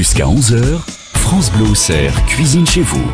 Jusqu'à 0.00 0.24
11h, 0.24 0.80
France 1.12 1.52
Bleu 1.52 1.66
cuisine 2.26 2.66
chez 2.66 2.80
vous. 2.80 3.04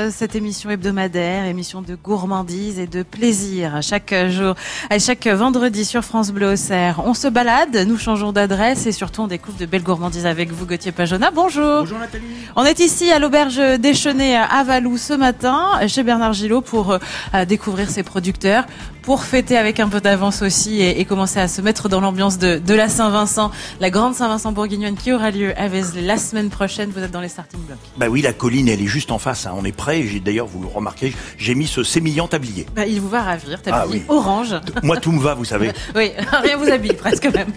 Euh, 0.00 0.10
cette 0.10 0.34
émission 0.34 0.70
hebdomadaire, 0.70 1.44
émission 1.44 1.82
de 1.82 1.94
gourmandise 1.94 2.78
et 2.78 2.86
de 2.86 3.02
plaisir. 3.02 3.78
Chaque 3.82 4.14
jour, 4.28 4.54
à 4.88 4.98
chaque 4.98 5.26
vendredi 5.26 5.84
sur 5.84 6.02
France 6.02 6.30
Bleu 6.30 6.52
Auxerre, 6.52 7.02
on 7.04 7.14
se 7.14 7.28
balade, 7.28 7.76
nous 7.86 7.98
changeons 7.98 8.32
d'adresse 8.32 8.86
et 8.86 8.92
surtout 8.92 9.22
on 9.22 9.26
découvre 9.26 9.58
de 9.58 9.66
belles 9.66 9.82
gourmandises 9.82 10.26
avec 10.26 10.50
vous, 10.50 10.66
Gauthier 10.66 10.92
Pajona. 10.92 11.30
Bonjour. 11.30 11.80
Bonjour 11.80 11.98
Nathalie. 11.98 12.24
On 12.56 12.64
est 12.64 12.80
ici 12.80 13.10
à 13.10 13.18
l'auberge 13.18 13.60
déchaînée 13.78 14.36
à 14.36 14.64
Valou 14.64 14.96
ce 14.96 15.12
matin, 15.12 15.86
chez 15.86 16.02
Bernard 16.02 16.32
Gillot, 16.32 16.60
pour 16.60 16.92
euh, 16.92 17.44
découvrir 17.44 17.90
ses 17.90 18.02
producteurs, 18.02 18.64
pour 19.02 19.24
fêter 19.24 19.56
avec 19.56 19.80
un 19.80 19.88
peu 19.88 20.00
d'avance 20.00 20.42
aussi 20.42 20.80
et, 20.80 21.00
et, 21.00 21.04
commencer 21.04 21.40
à 21.40 21.48
se 21.48 21.60
mettre 21.60 21.88
dans 21.88 22.00
l'ambiance 22.00 22.38
de, 22.38 22.58
de, 22.58 22.74
la 22.74 22.88
Saint-Vincent, 22.88 23.50
la 23.80 23.90
grande 23.90 24.14
Saint-Vincent 24.14 24.52
bourguignonne 24.52 24.94
qui 24.94 25.12
aura 25.12 25.30
lieu 25.30 25.52
à 25.58 25.68
Vézelay 25.68 26.02
la 26.02 26.16
semaine 26.16 26.50
prochaine. 26.50 26.90
Vous 26.94 27.02
êtes 27.02 27.10
dans 27.10 27.20
les 27.20 27.28
starting 27.28 27.60
blocks. 27.60 27.78
Bah 27.96 28.06
oui, 28.08 28.22
la 28.22 28.32
colline, 28.32 28.68
elle 28.68 28.82
est 28.82 28.86
juste 28.86 29.10
en 29.10 29.18
face. 29.18 29.46
Hein. 29.46 29.54
On 29.56 29.64
est 29.64 29.72
prêt. 29.90 30.04
J'ai 30.06 30.20
d'ailleurs, 30.20 30.46
vous 30.46 30.60
le 30.60 30.68
remarquez, 30.68 31.14
j'ai 31.38 31.54
mis 31.54 31.66
ce 31.66 31.82
sémillant 31.82 32.28
tablier. 32.28 32.66
Bah, 32.74 32.86
il 32.86 33.00
vous 33.00 33.08
va 33.08 33.22
ravir, 33.22 33.62
tablier 33.62 33.82
ah, 33.82 33.86
oui. 33.90 34.02
orange. 34.08 34.54
Moi, 34.82 34.96
tout 34.96 35.12
me 35.12 35.20
va, 35.20 35.34
vous 35.34 35.44
savez. 35.44 35.72
oui, 35.94 36.12
rien 36.42 36.56
vous 36.56 36.70
habille 36.70 36.92
presque 36.92 37.26
même. 37.26 37.52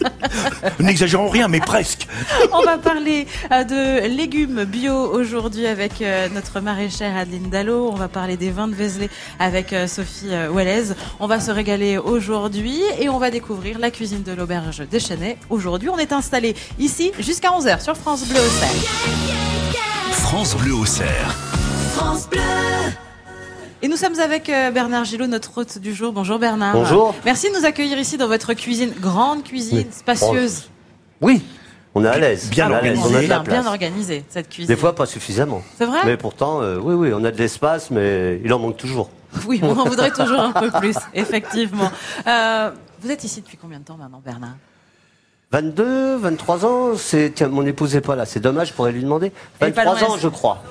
N'exagérons 0.80 1.30
rien, 1.30 1.48
mais 1.48 1.60
presque. 1.60 2.08
On 2.52 2.62
va 2.62 2.78
parler 2.78 3.28
euh, 3.52 3.64
de 3.64 4.08
légumes 4.08 4.64
bio 4.64 4.94
aujourd'hui 4.94 5.68
avec 5.68 6.02
euh, 6.02 6.28
notre 6.30 6.60
maraîchère 6.60 7.16
Adeline 7.16 7.50
Dallot. 7.50 7.90
On 7.92 7.96
va 7.96 8.08
parler 8.08 8.38
des 8.38 8.50
vins 8.50 8.68
de 8.68 8.76
Vézelay 8.76 9.10
avec 9.40 9.74
euh, 9.74 9.88
Sophie 9.88 10.30
Wellez. 10.54 10.94
On 11.20 11.28
va 11.28 11.40
se 11.40 11.52
régaler 11.52 11.98
aujourd'hui 11.98 12.82
et 13.00 13.10
on 13.10 13.20
va 13.20 13.30
découvrir 13.30 13.80
la 13.80 13.92
cuisine 13.92 14.24
de 14.24 14.32
l'auberge 14.32 14.84
déchaînée. 14.90 15.38
Aujourd'hui, 15.50 15.90
on 15.90 15.98
est 15.98 16.14
installé 16.14 16.56
ici 16.80 17.12
jusqu'à 17.20 17.50
11h 17.50 17.84
sur 17.84 17.96
France 17.96 18.28
Bleu 18.28 18.40
Auxerre. 18.40 19.34
France 20.12 20.56
Bleu 20.56 20.74
Auxerre. 20.74 21.53
France 21.94 22.28
Bleu. 22.28 22.40
Et 23.84 23.88
nous 23.88 23.98
sommes 23.98 24.20
avec 24.20 24.50
euh, 24.50 24.72
Bernard 24.72 25.06
Gillot, 25.06 25.28
notre 25.28 25.56
hôte 25.58 25.78
du 25.78 25.94
jour. 25.94 26.12
Bonjour 26.12 26.40
Bernard. 26.40 26.74
Bonjour. 26.74 27.14
Merci 27.24 27.52
de 27.52 27.58
nous 27.58 27.66
accueillir 27.66 28.00
ici 28.00 28.18
dans 28.18 28.28
votre 28.28 28.54
cuisine, 28.56 28.94
grande 29.00 29.44
cuisine, 29.44 29.86
spacieuse. 29.92 30.70
Oui, 31.22 31.44
on 31.94 32.04
est 32.04 32.08
à 32.08 32.18
l'aise. 32.18 32.50
Bien 32.50 32.72
organisé. 32.72 33.28
Bien, 33.28 33.44
bien 33.44 33.68
organisé, 33.68 34.26
cette 34.30 34.50
cuisine. 34.50 34.74
Des 34.74 34.80
fois, 34.80 34.96
pas 34.96 35.06
suffisamment. 35.06 35.62
C'est 35.78 35.86
vrai 35.86 36.00
Mais 36.06 36.18
pourtant, 36.18 36.62
euh, 36.62 36.80
oui, 36.82 36.96
oui, 36.96 37.12
on 37.14 37.24
a 37.24 37.30
de 37.30 37.38
l'espace, 37.38 37.92
mais 37.92 38.42
il 38.44 38.52
en 38.54 38.60
manque 38.60 38.78
toujours. 38.78 39.10
Oui, 39.48 39.60
on 39.64 39.78
en 39.78 39.86
voudrait 39.86 40.12
toujours 40.12 40.40
un 40.40 40.52
peu 40.52 40.72
plus, 40.72 40.96
effectivement. 41.14 41.92
Euh, 42.28 42.72
vous 43.02 43.12
êtes 43.12 43.24
ici 43.24 43.42
depuis 43.42 43.58
combien 43.58 43.80
de 43.80 43.84
temps 43.84 43.98
maintenant, 43.98 44.22
Bernard? 44.24 44.56
22, 45.52 46.18
23 46.18 46.66
ans. 46.66 46.92
C'est 46.98 47.34
tiens, 47.36 47.50
mon 47.50 47.66
épouse 47.66 47.94
n'est 47.94 48.02
pas 48.02 48.16
là. 48.16 48.26
C'est 48.26 48.40
dommage, 48.40 48.70
je 48.70 48.74
pourrais 48.74 48.92
lui 48.92 49.04
demander. 49.04 49.32
23 49.60 50.04
ans, 50.04 50.18
je 50.20 50.28
crois. 50.28 50.64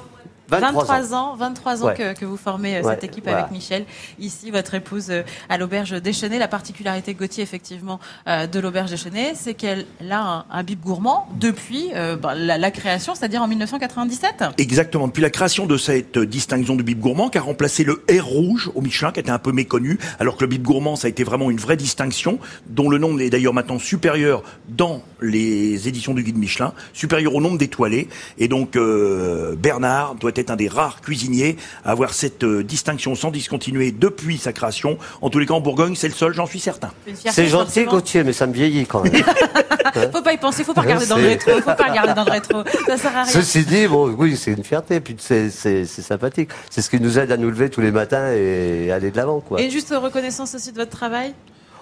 23, 0.60 0.84
23 0.84 1.14
ans, 1.14 1.36
23 1.36 1.82
ans 1.82 1.86
ouais. 1.86 1.94
que, 1.94 2.12
que, 2.14 2.24
vous 2.24 2.36
formez 2.36 2.76
euh, 2.76 2.82
ouais, 2.82 2.94
cette 2.94 3.04
équipe 3.04 3.24
voilà. 3.24 3.40
avec 3.40 3.52
Michel. 3.52 3.84
Ici, 4.18 4.50
votre 4.50 4.74
épouse 4.74 5.10
euh, 5.10 5.22
à 5.48 5.58
l'auberge 5.58 5.92
déchaînée. 6.00 6.38
La 6.38 6.48
particularité 6.48 7.14
Gauthier, 7.14 7.42
effectivement, 7.42 8.00
euh, 8.26 8.46
de 8.46 8.60
l'auberge 8.60 8.90
déchaînée, 8.90 9.32
c'est 9.34 9.54
qu'elle 9.54 9.86
a 10.10 10.20
un, 10.20 10.44
un, 10.50 10.62
bib 10.62 10.80
gourmand 10.80 11.28
depuis 11.38 11.90
euh, 11.94 12.16
bah, 12.16 12.34
la, 12.34 12.58
la, 12.58 12.70
création, 12.70 13.14
c'est-à-dire 13.14 13.42
en 13.42 13.48
1997. 13.48 14.44
Exactement. 14.58 15.06
Depuis 15.08 15.22
la 15.22 15.30
création 15.30 15.66
de 15.66 15.76
cette 15.76 16.18
distinction 16.18 16.76
du 16.76 16.82
bib 16.82 17.00
gourmand, 17.00 17.28
qui 17.28 17.38
a 17.38 17.42
remplacé 17.42 17.84
le 17.84 18.04
R 18.10 18.24
rouge 18.24 18.70
au 18.74 18.80
Michelin, 18.80 19.12
qui 19.12 19.20
était 19.20 19.30
un 19.30 19.38
peu 19.38 19.52
méconnu, 19.52 19.98
alors 20.18 20.36
que 20.36 20.42
le 20.42 20.48
bib 20.48 20.62
gourmand, 20.62 20.96
ça 20.96 21.06
a 21.06 21.10
été 21.10 21.24
vraiment 21.24 21.50
une 21.50 21.58
vraie 21.58 21.76
distinction, 21.76 22.38
dont 22.66 22.88
le 22.88 22.98
nombre 22.98 23.20
est 23.20 23.30
d'ailleurs 23.30 23.54
maintenant 23.54 23.78
supérieur 23.78 24.42
dans 24.68 25.02
les 25.20 25.88
éditions 25.88 26.14
du 26.14 26.22
guide 26.22 26.38
Michelin, 26.38 26.72
supérieur 26.92 27.34
au 27.34 27.40
nombre 27.40 27.58
d'étoilés. 27.58 28.08
Et 28.38 28.48
donc, 28.48 28.76
euh, 28.76 29.54
Bernard 29.56 30.16
doit 30.16 30.32
être 30.34 30.41
un 30.50 30.56
des 30.56 30.68
rares 30.68 31.00
cuisiniers 31.00 31.56
à 31.84 31.90
avoir 31.90 32.14
cette 32.14 32.44
euh, 32.44 32.62
distinction 32.62 33.14
sans 33.14 33.30
discontinuer 33.30 33.92
depuis 33.92 34.38
sa 34.38 34.52
création. 34.52 34.98
En 35.20 35.30
tous 35.30 35.38
les 35.38 35.46
cas, 35.46 35.54
en 35.54 35.60
Bourgogne, 35.60 35.94
c'est 35.94 36.08
le 36.08 36.14
seul, 36.14 36.34
j'en 36.34 36.46
suis 36.46 36.60
certain. 36.60 36.90
C'est 37.14 37.46
gentil, 37.46 37.84
Gauthier, 37.84 38.24
mais 38.24 38.32
ça 38.32 38.46
me 38.46 38.52
vieillit 38.52 38.86
quand 38.86 39.02
même. 39.02 39.12
faut 40.12 40.22
pas 40.22 40.32
y 40.32 40.38
penser, 40.38 40.64
faut 40.64 40.74
pas 40.74 40.82
regarder 40.82 41.06
dans 41.06 41.16
le 41.16 41.28
rétro, 41.28 41.52
faut 41.52 41.74
pas 41.74 41.88
regarder 41.88 42.14
dans 42.14 42.24
le 42.24 42.30
rétro. 42.30 42.62
Ça 42.86 42.96
sert 42.96 43.16
à 43.16 43.22
rien. 43.24 43.32
Ceci 43.32 43.64
dit, 43.64 43.86
bon, 43.86 44.14
oui, 44.18 44.36
c'est 44.36 44.52
une 44.52 44.64
fierté, 44.64 45.00
puis 45.00 45.16
c'est 45.18 45.50
sympathique. 45.86 46.50
C'est 46.70 46.82
ce 46.82 46.90
qui 46.90 47.00
nous 47.00 47.18
aide 47.18 47.32
à 47.32 47.36
nous 47.36 47.50
lever 47.50 47.70
tous 47.70 47.80
les 47.80 47.90
matins 47.90 48.32
et 48.32 48.90
aller 48.90 49.10
de 49.10 49.16
l'avant, 49.16 49.40
quoi. 49.40 49.60
Et 49.60 49.70
juste 49.70 49.92
reconnaissance 49.96 50.54
aussi 50.54 50.72
de 50.72 50.76
votre 50.76 50.90
travail? 50.90 51.34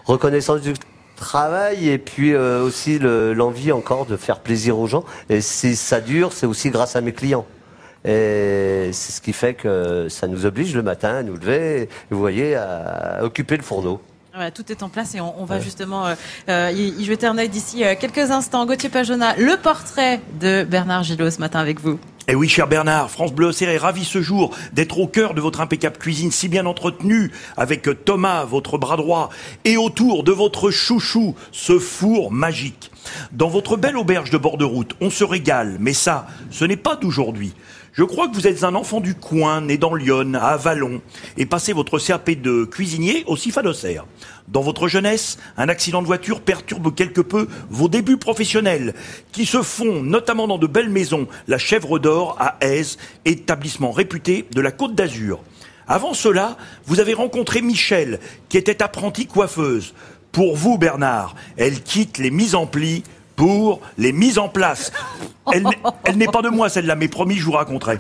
Reconnaissance 0.05 0.61
du 0.61 0.73
travail 1.17 1.89
et 1.89 1.99
puis 1.99 2.33
euh, 2.33 2.65
aussi 2.65 2.99
l'envie 2.99 3.67
le, 3.67 3.75
encore 3.75 4.07
de 4.07 4.17
faire 4.17 4.41
plaisir 4.41 4.79
aux 4.79 4.87
gens. 4.87 5.05
Et 5.29 5.41
si 5.41 5.77
ça 5.77 6.01
dure, 6.01 6.33
c'est 6.33 6.47
aussi 6.47 6.71
grâce 6.71 6.97
à 6.97 7.01
mes 7.01 7.13
clients. 7.13 7.47
Et 8.05 8.91
c'est 8.93 9.13
ce 9.13 9.21
qui 9.21 9.33
fait 9.33 9.55
que 9.55 10.09
ça 10.09 10.27
nous 10.27 10.47
oblige 10.47 10.75
le 10.75 10.83
matin 10.83 11.17
à 11.17 11.23
nous 11.23 11.35
lever, 11.35 11.89
vous 12.11 12.19
voyez, 12.19 12.57
à 12.57 13.21
occuper 13.23 13.57
le 13.57 13.63
fourneau. 13.63 14.01
Ouais, 14.39 14.53
tout 14.53 14.71
est 14.71 14.85
en 14.85 14.89
place 14.89 15.17
et 15.17 15.21
on, 15.21 15.41
on 15.41 15.45
va 15.45 15.57
ouais. 15.57 15.61
justement 15.61 16.07
euh, 16.07 16.15
euh, 16.49 16.71
y, 16.73 17.03
y, 17.03 17.05
jeter 17.05 17.27
un 17.27 17.37
œil 17.37 17.49
d'ici 17.49 17.85
euh, 17.85 17.95
quelques 17.99 18.31
instants. 18.31 18.65
Gauthier 18.65 18.89
Pajona, 18.89 19.35
le 19.37 19.57
portrait 19.57 20.21
de 20.41 20.63
Bernard 20.63 21.03
Gillot 21.03 21.31
ce 21.31 21.41
matin 21.41 21.59
avec 21.59 21.81
vous. 21.81 21.99
Eh 22.29 22.37
oui, 22.37 22.49
cher 22.49 22.69
Bernard, 22.69 23.11
France 23.11 23.33
Bleu 23.33 23.51
est 23.61 23.77
ravi 23.77 24.05
ce 24.05 24.23
jour 24.23 24.57
d'être 24.73 25.01
au 25.01 25.09
cœur 25.09 25.35
de 25.35 25.41
votre 25.41 25.61
impeccable 25.61 25.99
cuisine 25.99 26.31
si 26.31 26.49
bien 26.49 26.65
entretenue 26.65 27.33
avec 27.57 27.89
Thomas, 28.05 28.45
votre 28.45 28.79
bras 28.79 28.97
droit, 28.97 29.31
et 29.65 29.77
autour 29.77 30.23
de 30.23 30.31
votre 30.31 30.71
chouchou, 30.71 31.35
ce 31.51 31.81
four 31.81 32.31
magique. 32.31 32.93
Dans 33.33 33.49
votre 33.49 33.77
belle 33.77 33.97
auberge 33.97 34.31
de 34.31 34.39
bord 34.39 34.59
de 34.59 34.65
route, 34.65 34.95
on 35.01 35.11
se 35.11 35.25
régale, 35.25 35.79
mais 35.81 35.93
ça, 35.93 36.29
ce 36.53 36.65
n'est 36.65 36.77
pas 36.77 36.95
d'aujourd'hui. 36.95 37.53
Je 37.93 38.05
crois 38.05 38.29
que 38.29 38.35
vous 38.35 38.47
êtes 38.47 38.63
un 38.63 38.77
enfant 38.77 39.01
du 39.01 39.17
coin, 39.17 39.63
né 39.63 39.77
dans 39.77 39.95
Lyon, 39.95 40.35
à 40.35 40.51
Avalon, 40.51 41.03
et 41.37 41.45
passé 41.45 41.73
votre 41.73 41.99
CAP 41.99 42.31
de 42.31 42.65
cuisinier 42.65 43.25
au 43.27 43.37
CIFA 43.37 43.63
d'Auxerre. 43.63 44.07
Dans 44.47 44.61
votre 44.61 44.87
jeunesse, 44.87 45.39
un 45.57 45.69
accident 45.69 46.01
de 46.01 46.07
voiture 46.07 46.41
perturbe 46.41 46.95
quelque 46.95 47.21
peu 47.21 47.49
vos 47.69 47.89
débuts 47.89 48.17
professionnels, 48.17 48.95
qui 49.33 49.45
se 49.45 49.63
font 49.63 50.05
notamment 50.05 50.47
dans 50.47 50.59
de 50.59 50.69
belles 50.69 50.89
maisons, 50.89 51.27
la 51.49 51.59
Chèvre 51.59 51.99
d'Or 51.99 52.37
à 52.39 52.57
Aise, 52.61 52.97
établissement 53.25 53.91
réputé 53.91 54.47
de 54.53 54.61
la 54.61 54.71
Côte 54.71 54.95
d'Azur. 54.95 55.41
Avant 55.89 56.15
cela, 56.15 56.57
vous 56.87 57.01
avez 57.01 57.15
rencontré 57.15 57.61
Michel, 57.61 58.21
qui 58.49 58.57
était 58.57 58.85
apprentie 58.85 59.27
coiffeuse. 59.27 59.95
Pour 60.31 60.55
vous, 60.55 60.79
Bernard, 60.79 61.35
elle 61.57 61.83
quitte 61.83 62.19
les 62.19 62.31
mises 62.31 62.55
en 62.55 62.67
plis 62.67 63.03
pour 63.41 63.81
les 63.97 64.13
mises 64.13 64.39
en 64.39 64.51
place. 64.51 64.93
Elle, 65.53 65.65
n'est 66.19 66.27
pas 66.27 66.43
de 66.43 66.51
moi 66.51 66.69
celle-là, 66.69 66.95
mais 66.95 67.09
promis, 67.09 67.37
je 67.37 67.45
vous 67.47 67.53
raconterai. 67.53 67.97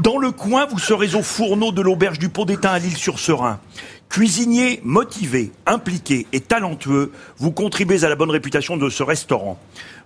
Dans 0.00 0.18
le 0.18 0.32
coin, 0.32 0.66
vous 0.66 0.80
serez 0.80 1.14
au 1.14 1.22
fourneau 1.22 1.70
de 1.70 1.80
l'auberge 1.80 2.18
du 2.18 2.28
Pot 2.28 2.46
d'Étain 2.46 2.70
à 2.70 2.80
l'île-sur-Serein. 2.80 3.60
Cuisinier 4.08 4.80
motivé, 4.82 5.52
impliqué 5.66 6.26
et 6.32 6.40
talentueux, 6.40 7.12
vous 7.38 7.52
contribuez 7.52 8.04
à 8.04 8.08
la 8.08 8.16
bonne 8.16 8.30
réputation 8.30 8.76
de 8.76 8.90
ce 8.90 9.04
restaurant. 9.04 9.56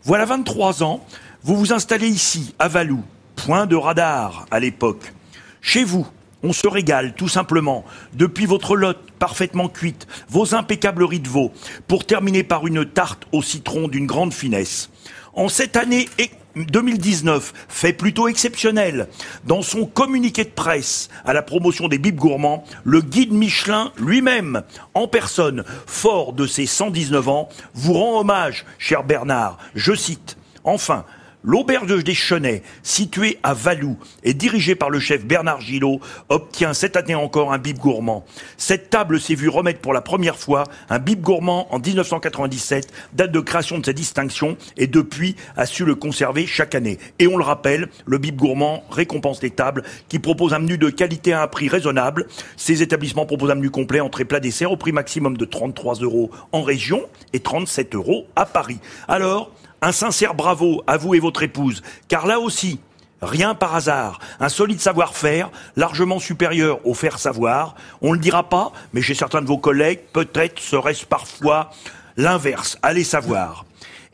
Voilà 0.04 0.26
23 0.26 0.82
ans, 0.82 1.02
vous 1.42 1.56
vous 1.56 1.72
installez 1.72 2.08
ici, 2.08 2.54
à 2.58 2.68
Valou, 2.68 3.02
point 3.34 3.64
de 3.64 3.76
radar 3.76 4.44
à 4.50 4.60
l'époque. 4.60 5.14
Chez 5.62 5.84
vous, 5.84 6.06
on 6.42 6.52
se 6.52 6.68
régale, 6.68 7.14
tout 7.14 7.28
simplement, 7.28 7.84
depuis 8.14 8.46
votre 8.46 8.76
lotte 8.76 9.10
parfaitement 9.18 9.68
cuite, 9.68 10.06
vos 10.28 10.54
impeccables 10.54 11.04
riz 11.04 11.20
de 11.20 11.28
veau, 11.28 11.52
pour 11.86 12.04
terminer 12.06 12.42
par 12.42 12.66
une 12.66 12.84
tarte 12.84 13.24
au 13.32 13.42
citron 13.42 13.88
d'une 13.88 14.06
grande 14.06 14.32
finesse. 14.32 14.90
En 15.34 15.48
cette 15.48 15.76
année 15.76 16.08
2019, 16.56 17.52
fait 17.68 17.92
plutôt 17.92 18.28
exceptionnel, 18.28 19.08
dans 19.44 19.62
son 19.62 19.86
communiqué 19.86 20.44
de 20.44 20.50
presse 20.50 21.08
à 21.24 21.32
la 21.32 21.42
promotion 21.42 21.88
des 21.88 21.98
bibes 21.98 22.16
gourmands, 22.16 22.64
le 22.84 23.00
guide 23.00 23.32
Michelin 23.32 23.92
lui-même, 23.98 24.62
en 24.94 25.06
personne, 25.06 25.64
fort 25.86 26.32
de 26.32 26.46
ses 26.46 26.66
119 26.66 27.28
ans, 27.28 27.48
vous 27.74 27.94
rend 27.94 28.20
hommage, 28.20 28.64
cher 28.78 29.04
Bernard. 29.04 29.58
Je 29.74 29.94
cite, 29.94 30.36
Enfin, 30.64 31.06
L'auberge 31.44 32.02
des 32.02 32.14
Chenets, 32.14 32.64
située 32.82 33.38
à 33.44 33.54
Valou 33.54 33.96
et 34.24 34.34
dirigée 34.34 34.74
par 34.74 34.90
le 34.90 34.98
chef 34.98 35.24
Bernard 35.24 35.60
Gillot, 35.60 36.00
obtient 36.28 36.74
cette 36.74 36.96
année 36.96 37.14
encore 37.14 37.52
un 37.52 37.58
bib 37.58 37.78
gourmand. 37.78 38.24
Cette 38.56 38.90
table 38.90 39.20
s'est 39.20 39.36
vue 39.36 39.48
remettre 39.48 39.78
pour 39.80 39.92
la 39.92 40.00
première 40.00 40.36
fois 40.36 40.64
un 40.90 40.98
bib 40.98 41.20
gourmand 41.20 41.72
en 41.72 41.78
1997, 41.78 42.92
date 43.12 43.30
de 43.30 43.38
création 43.38 43.78
de 43.78 43.86
cette 43.86 43.96
distinction, 43.96 44.56
et 44.76 44.88
depuis 44.88 45.36
a 45.56 45.64
su 45.64 45.84
le 45.84 45.94
conserver 45.94 46.44
chaque 46.44 46.74
année. 46.74 46.98
Et 47.20 47.28
on 47.28 47.36
le 47.36 47.44
rappelle, 47.44 47.88
le 48.04 48.18
bib 48.18 48.34
gourmand 48.34 48.82
récompense 48.90 49.40
les 49.40 49.50
tables 49.50 49.84
qui 50.08 50.18
proposent 50.18 50.54
un 50.54 50.58
menu 50.58 50.76
de 50.76 50.90
qualité 50.90 51.32
à 51.32 51.42
un 51.42 51.46
prix 51.46 51.68
raisonnable. 51.68 52.26
Ces 52.56 52.82
établissements 52.82 53.26
proposent 53.26 53.52
un 53.52 53.54
menu 53.54 53.70
complet, 53.70 54.00
entrée 54.00 54.24
plat 54.24 54.40
dessert 54.40 54.72
au 54.72 54.76
prix 54.76 54.90
maximum 54.90 55.36
de 55.36 55.44
33 55.44 56.00
euros 56.00 56.32
en 56.50 56.62
région 56.62 57.02
et 57.32 57.38
37 57.38 57.94
euros 57.94 58.26
à 58.34 58.44
Paris. 58.44 58.80
Alors, 59.06 59.52
un 59.82 59.92
sincère 59.92 60.34
bravo 60.34 60.82
à 60.86 60.96
vous 60.96 61.14
et 61.14 61.20
votre 61.20 61.42
épouse, 61.42 61.82
car 62.08 62.26
là 62.26 62.40
aussi, 62.40 62.80
rien 63.22 63.54
par 63.54 63.74
hasard, 63.74 64.18
un 64.40 64.48
solide 64.48 64.80
savoir-faire, 64.80 65.50
largement 65.76 66.18
supérieur 66.18 66.84
au 66.86 66.94
faire 66.94 67.18
savoir. 67.18 67.74
On 68.00 68.10
ne 68.10 68.14
le 68.14 68.20
dira 68.20 68.48
pas, 68.48 68.72
mais 68.92 69.02
chez 69.02 69.14
certains 69.14 69.42
de 69.42 69.46
vos 69.46 69.58
collègues, 69.58 70.00
peut-être 70.12 70.60
serait-ce 70.60 71.06
parfois 71.06 71.70
L'inverse, 72.16 72.76
allez 72.82 73.04
savoir. 73.04 73.64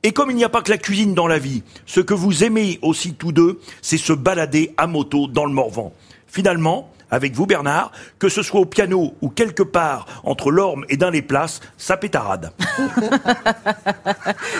Et 0.03 0.13
comme 0.13 0.31
il 0.31 0.37
n'y 0.37 0.45
a 0.45 0.51
pas 0.51 0.61
que 0.61 0.71
la 0.71 0.77
cuisine 0.77 1.15
dans 1.15 1.27
la 1.27 1.39
vie, 1.39 1.63
ce 1.87 2.01
que 2.01 2.13
vous 2.13 2.45
aimez 2.45 2.79
aussi 2.83 3.15
tous 3.15 3.33
deux, 3.33 3.61
c'est 3.81 3.97
se 3.97 4.13
balader 4.13 4.75
à 4.77 4.87
moto 4.87 5.27
dans 5.27 5.47
le 5.47 5.53
Morvan. 5.55 5.95
Finalement, 6.27 6.93
avec 7.11 7.35
vous 7.35 7.47
Bernard, 7.47 7.93
que 8.19 8.29
ce 8.29 8.43
soit 8.43 8.61
au 8.61 8.67
piano 8.67 9.15
ou 9.23 9.29
quelque 9.29 9.63
part 9.63 10.07
entre 10.25 10.51
l'orme 10.51 10.85
et 10.89 10.97
dans 10.97 11.11
les 11.11 11.23
places, 11.23 11.61
ça 11.77 11.97
pétarade. 11.97 12.51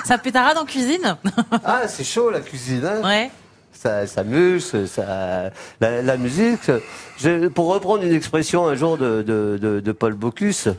Ça 0.05 0.19
pétarade 0.19 0.59
en 0.59 0.65
cuisine 0.65 1.17
Ah, 1.65 1.83
c'est 1.89 2.05
chaud 2.05 2.31
la 2.31 2.41
cuisine. 2.41 2.85
Hein 2.85 3.01
Ouais. 3.03 3.31
ça, 3.73 4.07
ça 4.07 4.23
ça, 4.87 5.51
la, 5.81 6.03
la 6.03 6.17
musique. 6.17 6.71
Je- 7.19 7.49
pour 7.49 7.73
reprendre 7.73 8.03
une 8.03 8.13
expression 8.15 8.67
un 8.67 8.75
jour 8.75 8.97
de, 8.99 9.23
de, 9.23 9.59
de, 9.61 9.81
de 9.81 9.93
Paul 9.93 10.15
Bocuse, 10.15 10.69
euh, 10.69 10.73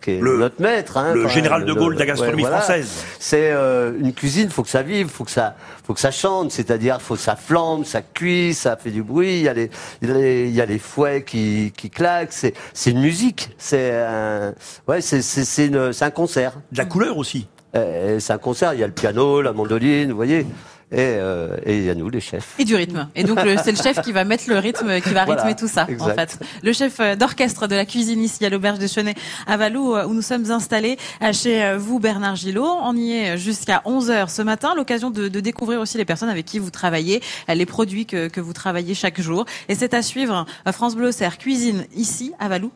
qui 0.00 0.12
est 0.12 0.20
Le- 0.20 0.38
notre 0.38 0.60
maître, 0.60 0.96
hein, 0.96 1.14
le 1.14 1.28
général 1.28 1.64
de 1.64 1.72
Gaulle 1.72 1.94
de 1.94 2.00
la 2.00 2.06
gastronomie 2.06 2.42
voilà. 2.42 2.58
française. 2.58 3.04
C'est 3.18 3.50
euh, 3.52 3.92
une 3.98 4.12
cuisine, 4.12 4.50
faut 4.50 4.62
que 4.62 4.68
ça 4.68 4.82
vive, 4.82 5.08
faut 5.08 5.24
que 5.24 5.30
ça, 5.30 5.56
faut 5.84 5.94
que 5.94 6.00
ça 6.00 6.10
chante, 6.10 6.50
c'est-à-dire 6.52 7.00
faut 7.00 7.14
que 7.14 7.20
ça 7.20 7.36
flambe, 7.36 7.84
ça 7.84 8.02
cuit, 8.02 8.54
ça 8.54 8.76
fait 8.76 8.90
du 8.90 9.02
bruit. 9.02 9.36
Il 9.38 9.42
y 9.42 9.48
a 9.48 9.54
les, 9.54 9.70
il 10.02 10.50
y 10.54 10.60
a 10.60 10.66
les, 10.66 10.78
fouets 10.78 11.22
qui, 11.24 11.72
qui 11.76 11.90
claquent. 11.90 12.32
C'est, 12.32 12.54
c'est 12.74 12.90
une 12.90 13.00
musique. 13.00 13.50
C'est 13.58 13.92
un, 13.92 14.54
ouais, 14.88 15.00
c'est, 15.00 15.22
c'est, 15.22 15.44
c'est, 15.44 15.66
une- 15.66 15.92
c'est 15.92 16.04
un 16.04 16.10
concert. 16.10 16.54
De 16.72 16.78
la 16.78 16.84
couleur 16.84 17.16
aussi. 17.18 17.46
Euh, 17.74 18.18
c'est 18.20 18.32
un 18.32 18.38
concert. 18.38 18.74
Il 18.74 18.80
y 18.80 18.84
a 18.84 18.86
le 18.86 18.92
piano, 18.92 19.42
la 19.42 19.52
mandoline, 19.52 20.10
vous 20.10 20.16
voyez. 20.16 20.46
Et, 20.92 20.96
euh, 20.98 21.56
et 21.64 21.78
il 21.78 21.84
y 21.84 21.90
a 21.90 21.94
nous, 21.94 22.10
les 22.10 22.20
chefs. 22.20 22.54
Et 22.58 22.64
du 22.64 22.74
rythme. 22.76 23.08
Et 23.14 23.24
donc 23.24 23.38
c'est 23.64 23.72
le 23.72 23.78
chef 23.82 24.00
qui 24.02 24.12
va 24.12 24.24
mettre 24.24 24.44
le 24.48 24.58
rythme, 24.58 25.00
qui 25.00 25.10
va 25.14 25.24
Voilà, 25.24 25.42
rythmer 25.42 25.56
tout 25.56 25.68
ça, 25.68 25.84
en 25.84 25.88
exact. 25.88 26.32
fait. 26.32 26.46
Le 26.62 26.72
chef 26.72 27.00
euh, 27.00 27.16
d'orchestre 27.16 27.66
de 27.66 27.74
la 27.74 27.86
cuisine 27.86 28.22
ici 28.22 28.44
à 28.44 28.50
l'auberge 28.50 28.78
des 28.78 28.88
Chenets 28.88 29.14
à 29.46 29.56
Valou, 29.56 29.94
euh, 29.94 30.06
où 30.06 30.12
nous 30.14 30.22
sommes 30.22 30.50
installés 30.50 30.98
euh, 31.22 31.32
chez 31.32 31.76
vous 31.76 31.98
Bernard 31.98 32.36
Gillot. 32.36 32.66
On 32.82 32.94
y 32.96 33.12
est 33.12 33.38
jusqu'à 33.38 33.82
11h 33.86 34.28
ce 34.28 34.42
matin. 34.42 34.74
L'occasion 34.76 35.10
de, 35.10 35.28
de 35.28 35.40
découvrir 35.40 35.80
aussi 35.80 35.96
les 35.98 36.04
personnes 36.04 36.28
avec 36.28 36.44
qui 36.46 36.58
vous 36.58 36.70
travaillez, 36.70 37.22
les 37.48 37.66
produits 37.66 38.06
que, 38.06 38.28
que 38.28 38.40
vous 38.40 38.52
travaillez 38.52 38.94
chaque 38.94 39.20
jour. 39.20 39.44
Et 39.68 39.74
c'est 39.74 39.94
à 39.94 40.02
suivre 40.02 40.46
France 40.72 40.94
Bleu 40.94 41.08
Auxerre 41.08 41.38
Cuisine 41.38 41.86
ici 41.96 42.32
à 42.38 42.48
Valou. 42.48 42.70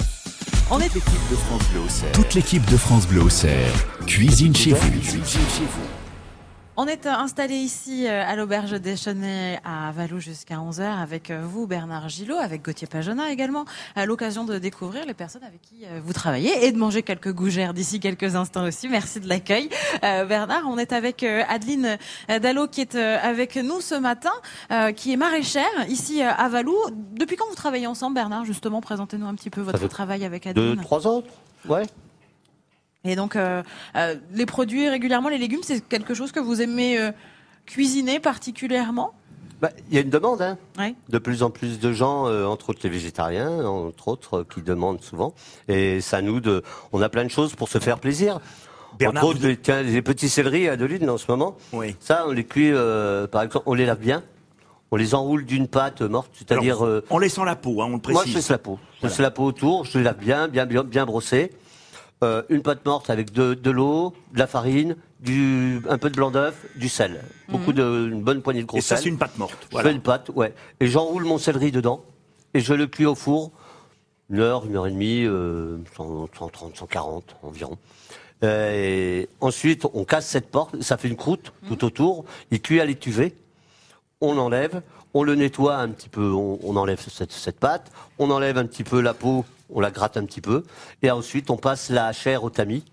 On 0.71 0.81
est 0.81 0.93
L'équipe 0.95 1.31
de 1.31 1.37
France 1.37 1.63
Bleu. 1.73 1.83
Toute 2.13 2.35
l'équipe 2.35 2.71
de 2.71 2.77
France 2.77 3.07
Bleu 3.07 3.23
Auxerre. 3.23 3.73
Cuisine 4.07 4.55
chez 4.55 4.73
vous. 4.73 5.96
On 6.79 6.87
est 6.87 7.07
installé 7.07 7.55
ici 7.55 8.07
euh, 8.07 8.23
à 8.27 8.37
l'auberge 8.37 8.73
des 8.79 8.97
Chenets 8.97 9.59
à 9.65 9.93
Valou 9.93 10.21
jusqu'à 10.21 10.57
11h 10.57 10.83
avec 10.83 11.31
euh, 11.31 11.41
vous 11.43 11.67
Bernard 11.67 12.11
Gillot, 12.11 12.37
avec 12.37 12.63
Gauthier 12.63 12.87
Pajona 12.87 13.31
également, 13.33 13.65
à 13.95 14.05
l'occasion 14.05 14.45
de 14.45 14.59
découvrir 14.59 15.07
les 15.07 15.15
personnes 15.15 15.43
avec 15.43 15.63
qui 15.63 15.87
euh, 15.87 16.01
vous 16.05 16.13
travaillez 16.13 16.67
et 16.67 16.73
de 16.73 16.77
manger 16.77 17.03
quelques 17.03 17.33
gougères 17.33 17.73
d'ici 17.73 17.99
quelques 17.99 18.37
instants 18.37 18.65
aussi. 18.67 18.91
Merci 18.91 19.21
de 19.21 19.29
l'accueil. 19.29 19.71
Euh, 20.05 20.27
Bernard, 20.27 20.65
on 20.69 20.77
est 20.77 20.93
avec 20.93 21.23
Adeline 21.23 21.97
Dallot 22.29 22.69
qui 22.69 22.83
est 22.83 22.95
avec 22.95 23.57
nous 23.57 23.81
ce 23.81 23.95
matin, 23.95 24.33
euh, 24.71 24.93
qui 24.93 25.15
est 25.15 25.17
maraîchère 25.17 25.65
ici 25.89 26.21
à 26.21 26.47
Valou. 26.51 26.77
Depuis 27.15 27.37
quand 27.37 27.49
vous 27.49 27.55
travaillez 27.55 27.87
ensemble 27.87 28.15
Bernard? 28.17 28.45
Justement, 28.45 28.83
présentez-nous 28.83 29.27
un 29.27 29.35
petit 29.35 29.49
peu 29.51 29.63
votre 29.63 29.89
travail 29.89 30.27
avec 30.27 30.45
Deux, 30.45 30.51
Adeline. 30.73 30.83
trois 30.83 31.09
ans 31.09 31.23
Ouais. 31.67 31.85
Et 33.07 33.17
donc, 33.17 33.37
euh, 33.37 33.63
euh, 33.97 34.15
les 34.33 34.47
produits 34.47 34.89
régulièrement, 34.89 35.29
les 35.29 35.39
légumes, 35.39 35.61
c'est 35.63 35.81
quelque 35.87 36.15
chose 36.15 36.33
que 36.33 36.41
vous 36.41 36.61
aimez 36.61 36.99
euh, 36.99 37.13
cuisiner 37.67 38.19
particulièrement? 38.21 39.13
Bah, 39.61 39.71
Il 39.89 39.95
y 39.95 39.99
a 39.99 40.01
une 40.03 40.11
demande, 40.11 40.43
hein. 40.43 40.59
Oui. 40.79 40.95
De 41.09 41.19
plus 41.19 41.43
en 41.43 41.51
plus 41.51 41.79
de 41.79 41.93
gens, 41.93 42.27
euh, 42.27 42.45
entre 42.45 42.71
autres 42.71 42.81
les 42.83 42.91
végétariens, 42.91 43.65
entre 43.65 44.09
autres, 44.09 44.39
euh, 44.39 44.45
qui 44.53 44.61
demandent 44.63 45.01
souvent. 45.03 45.35
Et 45.69 46.01
ça 46.01 46.21
nous 46.21 46.41
de, 46.41 46.63
on 46.93 47.01
a 47.01 47.09
plein 47.09 47.25
de 47.25 47.31
choses 47.31 47.55
pour 47.55 47.69
se 47.69 47.79
faire 47.79 47.99
plaisir. 47.99 48.41
Bernard, 48.99 49.23
entre 49.25 49.31
autres, 49.33 49.41
vous- 49.41 49.47
les, 49.49 49.57
tiens, 49.57 49.83
les 49.83 50.03
petits 50.03 50.29
céleris 50.29 50.69
à 50.69 50.73
Adeline 50.73 51.09
en 51.09 51.17
ce 51.19 51.31
moment. 51.31 51.57
Oui. 51.73 51.97
Ça, 52.01 52.25
on 52.29 52.33
les 52.33 52.45
cuit, 52.45 52.71
euh, 52.73 53.27
par 53.27 53.43
exemple, 53.43 53.65
on 53.67 53.75
les 53.75 53.87
lave 53.87 53.99
bien. 54.01 54.23
On 54.91 54.97
les 54.97 55.15
enroule 55.15 55.45
d'une 55.45 55.67
pâte 55.69 56.03
morte, 56.03 56.31
c'est-à-dire. 56.35 56.85
Euh, 56.87 57.05
en 57.11 57.19
laissant 57.19 57.43
la 57.45 57.57
peau, 57.57 57.83
hein, 57.83 57.87
on 57.87 57.97
le 57.97 57.99
moi, 57.99 58.01
je 58.09 58.13
précise. 58.15 58.35
laisse 58.37 58.51
la 58.51 58.59
peau. 58.59 58.79
Je 58.79 59.01
Voilà. 59.01 59.11
laisse 59.13 59.21
la 59.21 59.31
peau 59.31 59.45
autour, 59.45 59.85
je 59.85 59.99
les 59.99 60.05
lave 60.05 60.17
bien, 60.19 60.49
bien, 60.49 60.65
bien, 60.65 60.85
bien 60.85 61.05
brossée. 61.05 61.51
Euh, 62.25 62.43
une 62.49 62.63
pâte 62.63 62.85
morte 62.87 63.11
avec 63.11 63.31
de, 63.33 63.53
de 63.53 63.71
l'eau, 63.71 64.15
de 64.33 64.39
la 64.39 64.47
farine, 64.47 64.97
du, 65.21 65.83
un 65.89 65.99
peu 65.99 66.09
de 66.09 66.17
blanc 66.17 66.31
d'œuf, 66.31 66.65
du 66.75 66.89
sel. 66.89 67.21
Beaucoup 67.49 67.75
de, 67.75 68.09
une 68.11 68.23
bonne 68.23 68.41
poignée 68.41 68.63
de 68.63 68.67
gros 68.67 68.79
Et 68.79 68.81
ça, 68.81 68.97
sel. 68.97 69.05
c'est 69.05 69.09
une 69.11 69.19
pâte 69.19 69.37
morte. 69.37 69.69
Je 69.71 69.79
fais 69.79 69.93
une 69.93 70.01
pâte, 70.01 70.31
ouais. 70.35 70.55
Et 70.81 70.87
j'enroule 70.87 71.25
mon 71.25 71.37
céleri 71.37 71.73
dedans. 71.73 72.03
Et 72.55 72.61
je 72.61 72.73
le 72.73 72.87
cuis 72.87 73.05
au 73.05 73.15
four. 73.15 73.51
Une 74.31 74.41
heure, 74.41 74.65
une 74.65 74.77
heure 74.77 74.87
et 74.87 74.91
demie, 74.91 75.25
euh, 75.25 75.77
100, 75.95 76.29
130, 76.39 76.77
140 76.77 77.37
environ. 77.43 77.77
Euh, 78.45 78.71
et 78.73 79.29
ensuite, 79.41 79.87
on 79.93 80.05
casse 80.05 80.27
cette 80.27 80.51
porte. 80.51 80.81
Ça 80.81 80.97
fait 80.97 81.09
une 81.09 81.17
croûte 81.17 81.53
tout 81.69 81.85
autour. 81.85 82.25
Il 82.51 82.63
cuit 82.63 82.81
à 82.81 82.87
l'étuvée. 82.87 83.35
On 84.23 84.39
enlève. 84.39 84.81
On 85.13 85.23
le 85.23 85.35
nettoie 85.35 85.77
un 85.77 85.89
petit 85.91 86.09
peu. 86.09 86.33
On, 86.33 86.59
on 86.63 86.77
enlève 86.77 86.99
cette, 86.99 87.33
cette 87.33 87.61
pâte. 87.61 87.93
On 88.19 88.31
enlève 88.31 88.57
un 88.57 88.65
petit 88.67 88.85
peu 88.85 89.03
la 89.03 89.13
peau. 89.13 89.45
On 89.71 89.81
la 89.81 89.91
gratte 89.91 90.17
un 90.17 90.25
petit 90.25 90.41
peu. 90.41 90.65
Et 91.03 91.11
ensuite, 91.11 91.51
on 91.51 91.57
passe 91.57 91.91
la 91.91 92.13
chair 92.13 92.45
au 92.45 92.51
tamis. 92.51 92.85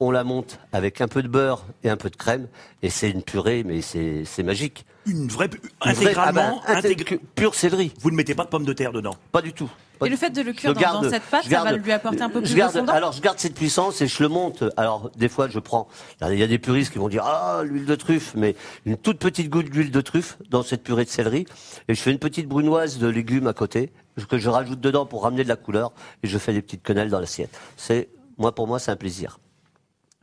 On 0.00 0.10
la 0.10 0.24
monte 0.24 0.58
avec 0.72 1.00
un 1.00 1.08
peu 1.08 1.22
de 1.22 1.28
beurre 1.28 1.64
et 1.82 1.88
un 1.88 1.96
peu 1.96 2.10
de 2.10 2.16
crème. 2.16 2.48
Et 2.82 2.90
c'est 2.90 3.10
une 3.10 3.22
purée, 3.22 3.62
mais 3.64 3.80
c'est 3.80 4.42
magique. 4.42 4.84
Une 5.06 5.28
vraie, 5.28 5.46
Une 5.84 5.92
vraie- 5.92 6.06
intégralement, 6.06 6.60
ah 6.66 6.74
ben, 6.74 6.80
intég- 6.80 7.02
intégr- 7.04 7.20
pur 7.34 7.54
céleri, 7.54 7.92
Vous 8.00 8.10
ne 8.10 8.16
mettez 8.16 8.34
pas 8.34 8.44
de 8.44 8.48
pommes 8.48 8.64
de 8.64 8.72
terre 8.72 8.92
dedans? 8.92 9.14
pas 9.32 9.40
du 9.42 9.52
tout. 9.52 9.70
Et 10.04 10.08
le 10.08 10.16
fait 10.16 10.30
de 10.30 10.42
le 10.42 10.52
cuire 10.52 10.74
dans, 10.74 10.80
garde- 10.80 11.04
dans 11.04 11.10
cette 11.10 11.22
pâte, 11.22 11.44
ça 11.44 11.62
va 11.62 11.72
lui 11.72 11.92
apporter 11.92 12.20
un 12.22 12.28
peu 12.28 12.40
plus 12.42 12.54
garde- 12.54 12.72
de 12.74 12.78
fondant 12.80 12.92
Alors 12.92 13.12
je 13.12 13.20
garde 13.20 13.38
cette 13.38 13.54
puissance 13.54 14.00
et 14.02 14.06
je 14.06 14.22
le 14.22 14.28
monte. 14.28 14.64
Alors 14.76 15.10
des 15.16 15.28
fois 15.28 15.48
je 15.48 15.58
prends. 15.58 15.88
Il 16.20 16.38
y 16.38 16.42
a 16.42 16.46
des 16.46 16.58
puristes 16.58 16.92
qui 16.92 16.98
vont 16.98 17.08
dire 17.08 17.24
ah 17.24 17.62
l'huile 17.64 17.86
de 17.86 17.94
truffe, 17.94 18.34
mais 18.34 18.56
une 18.84 18.96
toute 18.96 19.18
petite 19.18 19.48
goutte 19.50 19.70
d'huile 19.70 19.90
de 19.90 20.00
truffe 20.00 20.36
dans 20.50 20.62
cette 20.62 20.82
purée 20.82 21.04
de 21.04 21.10
céleri 21.10 21.46
et 21.88 21.94
je 21.94 22.00
fais 22.02 22.10
une 22.10 22.18
petite 22.18 22.48
brunoise 22.48 22.98
de 22.98 23.06
légumes 23.08 23.46
à 23.46 23.52
côté 23.52 23.92
que 24.28 24.38
je 24.38 24.48
rajoute 24.48 24.80
dedans 24.80 25.06
pour 25.06 25.22
ramener 25.22 25.42
de 25.44 25.48
la 25.48 25.56
couleur 25.56 25.92
et 26.22 26.26
je 26.28 26.38
fais 26.38 26.52
des 26.52 26.62
petites 26.62 26.82
quenelles 26.82 27.10
dans 27.10 27.20
l'assiette. 27.20 27.50
C'est 27.76 28.08
moi 28.38 28.54
pour 28.54 28.66
moi 28.66 28.78
c'est 28.78 28.90
un 28.90 28.96
plaisir. 28.96 29.38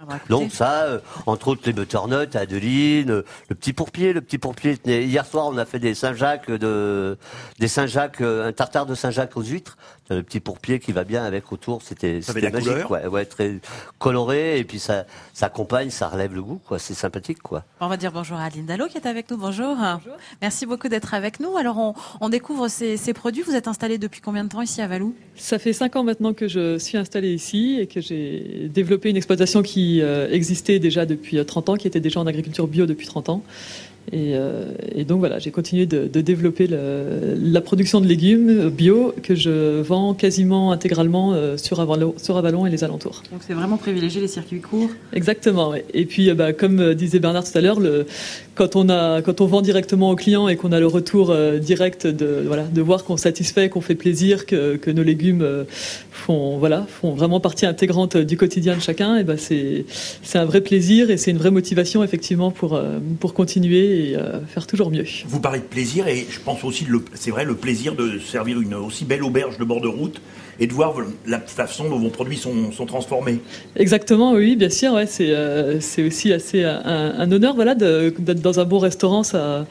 Ah 0.01 0.06
bah, 0.07 0.19
Donc 0.30 0.51
ça, 0.51 0.86
euh, 0.86 1.00
entre 1.27 1.50
autres 1.50 1.62
les 1.65 1.74
butternuts, 1.74 2.36
Adeline, 2.36 3.12
euh, 3.12 3.25
le 3.50 3.56
petit 3.56 3.71
pourpier, 3.71 4.13
le 4.13 4.21
petit 4.21 4.39
pourpier. 4.39 4.80
Hier 4.86 5.24
soir, 5.27 5.45
on 5.48 5.57
a 5.59 5.65
fait 5.65 5.77
des 5.77 5.94
Saint-Jacques 5.94 6.50
de, 6.50 7.19
des 7.59 7.68
Saint-Jacques, 7.68 8.19
euh, 8.21 8.48
un 8.48 8.51
tartare 8.51 8.88
de 8.88 8.95
Saint-Jacques 8.95 9.38
aux 9.38 9.44
huîtres. 9.44 9.77
Le 10.09 10.24
petit 10.24 10.42
pourpier 10.42 10.80
qui 10.80 10.92
va 10.92 11.06
bien 11.06 11.24
avec 11.24 11.53
autour. 11.53 11.81
C'était, 11.81 12.19
magique, 12.33 12.51
couleur. 12.51 12.92
ouais, 12.92 13.07
ouais, 13.07 13.25
très 13.25 13.59
coloré 13.98 14.59
et 14.59 14.63
puis 14.65 14.77
ça, 14.77 15.06
ça 15.33 15.45
accompagne, 15.45 15.89
ça 15.89 16.09
relève 16.09 16.33
le 16.36 16.42
goût, 16.42 16.59
quoi. 16.68 16.80
C'est 16.80 16.94
sympathique, 16.94 17.42
quoi. 17.42 17.63
on 17.79 17.88
va 17.88 17.96
dire 17.96 18.12
bonjour 18.12 18.38
à 18.38 18.46
Adeline 18.46 18.65
Dallot 18.65 18.88
qui 18.88 18.98
est 18.98 19.08
avec 19.08 19.31
nous. 19.31 19.38
Bonjour. 19.38 19.77
Merci 20.41 20.65
beaucoup 20.65 20.89
d'être 20.89 21.13
avec 21.13 21.39
nous. 21.39 21.55
Alors, 21.55 21.77
on, 21.77 21.93
on 22.20 22.27
découvre 22.29 22.67
ces, 22.67 22.98
ces 22.98 23.13
produits. 23.13 23.41
Vous 23.41 23.55
êtes 23.55 23.70
installé 23.70 23.98
depuis 23.98 24.20
combien 24.20 24.43
de 24.43 24.50
temps 24.50 24.62
ici 24.62 24.81
à 24.81 24.88
Valou? 24.88 25.15
Ça 25.36 25.60
fait 25.60 25.72
cinq 25.74 25.96
ans 25.96 26.03
maintenant 26.03 26.34
que 26.34 26.48
je 26.48 26.77
suis 26.77 26.98
installée 26.98 27.34
ici 27.34 27.77
et 27.79 27.88
que 27.88 28.01
j'ai 28.01 28.70
développé 28.74 29.10
une 29.10 29.17
exploitation 29.17 29.62
qui 29.62 30.01
euh, 30.01 30.29
existait 30.31 30.79
déjà 30.79 31.05
depuis 31.05 31.38
euh, 31.38 31.43
30 31.43 31.70
ans, 31.70 31.75
qui 31.75 31.88
était 31.88 32.00
déjà 32.01 32.20
en 32.20 32.27
agriculture 32.27 32.67
bio 32.67 32.86
depuis 32.86 33.08
30 33.08 33.29
ans. 33.29 33.43
Et, 34.13 34.34
euh, 34.36 34.65
et 34.94 35.06
donc 35.06 35.20
voilà, 35.20 35.39
j'ai 35.39 35.51
continué 35.51 35.86
de, 35.86 36.06
de 36.08 36.22
développer 36.22 36.68
le- 36.68 37.38
la 37.41 37.62
production 37.62 38.01
de 38.01 38.08
légumes 38.08 38.70
bio 38.70 39.13
que 39.24 39.36
je 39.36 39.80
vends 39.82 40.13
quasiment 40.13 40.74
intégralement 40.74 41.32
euh, 41.34 41.56
sur, 41.56 41.80
Avalon, 41.80 42.13
sur 42.18 42.36
Avalon 42.38 42.65
et 42.65 42.70
les 42.70 42.84
alentours. 42.84 43.24
Donc, 43.32 43.41
c'est 43.48 43.53
vraiment 43.53 43.77
privilégier 43.77 44.20
les 44.20 44.27
circuits 44.27 44.60
courts. 44.60 44.89
Exactement. 45.13 45.74
Et 45.94 46.06
puis, 46.06 46.30
euh, 46.30 46.34
bah, 46.34 46.51
comme 46.51 46.94
disait 46.94 47.20
Bernard 47.20 47.50
tout 47.50 47.58
à 47.58 47.62
l'heure, 47.62 47.80
quand 48.56 48.75
on 48.75 48.89
a, 48.89 49.22
quand 49.22 49.39
on 49.39 49.46
vend 49.46 49.62
directement 49.62 50.12
aux 50.12 50.15
clients 50.18 50.50
et 50.50 50.58
qu'on 50.58 50.74
a 50.74 50.80
le 50.82 50.88
retour 50.88 51.34
direct 51.62 52.06
de, 52.06 52.44
voilà, 52.46 52.63
de 52.63 52.82
voir 52.82 53.06
qu'on 53.06 53.15
satisfait, 53.18 53.70
qu'on 53.70 53.80
fait 53.82 53.96
plaisir, 53.96 54.46
que, 54.46 54.75
que 54.75 54.91
nos 54.91 55.03
légumes 55.03 55.46
font, 56.12 56.58
voilà, 56.58 56.86
font 56.88 57.13
vraiment 57.13 57.39
partie 57.39 57.65
intégrante 57.65 58.18
du 58.18 58.36
quotidien 58.36 58.75
de 58.75 58.82
chacun, 58.82 59.18
et 59.18 59.24
ben 59.24 59.38
c'est, 59.38 59.86
c'est 60.22 60.38
un 60.38 60.46
vrai 60.46 60.62
plaisir 60.62 61.10
et 61.10 61.18
c'est 61.18 61.32
une 61.32 61.38
vraie 61.38 61.50
motivation 61.51 62.03
effectivement 62.03 62.51
pour, 62.51 62.80
pour 63.20 63.34
continuer 63.34 64.00
et 64.10 64.15
euh, 64.15 64.39
faire 64.48 64.65
toujours 64.67 64.89
mieux. 64.91 65.05
Vous 65.27 65.39
parlez 65.39 65.60
de 65.60 65.63
plaisir 65.65 66.08
et 66.08 66.25
je 66.29 66.39
pense 66.39 66.63
aussi, 66.63 66.86
c'est 67.13 67.31
vrai, 67.31 67.46
le 67.46 67.55
plaisir 67.55 67.96
de 67.96 68.20
servir 68.20 68.60
une 68.60 68.74
aussi 68.74 69.05
belle 69.05 69.24
auberge 69.24 69.58
de 69.58 69.63
bord 69.63 69.81
de 69.81 69.88
route 69.88 70.22
et 70.60 70.67
de 70.67 70.74
voir 70.74 70.93
la 71.25 71.39
façon 71.39 71.89
dont 71.89 71.98
vos 72.00 72.10
produits 72.10 72.38
sont, 72.38 72.72
sont 72.72 72.86
transformés. 72.86 73.39
Exactement, 73.75 74.34
oui, 74.34 74.55
bien 74.55 74.70
sûr. 74.70 74.93
Ouais, 74.93 75.05
c'est 75.08 75.29
euh, 75.31 75.79
c'est 75.79 76.03
aussi 76.03 76.31
assez 76.34 76.63
un, 76.63 76.81
un 77.17 77.31
honneur, 77.31 77.55
voilà, 77.55 77.74
de- 77.75 78.13
d'être 78.20 78.41
dans 78.41 78.60
un 78.60 78.65
bon 78.65 78.77
restaurant. 78.79 79.24
Ça, 79.24 79.65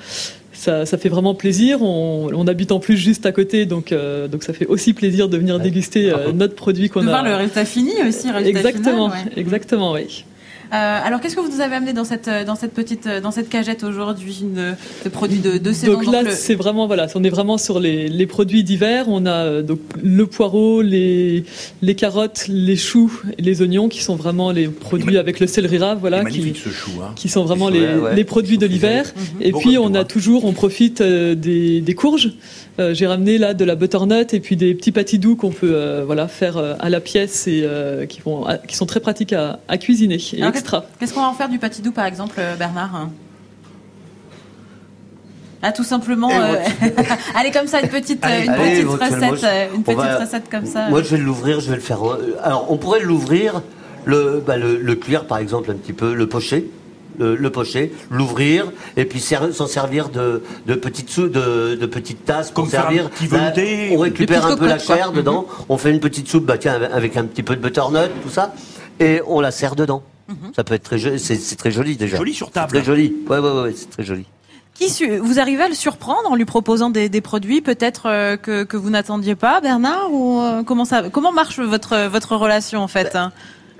ça, 0.52 0.84
ça 0.86 0.98
fait 0.98 1.08
vraiment 1.08 1.34
plaisir. 1.34 1.80
On, 1.82 2.30
on 2.34 2.46
habite 2.46 2.72
en 2.72 2.80
plus 2.80 2.96
juste 2.96 3.24
à 3.24 3.32
côté, 3.32 3.66
donc 3.66 3.92
euh, 3.92 4.26
donc 4.28 4.42
ça 4.42 4.52
fait 4.52 4.66
aussi 4.66 4.92
plaisir 4.92 5.28
de 5.28 5.36
venir 5.38 5.58
déguster 5.60 6.10
euh, 6.10 6.32
notre 6.32 6.54
produit 6.54 6.88
qu'on 6.88 7.00
De 7.02 7.06
a. 7.06 7.10
voir 7.10 7.24
le 7.24 7.34
résultat 7.34 7.64
fini 7.64 7.92
aussi. 8.06 8.28
le 8.28 8.34
résultat 8.34 8.48
Exactement, 8.68 9.10
final, 9.10 9.26
ouais. 9.34 9.40
exactement, 9.40 9.92
oui. 9.92 10.24
Alors, 10.70 11.20
qu'est-ce 11.20 11.36
que 11.36 11.40
vous 11.40 11.50
nous 11.50 11.60
avez 11.60 11.74
amené 11.74 11.92
dans 11.92 12.04
cette 12.04 12.30
dans 12.46 12.54
cette 12.54 12.72
petite 12.72 13.08
dans 13.08 13.30
cette 13.30 13.48
cagette 13.48 13.82
aujourd'hui 13.84 14.42
de, 14.42 15.08
produits 15.08 15.38
de, 15.38 15.58
de 15.58 15.72
saison 15.72 15.92
Donc 15.92 16.06
là, 16.12 16.30
c'est 16.30 16.54
vraiment 16.54 16.86
voilà, 16.86 17.06
on 17.14 17.24
est 17.24 17.30
vraiment 17.30 17.58
sur 17.58 17.80
les, 17.80 18.08
les 18.08 18.26
produits 18.26 18.64
d'hiver. 18.64 19.06
On 19.08 19.26
a 19.26 19.62
donc 19.62 19.80
le 20.02 20.26
poireau, 20.26 20.82
les 20.82 21.44
les 21.82 21.94
carottes, 21.94 22.46
les 22.48 22.76
choux, 22.76 23.22
et 23.38 23.42
les 23.42 23.62
oignons 23.62 23.88
qui 23.88 24.02
sont 24.02 24.16
vraiment 24.16 24.50
les 24.50 24.68
produits 24.68 25.18
avec 25.18 25.40
le 25.40 25.46
céleri 25.46 25.78
rave, 25.78 25.98
voilà, 26.00 26.24
qui, 26.24 26.54
chou, 26.54 26.92
hein. 27.02 27.12
qui 27.16 27.28
sont 27.28 27.44
vraiment 27.44 27.68
les, 27.68 27.86
les 28.14 28.24
produits 28.24 28.58
de 28.58 28.66
l'hiver. 28.66 29.12
Mhm. 29.16 29.22
Et 29.40 29.52
puis 29.52 29.78
on 29.78 29.94
a 29.94 30.04
toujours, 30.04 30.44
on 30.44 30.52
profite 30.52 31.02
des, 31.02 31.80
des 31.80 31.94
courges. 31.94 32.32
J'ai 32.92 33.06
ramené 33.06 33.36
là 33.36 33.52
de 33.52 33.64
la 33.66 33.74
butternut 33.74 34.32
et 34.32 34.40
puis 34.40 34.56
des 34.56 34.74
petits 34.74 34.90
pâtis 34.90 35.18
doux 35.18 35.36
qu'on 35.36 35.50
peut 35.50 36.02
voilà 36.06 36.28
faire 36.28 36.56
à 36.56 36.88
la 36.88 37.00
pièce 37.00 37.46
et 37.46 37.66
qui 38.08 38.20
vont 38.20 38.46
qui 38.66 38.74
sont 38.74 38.86
très 38.86 39.00
pratiques 39.00 39.34
à, 39.34 39.60
à 39.68 39.76
cuisiner 39.76 40.18
et 40.32 40.42
extra. 40.60 40.84
Qu'est-ce 40.98 41.12
qu'on 41.14 41.22
va 41.22 41.28
en 41.28 41.34
faire 41.34 41.48
du 41.48 41.58
pâtis 41.58 41.82
doux 41.82 41.92
par 41.92 42.06
exemple, 42.06 42.40
Bernard 42.58 43.08
ah, 45.62 45.72
tout 45.72 45.84
simplement. 45.84 46.30
Euh, 46.30 46.56
allez, 47.34 47.50
comme 47.50 47.66
ça, 47.66 47.80
une 47.80 47.88
petite, 47.88 48.24
une 48.24 48.54
petite 48.54 48.86
recette, 48.88 49.44
euh, 49.44 49.66
une 49.74 49.82
petite 49.82 50.18
recette 50.18 50.50
comme 50.50 50.64
ça. 50.64 50.88
Moi, 50.88 51.02
je 51.02 51.16
vais 51.16 51.22
l'ouvrir, 51.22 51.60
je 51.60 51.68
vais 51.68 51.76
le 51.76 51.82
faire. 51.82 52.02
Euh, 52.06 52.38
alors, 52.42 52.66
on 52.70 52.78
pourrait 52.78 53.00
l'ouvrir, 53.00 53.60
le, 54.06 54.42
bah, 54.44 54.56
le, 54.56 54.78
le, 54.78 54.94
cuire, 54.94 55.26
par 55.26 55.38
exemple, 55.38 55.70
un 55.70 55.74
petit 55.74 55.92
peu, 55.92 56.14
le 56.14 56.26
pocher. 56.26 56.70
Le, 57.18 57.34
le 57.34 57.50
pocher, 57.50 57.92
l'ouvrir 58.08 58.72
et 58.96 59.04
puis 59.04 59.20
s'en 59.20 59.66
servir 59.66 60.08
de, 60.08 60.42
de 60.66 60.74
petites 60.74 61.10
sous, 61.10 61.28
de, 61.28 61.74
de 61.74 61.84
petites 61.84 62.24
tasses 62.24 62.50
pour 62.50 62.66
servir. 62.66 63.10
Bah, 63.30 63.52
on 63.90 63.98
récupère 63.98 64.46
un 64.46 64.56
peu 64.56 64.66
la 64.66 64.78
chair 64.78 65.12
dedans, 65.12 65.42
mhm. 65.42 65.64
on 65.68 65.76
fait 65.76 65.90
une 65.90 66.00
petite 66.00 66.28
soupe, 66.28 66.46
bah 66.46 66.56
tiens, 66.56 66.80
avec 66.90 67.18
un 67.18 67.24
petit 67.24 67.42
peu 67.42 67.56
de 67.56 67.60
butternut, 67.60 68.08
tout 68.22 68.30
ça, 68.30 68.54
et 69.00 69.20
on 69.26 69.40
la 69.40 69.50
sert 69.50 69.74
dedans. 69.74 70.02
Mhm. 70.30 70.52
Ça 70.56 70.64
peut 70.64 70.74
être 70.74 70.84
très 70.84 70.98
joli, 70.98 71.18
c'est 71.18 71.56
très 71.56 71.70
joli 71.70 71.96
déjà. 71.96 72.16
Joli 72.16 72.32
sur 72.32 72.50
table. 72.50 72.72
Très 72.72 72.84
joli. 72.84 73.14
Ouais, 73.28 73.38
ouais, 73.38 73.62
ouais, 73.62 73.74
c'est 73.76 73.90
très 73.90 74.04
joli 74.04 74.24
vous 75.22 75.38
arrivez 75.38 75.62
à 75.62 75.68
le 75.68 75.74
surprendre 75.74 76.30
en 76.30 76.36
lui 76.36 76.44
proposant 76.44 76.90
des, 76.90 77.20
produits 77.20 77.60
peut-être 77.60 78.06
euh, 78.06 78.36
que, 78.36 78.76
vous 78.76 78.90
n'attendiez 78.90 79.34
pas, 79.34 79.60
Bernard 79.60 80.12
ou 80.12 80.40
euh, 80.40 80.62
comment 80.62 80.84
ça 80.84 81.04
comment 81.10 81.32
marche 81.32 81.58
votre 81.58 82.08
votre 82.08 82.36
relation 82.36 82.80
en 82.80 82.88
fait 82.88 83.14
hein? 83.14 83.32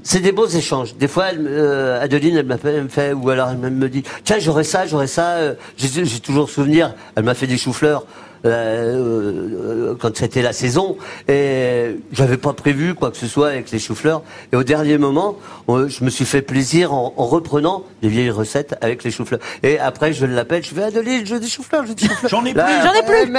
C'est 0.02 0.20
des 0.20 0.32
beaux 0.32 0.46
échanges. 0.46 0.94
Des 0.96 1.08
fois, 1.08 1.26
euh, 1.34 2.02
Adeline, 2.02 2.34
elle 2.34 2.46
m'appelle, 2.46 2.74
elle 2.74 2.84
me 2.84 2.88
fait, 2.88 3.12
ou 3.12 3.28
alors 3.28 3.50
elle 3.50 3.58
me 3.58 3.88
dit, 3.90 4.02
tiens, 4.24 4.38
j'aurais 4.38 4.64
ça, 4.64 4.86
j'aurais 4.86 5.06
ça. 5.06 5.36
J'ai 5.76 6.20
toujours 6.20 6.48
souvenir. 6.48 6.94
Elle 7.16 7.24
m'a 7.24 7.34
fait 7.34 7.46
des 7.46 7.58
choux-fleurs. 7.58 8.06
Euh, 8.46 9.94
quand 9.98 10.16
c'était 10.16 10.40
la 10.40 10.54
saison 10.54 10.96
et 11.28 11.96
j'avais 12.10 12.38
pas 12.38 12.54
prévu 12.54 12.94
quoi 12.94 13.10
que 13.10 13.18
ce 13.18 13.26
soit 13.26 13.48
avec 13.48 13.70
les 13.70 13.78
choux-fleurs 13.78 14.22
et 14.50 14.56
au 14.56 14.62
dernier 14.62 14.96
moment 14.96 15.36
je 15.68 16.02
me 16.02 16.08
suis 16.08 16.24
fait 16.24 16.40
plaisir 16.40 16.94
en, 16.94 17.12
reprenant 17.16 17.84
des 18.00 18.08
vieilles 18.08 18.30
recettes 18.30 18.76
avec 18.80 19.04
les 19.04 19.10
choux-fleurs 19.10 19.40
et 19.62 19.78
après 19.78 20.14
je 20.14 20.24
l'appelle 20.24 20.64
je 20.64 20.74
fais 20.74 20.84
Adeline 20.84 21.26
je 21.26 21.34
veux 21.34 21.40
des 21.40 21.48
choux-fleurs 21.48 21.82
je 21.82 21.88
veux 21.88 21.94
des 21.94 22.06
choux-fleurs 22.06 22.30
j'en 22.30 22.44
ai 22.46 22.54
plus. 22.54 22.62
J'en 22.82 22.94
ai 22.94 23.02
plus. 23.02 23.30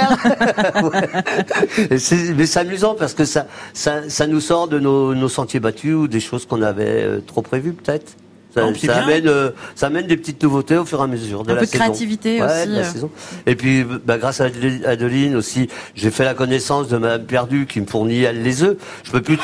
Mais 2.36 2.46
c'est 2.46 2.60
amusant 2.60 2.94
parce 2.94 3.14
que 3.14 3.24
ça, 3.24 3.46
ça 3.74 4.08
ça 4.08 4.28
nous 4.28 4.40
sort 4.40 4.68
de 4.68 4.78
nos, 4.78 5.16
nos 5.16 5.28
sentiers 5.28 5.58
battus 5.58 5.94
ou 5.94 6.06
des 6.06 6.20
choses 6.20 6.46
qu'on 6.46 6.62
avait 6.62 7.02
euh, 7.02 7.20
trop 7.26 7.42
prévues 7.42 7.72
peut-être 7.72 8.14
ça, 8.54 8.96
amène, 8.96 9.28
euh, 9.28 9.50
ça, 9.74 9.86
amène, 9.86 10.06
des 10.06 10.16
petites 10.16 10.42
nouveautés 10.42 10.76
au 10.76 10.84
fur 10.84 11.00
et 11.00 11.04
à 11.04 11.06
mesure 11.06 11.44
de 11.44 11.50
un 11.50 11.54
la 11.54 11.60
peu 11.60 11.66
de 11.66 11.70
créativité 11.70 12.42
aussi. 12.42 12.66
De 12.66 12.72
la 12.72 12.80
euh. 12.80 12.84
saison. 12.84 13.10
Et 13.46 13.54
puis, 13.54 13.84
bah, 14.04 14.18
grâce 14.18 14.40
à 14.40 14.46
Adeline 14.84 15.36
aussi, 15.36 15.68
j'ai 15.94 16.10
fait 16.10 16.24
la 16.24 16.34
connaissance 16.34 16.88
de 16.88 16.96
Madame 16.96 17.24
Perdu 17.24 17.66
qui 17.66 17.80
me 17.80 17.86
fournit 17.86 18.22
elle 18.22 18.42
les 18.42 18.62
œufs. 18.62 18.76
Je 19.04 19.10
peux 19.10 19.22
plus. 19.22 19.38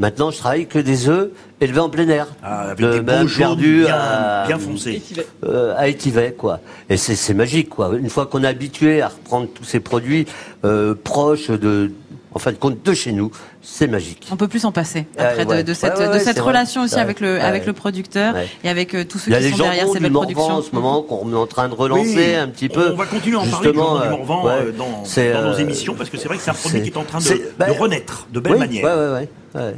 Maintenant, 0.00 0.32
je 0.32 0.38
travaille 0.38 0.66
que 0.66 0.80
des 0.80 1.08
œufs 1.08 1.30
élevés 1.60 1.78
en 1.78 1.88
plein 1.88 2.08
air. 2.08 2.26
Ah, 2.42 2.62
avec 2.62 2.80
de 2.80 2.92
des 2.94 3.00
Madame 3.00 3.28
Perdu 3.28 3.82
bien, 3.84 3.94
à, 3.94 4.46
bien 4.46 4.58
foncé. 4.58 5.00
Euh, 5.44 5.74
à 5.76 5.88
Étivet, 5.88 6.34
quoi. 6.36 6.60
Et 6.90 6.96
c'est 6.96 7.34
magique, 7.34 7.68
quoi. 7.68 7.92
Une 7.96 8.10
fois 8.10 8.26
qu'on 8.26 8.42
est 8.42 8.48
habitué 8.48 9.02
à 9.02 9.08
reprendre 9.08 9.48
tous 9.54 9.64
ces 9.64 9.80
produits 9.80 10.26
euh, 10.64 10.94
proches 10.94 11.50
de 11.50 11.92
en 12.34 12.38
fin 12.40 12.50
de 12.50 12.56
compte, 12.56 12.82
de 12.84 12.94
chez 12.94 13.12
nous. 13.12 13.30
C'est 13.62 13.86
magique. 13.86 14.26
On 14.30 14.36
peut 14.36 14.48
plus 14.48 14.60
s'en 14.60 14.72
passer 14.72 15.06
après 15.16 15.44
de, 15.62 15.72
cette, 15.72 15.98
de 15.98 16.18
cette 16.18 16.38
relation 16.38 16.82
aussi 16.82 16.96
avec 16.96 17.20
le, 17.20 17.40
avec 17.40 17.64
le 17.64 17.72
producteur 17.72 18.34
et 18.62 18.68
avec 18.68 18.94
euh, 18.94 19.04
tous 19.04 19.18
ceux 19.18 19.32
qui 19.32 19.50
sont 19.50 19.56
derrière 19.56 19.88
cette 19.88 20.02
belle 20.02 20.12
production. 20.12 20.54
en 20.54 20.62
ce 20.62 20.74
moment 20.74 21.02
qu'on 21.02 21.32
est 21.32 21.36
en 21.36 21.46
train 21.46 21.68
de 21.68 21.74
relancer 21.74 22.34
un 22.34 22.48
petit 22.48 22.68
peu. 22.68 22.92
On 22.92 22.96
va 22.96 23.06
continuer 23.06 23.36
à 23.36 23.40
en 23.40 23.46
parler 23.46 23.70
du 23.70 23.78
Morvan 23.78 24.48
euh, 24.48 24.72
dans, 24.72 25.04
dans, 25.04 25.50
nos 25.50 25.54
émissions 25.54 25.94
parce 25.94 26.10
que 26.10 26.18
c'est 26.18 26.28
vrai 26.28 26.36
que 26.36 26.42
c'est 26.42 26.50
un 26.50 26.54
produit 26.54 26.82
qui 26.82 26.88
est 26.88 26.96
en 26.96 27.04
train 27.04 27.20
de, 27.20 27.52
bah, 27.58 27.66
de 27.66 27.72
renaître 27.72 28.26
de 28.32 28.40
belle 28.40 28.58
manière. 28.58 28.84
Ouais, 28.84 29.18
ouais, 29.20 29.62
ouais. 29.62 29.74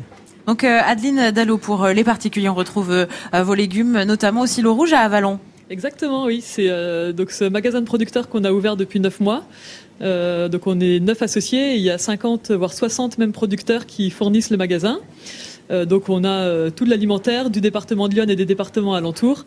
Donc 0.46 0.64
euh, 0.64 0.80
Adeline 0.84 1.32
Dallot, 1.32 1.58
pour 1.58 1.86
les 1.88 2.04
particuliers, 2.04 2.48
on 2.48 2.54
retrouve 2.54 3.06
vos 3.32 3.54
légumes, 3.54 4.02
notamment 4.04 4.42
au 4.42 4.46
silo 4.46 4.74
rouge 4.74 4.92
à 4.92 5.00
Avalon. 5.00 5.38
Exactement, 5.68 6.24
oui. 6.26 6.40
C'est 6.42 6.68
donc 7.12 7.32
ce 7.32 7.44
magasin 7.44 7.80
de 7.80 7.86
producteurs 7.86 8.28
qu'on 8.28 8.44
a 8.44 8.52
ouvert 8.52 8.76
depuis 8.76 9.00
neuf 9.00 9.20
mois. 9.20 9.42
Euh, 10.02 10.48
donc 10.48 10.66
on 10.66 10.78
est 10.80 11.00
neuf 11.00 11.22
associés, 11.22 11.74
il 11.76 11.82
y 11.82 11.90
a 11.90 11.98
50 11.98 12.50
voire 12.50 12.72
60 12.72 13.18
même 13.18 13.32
producteurs 13.32 13.86
qui 13.86 14.10
fournissent 14.10 14.50
le 14.50 14.56
magasin. 14.56 15.00
Euh, 15.68 15.84
donc 15.84 16.08
on 16.08 16.22
a 16.22 16.28
euh, 16.28 16.70
tout 16.70 16.84
l'alimentaire 16.84 17.50
du 17.50 17.60
département 17.60 18.08
de 18.08 18.14
Lyon 18.14 18.26
et 18.28 18.36
des 18.36 18.44
départements 18.44 18.94
alentours, 18.94 19.46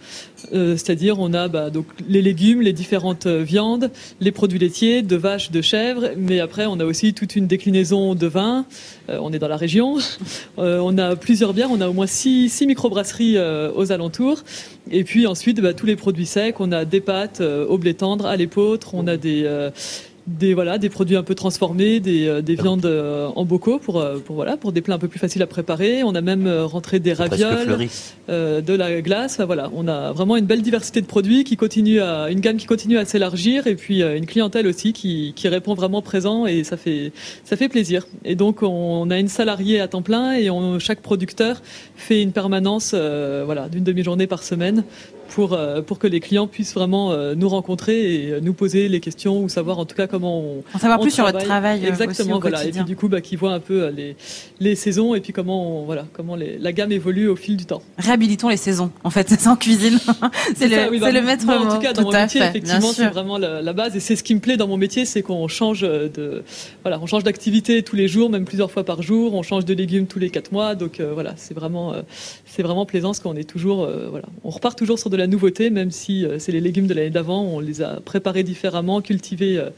c'est-à-dire 0.51 1.17
on 1.19 1.33
a 1.33 1.47
bah, 1.47 1.69
donc 1.69 1.85
les 2.09 2.21
légumes, 2.21 2.61
les 2.61 2.73
différentes 2.73 3.27
viandes, 3.27 3.89
les 4.19 4.31
produits 4.31 4.59
laitiers, 4.59 5.01
de 5.01 5.15
vaches, 5.15 5.51
de 5.51 5.61
chèvres, 5.61 6.09
mais 6.17 6.39
après 6.39 6.65
on 6.65 6.79
a 6.79 6.85
aussi 6.85 7.13
toute 7.13 7.35
une 7.35 7.47
déclinaison 7.47 8.15
de 8.15 8.27
vin. 8.27 8.65
on 9.07 9.31
est 9.31 9.39
dans 9.39 9.47
la 9.47 9.55
région, 9.55 9.97
on 10.57 10.97
a 10.97 11.15
plusieurs 11.15 11.53
bières, 11.53 11.69
on 11.71 11.79
a 11.79 11.87
au 11.87 11.93
moins 11.93 12.07
six, 12.07 12.49
six 12.49 12.67
microbrasseries 12.67 13.37
aux 13.75 13.91
alentours, 13.91 14.43
et 14.91 15.03
puis 15.03 15.25
ensuite 15.25 15.61
bah, 15.61 15.73
tous 15.73 15.85
les 15.85 15.95
produits 15.95 16.25
secs, 16.25 16.59
on 16.59 16.71
a 16.71 16.83
des 16.83 17.01
pâtes 17.01 17.41
au 17.41 17.77
blé 17.77 17.93
tendre, 17.93 18.25
à 18.25 18.35
l'épeautre, 18.35 18.93
on 18.93 19.07
a 19.07 19.15
des 19.15 19.45
des 20.29 20.53
voilà 20.53 20.77
des 20.77 20.89
produits 20.89 21.15
un 21.15 21.23
peu 21.23 21.35
transformés, 21.35 21.99
des, 21.99 22.27
euh, 22.27 22.41
des 22.41 22.55
viandes 22.55 22.85
euh, 22.85 23.29
en 23.35 23.45
bocaux 23.45 23.79
pour 23.79 23.99
euh, 23.99 24.19
pour 24.19 24.35
voilà 24.35 24.57
pour 24.57 24.71
des 24.71 24.81
plats 24.81 24.95
un 24.95 24.99
peu 24.99 25.07
plus 25.07 25.19
faciles 25.19 25.41
à 25.41 25.47
préparer. 25.47 26.03
On 26.03 26.13
a 26.15 26.21
même 26.21 26.47
rentré 26.47 26.99
des 26.99 27.13
ravioles, 27.13 27.87
de 28.27 28.73
la 28.73 29.01
glace. 29.01 29.41
voilà, 29.41 29.69
on 29.73 29.87
a 29.87 30.11
vraiment 30.11 30.37
une 30.37 30.45
belle 30.45 30.61
diversité 30.61 31.01
de 31.01 31.07
produits 31.07 31.43
qui 31.43 31.57
continue 31.57 32.01
à 32.01 32.29
une 32.29 32.39
gamme 32.39 32.57
qui 32.57 32.67
continue 32.67 32.97
à 32.97 33.05
s'élargir 33.05 33.67
et 33.67 33.75
puis 33.75 34.03
une 34.03 34.25
clientèle 34.25 34.67
aussi 34.67 34.93
qui, 34.93 35.33
qui 35.35 35.47
répond 35.47 35.73
vraiment 35.73 36.01
présent 36.01 36.45
et 36.45 36.63
ça 36.63 36.77
fait 36.77 37.11
ça 37.43 37.57
fait 37.57 37.69
plaisir. 37.69 38.05
Et 38.23 38.35
donc 38.35 38.61
on, 38.61 39.09
a 39.09 39.17
une 39.17 39.27
salariée 39.27 39.79
à 39.79 39.87
temps 39.87 40.01
plein 40.01 40.33
et 40.33 40.49
on, 40.49 40.79
chaque 40.79 41.01
producteur 41.01 41.61
fait 41.95 42.21
une 42.21 42.31
permanence 42.31 42.93
voilà 42.93 43.67
d'une 43.69 43.83
demi-journée 43.83 44.27
par 44.27 44.43
semaine 44.43 44.83
pour, 45.29 45.53
euh, 45.53 45.81
pour 45.81 45.99
que 45.99 46.07
les 46.07 46.19
clients 46.19 46.47
puissent 46.47 46.73
vraiment 46.73 47.11
euh, 47.11 47.35
nous 47.35 47.49
rencontrer 47.49 48.15
et 48.15 48.31
euh, 48.31 48.39
nous 48.41 48.53
poser 48.53 48.89
les 48.89 48.99
questions 48.99 49.41
ou 49.41 49.49
savoir 49.49 49.79
en 49.79 49.85
tout 49.85 49.95
cas 49.95 50.07
comment 50.07 50.39
on. 50.39 50.63
En 50.73 50.79
savoir 50.79 50.99
plus 50.99 51.11
sur 51.11 51.25
votre 51.25 51.43
travail. 51.43 51.85
Exactement, 51.85 52.37
aussi 52.37 52.41
voilà. 52.41 52.65
Et 52.65 52.71
puis 52.71 52.83
du 52.83 52.95
coup, 52.95 53.07
bah, 53.07 53.21
qui 53.21 53.35
voient 53.35 53.53
un 53.53 53.59
peu 53.59 53.89
les, 53.89 54.15
les 54.59 54.75
saisons 54.75 55.15
et 55.15 55.21
puis 55.21 55.33
comment, 55.33 55.83
voilà, 55.83 56.05
comment 56.13 56.35
les, 56.35 56.57
la 56.57 56.71
gamme 56.71 56.91
évolue 56.91 57.27
au 57.27 57.35
fil 57.35 57.57
du 57.57 57.65
temps. 57.65 57.81
Réhabilitons 57.97 58.49
les 58.49 58.57
saisons, 58.57 58.91
en 59.03 59.09
fait, 59.09 59.29
c'est 59.39 59.47
en 59.47 59.55
cuisine. 59.55 59.99
c'est 60.55 60.67
le, 60.67 60.89
oui, 60.89 60.99
bah, 60.99 61.11
le 61.11 61.21
maître 61.21 61.47
En 61.47 61.75
tout 61.75 61.81
cas, 61.81 61.93
dans 61.93 62.03
mon 62.03 62.11
métier, 62.11 62.41
effectivement, 62.41 62.91
c'est 62.91 63.07
vraiment 63.07 63.37
la, 63.37 63.61
la, 63.61 63.73
base 63.73 63.95
et 63.95 63.99
c'est 63.99 64.15
ce 64.15 64.23
qui 64.23 64.35
me 64.35 64.39
plaît 64.39 64.57
dans 64.57 64.67
mon 64.67 64.77
métier, 64.77 65.05
c'est 65.05 65.21
qu'on 65.21 65.47
change 65.47 65.81
de, 65.81 66.43
voilà, 66.83 66.99
on 67.01 67.05
change 67.05 67.23
d'activité 67.23 67.83
tous 67.83 67.95
les 67.95 68.07
jours, 68.07 68.29
même 68.29 68.45
plusieurs 68.45 68.71
fois 68.71 68.83
par 68.83 69.01
jour. 69.01 69.33
On 69.35 69.43
change 69.43 69.65
de 69.65 69.73
légumes 69.73 70.07
tous 70.07 70.19
les 70.19 70.29
quatre 70.29 70.51
mois, 70.51 70.75
donc 70.75 70.99
voilà, 70.99 71.33
c'est 71.37 71.53
vraiment, 71.53 71.93
c'est 72.45 72.63
vraiment 72.63 72.85
plaisant 72.85 73.09
parce 73.09 73.19
qu'on 73.19 73.35
est 73.35 73.49
toujours, 73.49 73.87
voilà, 74.09 74.25
on 74.43 74.49
repart 74.49 74.77
toujours 74.77 74.97
sur 74.97 75.09
de 75.09 75.18
la 75.19 75.27
nouveauté, 75.27 75.69
même 75.69 75.91
si 75.91 76.25
euh, 76.25 76.39
c'est 76.39 76.51
les 76.51 76.61
légumes 76.61 76.87
de 76.87 76.93
l'année 76.93 77.09
d'avant, 77.09 77.43
on 77.43 77.59
les 77.59 77.81
a 77.81 77.99
préparés 77.99 78.43
différemment, 78.43 79.01
cultivés 79.01 79.57
euh, 79.57 79.69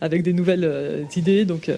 avec 0.00 0.22
des 0.22 0.32
nouvelles 0.32 0.64
euh, 0.64 1.02
idées. 1.16 1.44
Donc, 1.44 1.70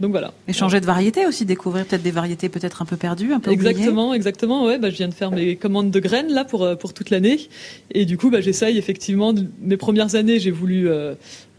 donc 0.00 0.10
voilà. 0.10 0.32
Et 0.48 0.52
changer 0.52 0.80
de 0.80 0.86
variété 0.86 1.26
aussi, 1.26 1.44
découvrir 1.46 1.86
peut-être 1.86 2.02
des 2.02 2.10
variétés 2.10 2.48
peut-être 2.48 2.82
un 2.82 2.84
peu 2.84 2.96
perdues, 2.96 3.32
un 3.32 3.40
peu 3.40 3.50
Exactement, 3.50 4.12
exactement. 4.12 4.64
Ouais, 4.64 4.78
bah, 4.78 4.90
je 4.90 4.96
viens 4.96 5.08
de 5.08 5.14
faire 5.14 5.30
mes 5.30 5.56
commandes 5.56 5.90
de 5.90 6.00
graines 6.00 6.32
là 6.32 6.44
pour 6.44 6.76
pour 6.78 6.92
toute 6.92 7.10
l'année, 7.10 7.48
et 7.92 8.04
du 8.04 8.18
coup, 8.18 8.30
bah, 8.30 8.40
j'essaye 8.40 8.76
effectivement. 8.76 9.32
Mes 9.60 9.76
premières 9.76 10.14
années, 10.14 10.38
j'ai 10.38 10.50
voulu 10.50 10.88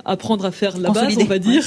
apprendre 0.07 0.45
à 0.45 0.51
faire 0.51 0.77
la 0.77 0.89
base, 0.89 1.15
on 1.19 1.25
va 1.25 1.37
dire. 1.37 1.63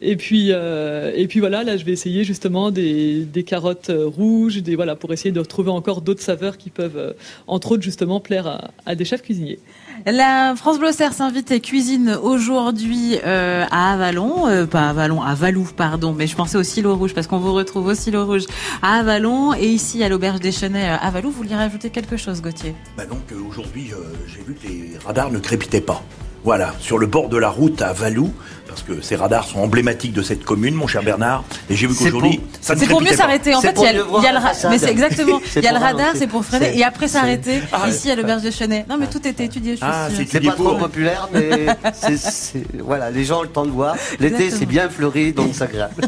Et 0.00 0.16
puis 0.16 0.48
euh, 0.50 1.12
et 1.14 1.26
puis 1.26 1.40
voilà, 1.40 1.64
là 1.64 1.76
je 1.76 1.84
vais 1.84 1.92
essayer 1.92 2.24
justement 2.24 2.70
des, 2.70 3.24
des 3.24 3.42
carottes 3.42 3.90
euh, 3.90 4.06
rouges, 4.06 4.62
des 4.62 4.76
voilà 4.76 4.94
pour 4.96 5.12
essayer 5.12 5.32
de 5.32 5.40
retrouver 5.40 5.70
encore 5.70 6.00
d'autres 6.00 6.22
saveurs 6.22 6.56
qui 6.56 6.70
peuvent 6.70 6.96
euh, 6.96 7.12
entre 7.46 7.72
autres 7.72 7.82
justement 7.82 8.20
plaire 8.20 8.46
à, 8.46 8.70
à 8.86 8.94
des 8.94 9.04
chefs 9.04 9.22
cuisiniers. 9.22 9.58
La 10.06 10.54
France 10.56 10.78
Blosser 10.78 11.12
s'invite 11.12 11.50
et 11.50 11.60
cuisine 11.60 12.16
aujourd'hui 12.22 13.18
euh, 13.24 13.64
à 13.70 13.92
Avalon, 13.92 14.46
euh, 14.46 14.64
pas 14.64 14.86
à 14.86 14.90
Avalon, 14.90 15.20
à 15.20 15.34
Valou, 15.34 15.68
pardon, 15.76 16.14
mais 16.16 16.26
je 16.26 16.36
pensais 16.36 16.56
au 16.56 16.62
Silo 16.62 16.96
Rouge 16.96 17.12
parce 17.12 17.26
qu'on 17.26 17.38
vous 17.38 17.52
retrouve 17.52 17.86
au 17.86 17.94
Silo 17.94 18.24
Rouge 18.24 18.44
à 18.82 19.00
Avalon 19.00 19.52
et 19.52 19.66
ici 19.68 20.02
à 20.02 20.08
l'Auberge 20.08 20.40
des 20.40 20.52
Chenets 20.52 20.88
à 20.88 21.10
Valou. 21.10 21.30
Vous 21.30 21.36
vouliez 21.38 21.56
rajouter 21.56 21.90
quelque 21.90 22.16
chose, 22.16 22.40
Gauthier? 22.40 22.74
Bah 22.96 23.04
Donc 23.04 23.24
aujourd'hui, 23.48 23.90
j'ai 24.26 24.42
vu 24.42 24.54
que 24.54 24.66
les 24.68 24.98
radars 25.04 25.30
ne 25.30 25.38
crépitaient 25.38 25.80
pas. 25.80 26.02
Voilà, 26.42 26.74
sur 26.80 26.96
le 26.96 27.06
bord 27.06 27.28
de 27.28 27.36
la 27.36 27.50
route 27.50 27.82
à 27.82 27.92
Valou, 27.92 28.32
parce 28.70 28.82
que 28.82 29.00
ces 29.02 29.16
radars 29.16 29.44
sont 29.44 29.58
emblématiques 29.60 30.12
de 30.12 30.22
cette 30.22 30.44
commune, 30.44 30.74
mon 30.74 30.86
cher 30.86 31.02
Bernard. 31.02 31.44
Et 31.68 31.76
j'ai 31.76 31.86
vu 31.86 31.94
qu'aujourd'hui, 31.94 32.40
ça 32.60 32.74
ne 32.74 32.80
C'est 32.80 32.86
pour 32.86 33.00
mieux 33.02 33.12
s'arrêter. 33.14 33.54
En 33.54 33.60
C'est 33.60 33.68
fait, 33.68 33.72
pour 33.74 33.84
il 33.84 33.88
y 33.88 33.90
a, 33.90 33.94
mieux 33.94 34.02
voir 34.02 34.22
il 34.22 34.24
y 34.24 34.28
a 34.28 34.30
le 34.30 34.34
la 34.34 34.40
ra- 34.40 34.48
façade. 34.48 34.70
mais 34.70 34.78
c'est 34.78 34.90
exactement. 34.90 35.40
Il 35.56 35.62
y 35.62 35.66
a 35.66 35.72
le 35.72 35.78
radar, 35.78 36.12
c'est 36.14 36.26
pour 36.26 36.44
freiner 36.44 36.76
et 36.78 36.84
après 36.84 37.08
s'arrêter 37.08 37.60
Ah, 37.72 37.88
ici 37.88 38.10
à 38.10 38.16
l'auberge 38.16 38.42
de 38.42 38.50
Chenet. 38.50 38.86
Non, 38.88 38.96
mais 38.98 39.06
tout 39.08 39.26
était 39.26 39.44
étudié. 39.44 39.72
Je 39.72 39.76
suis 39.78 39.86
Ah, 39.86 40.08
c'est 40.14 40.40
pas 40.40 40.52
trop 40.52 40.74
populaire, 40.76 41.28
mais 41.32 41.66
voilà, 42.84 43.10
les 43.10 43.24
gens 43.24 43.40
ont 43.40 43.42
le 43.42 43.48
temps 43.48 43.66
de 43.66 43.70
voir. 43.70 43.96
L'été, 44.18 44.50
c'est 44.50 44.66
bien 44.66 44.88
fleuri, 44.88 45.32
donc 45.32 45.50
c'est 45.54 45.64
agréable. 45.64 46.02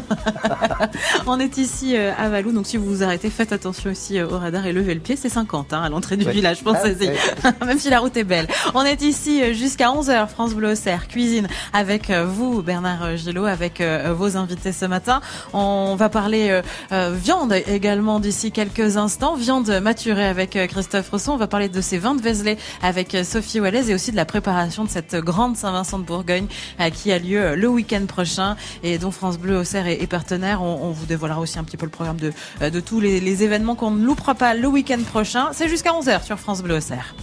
On 1.27 1.39
est 1.39 1.57
ici 1.57 1.95
euh, 1.95 2.11
à 2.17 2.29
Valou, 2.29 2.51
donc 2.51 2.67
si 2.67 2.77
vous 2.77 2.85
vous 2.85 3.03
arrêtez, 3.03 3.29
faites 3.29 3.51
attention 3.53 3.91
aussi 3.91 4.17
euh, 4.19 4.27
au 4.27 4.37
radar 4.37 4.65
et 4.65 4.73
levez 4.73 4.93
le 4.93 4.99
pied. 4.99 5.15
C'est 5.15 5.29
50 5.29 5.73
hein, 5.73 5.81
à 5.83 5.89
l'entrée 5.89 6.17
du 6.17 6.25
Ouais. 6.25 6.31
village, 6.31 6.63
pensez-y. 6.63 7.11
Ah, 7.43 7.65
Même 7.65 7.79
si 7.79 7.89
la 7.89 7.99
route 7.99 8.15
est 8.15 8.23
belle. 8.23 8.47
On 8.73 8.83
est 8.83 9.01
ici 9.01 9.41
euh, 9.43 9.53
jusqu'à 9.53 9.87
11h, 9.89 10.27
France 10.29 10.53
Bleu 10.53 10.71
Auxerre, 10.71 11.07
cuisine, 11.07 11.47
avec 11.73 12.09
euh, 12.09 12.25
vous, 12.53 12.61
Bernard 12.61 13.17
Gillot, 13.17 13.45
avec 13.45 13.81
euh, 13.81 14.13
vos 14.15 14.37
invités 14.37 14.71
ce 14.71 14.85
matin. 14.85 15.21
On 15.53 15.95
va 15.95 16.09
parler 16.09 16.49
euh, 16.51 16.61
euh, 16.91 17.11
viande 17.11 17.53
également 17.53 18.19
d'ici 18.19 18.51
quelques 18.51 18.97
instants. 18.97 19.35
Viande 19.35 19.69
maturée 19.81 20.25
avec 20.25 20.51
Christophe 20.67 21.09
Rousseau. 21.09 21.31
On 21.31 21.37
va 21.37 21.47
parler 21.47 21.67
de 21.67 21.81
ces 21.81 21.97
vins 21.97 22.13
de 22.13 22.21
Vézelay 22.21 22.57
avec 22.83 23.17
Sophie 23.23 23.59
Wallace 23.59 23.89
et 23.89 23.95
aussi 23.95 24.11
de 24.11 24.15
la 24.15 24.25
préparation 24.25 24.83
de 24.83 24.89
cette 24.89 25.15
grande 25.15 25.57
Saint-Vincent 25.57 25.97
de 25.97 26.03
Bourgogne 26.03 26.45
qui 26.93 27.11
a 27.11 27.17
lieu 27.17 27.55
le 27.55 27.67
week-end 27.67 28.05
prochain 28.07 28.55
et 28.83 28.99
dont 28.99 29.09
France 29.09 29.39
Bleu 29.39 29.57
Auxerre 29.57 29.87
est, 29.87 30.05
partenaire. 30.07 30.61
On, 30.61 30.91
vous 30.91 31.05
dévoilera 31.05 31.39
aussi 31.39 31.57
un 31.57 31.63
petit 31.63 31.77
peu 31.77 31.85
le 31.85 31.91
programme 31.91 32.17
de, 32.17 32.79
tous 32.79 32.99
les, 32.99 33.19
les 33.19 33.43
événements 33.43 33.75
qu'on 33.75 33.91
ne 33.91 34.05
loupera 34.05 34.35
pas 34.35 34.53
le 34.53 34.67
week-end 34.67 35.01
prochain. 35.01 35.49
C'est 35.53 35.69
jusqu'à 35.69 35.91
11h 35.91 36.23
sur 36.23 36.37
France 36.37 36.61
Bleu 36.61 36.75
Auxerre. 36.75 37.15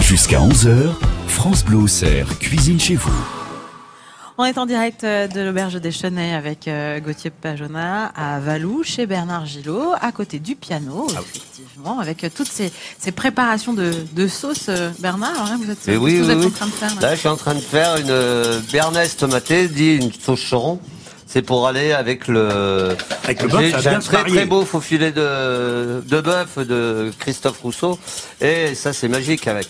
Jusqu'à 0.00 0.38
11h, 0.38 0.94
France 1.32 1.64
Bleu 1.64 1.78
Auxerre, 1.78 2.26
cuisine 2.38 2.78
chez 2.78 2.94
vous. 2.94 3.10
On 4.38 4.44
est 4.44 4.58
en 4.58 4.66
direct 4.66 5.02
euh, 5.04 5.26
de 5.28 5.40
l'auberge 5.40 5.74
des 5.74 5.90
Chenets 5.90 6.34
avec 6.34 6.68
euh, 6.68 7.00
Gauthier 7.00 7.30
Pajona 7.30 8.06
à 8.14 8.38
Valou, 8.38 8.82
chez 8.84 9.06
Bernard 9.06 9.46
Gillot, 9.46 9.92
à 10.00 10.12
côté 10.12 10.38
du 10.38 10.56
piano, 10.56 11.06
Ah 11.16 11.20
effectivement, 11.20 11.98
avec 12.00 12.24
euh, 12.24 12.28
toutes 12.34 12.48
ces, 12.50 12.70
ces 12.98 13.12
préparations 13.12 13.72
de, 13.72 13.92
de 14.12 14.28
sauce. 14.28 14.70
Bernard, 15.00 15.50
hein, 15.50 15.58
vous 15.62 15.70
êtes, 15.70 15.78
oui, 15.88 15.96
vous 15.96 16.04
oui, 16.06 16.30
êtes 16.30 16.38
oui. 16.38 16.46
en 16.46 16.50
train 16.50 16.66
de 16.66 16.70
faire 16.72 16.94
là? 16.94 17.00
Là, 17.00 17.14
je 17.14 17.20
suis 17.20 17.28
en 17.28 17.36
train 17.36 17.54
de 17.54 17.60
faire 17.60 17.96
une 17.96 18.60
béarnaise 18.72 19.16
tomatée, 19.16 19.68
dit 19.68 19.96
une 19.96 20.12
sauce 20.12 20.48
choron. 20.48 20.78
C'est 21.26 21.42
pour 21.42 21.66
aller 21.66 21.92
avec 21.92 22.28
le. 22.28 22.94
Avec 23.24 23.42
le 23.42 23.48
bœuf, 23.48 23.82
J'ai 23.82 23.88
un 23.88 24.00
très 24.00 24.18
marier. 24.18 24.36
très 24.36 24.44
beau 24.46 24.64
faux 24.66 24.80
filet 24.80 25.12
de, 25.12 26.02
de 26.06 26.20
bœuf 26.20 26.58
de 26.58 27.10
Christophe 27.18 27.60
Rousseau. 27.62 27.98
Et 28.40 28.74
ça, 28.74 28.92
c'est 28.92 29.08
magique 29.08 29.46
avec. 29.48 29.68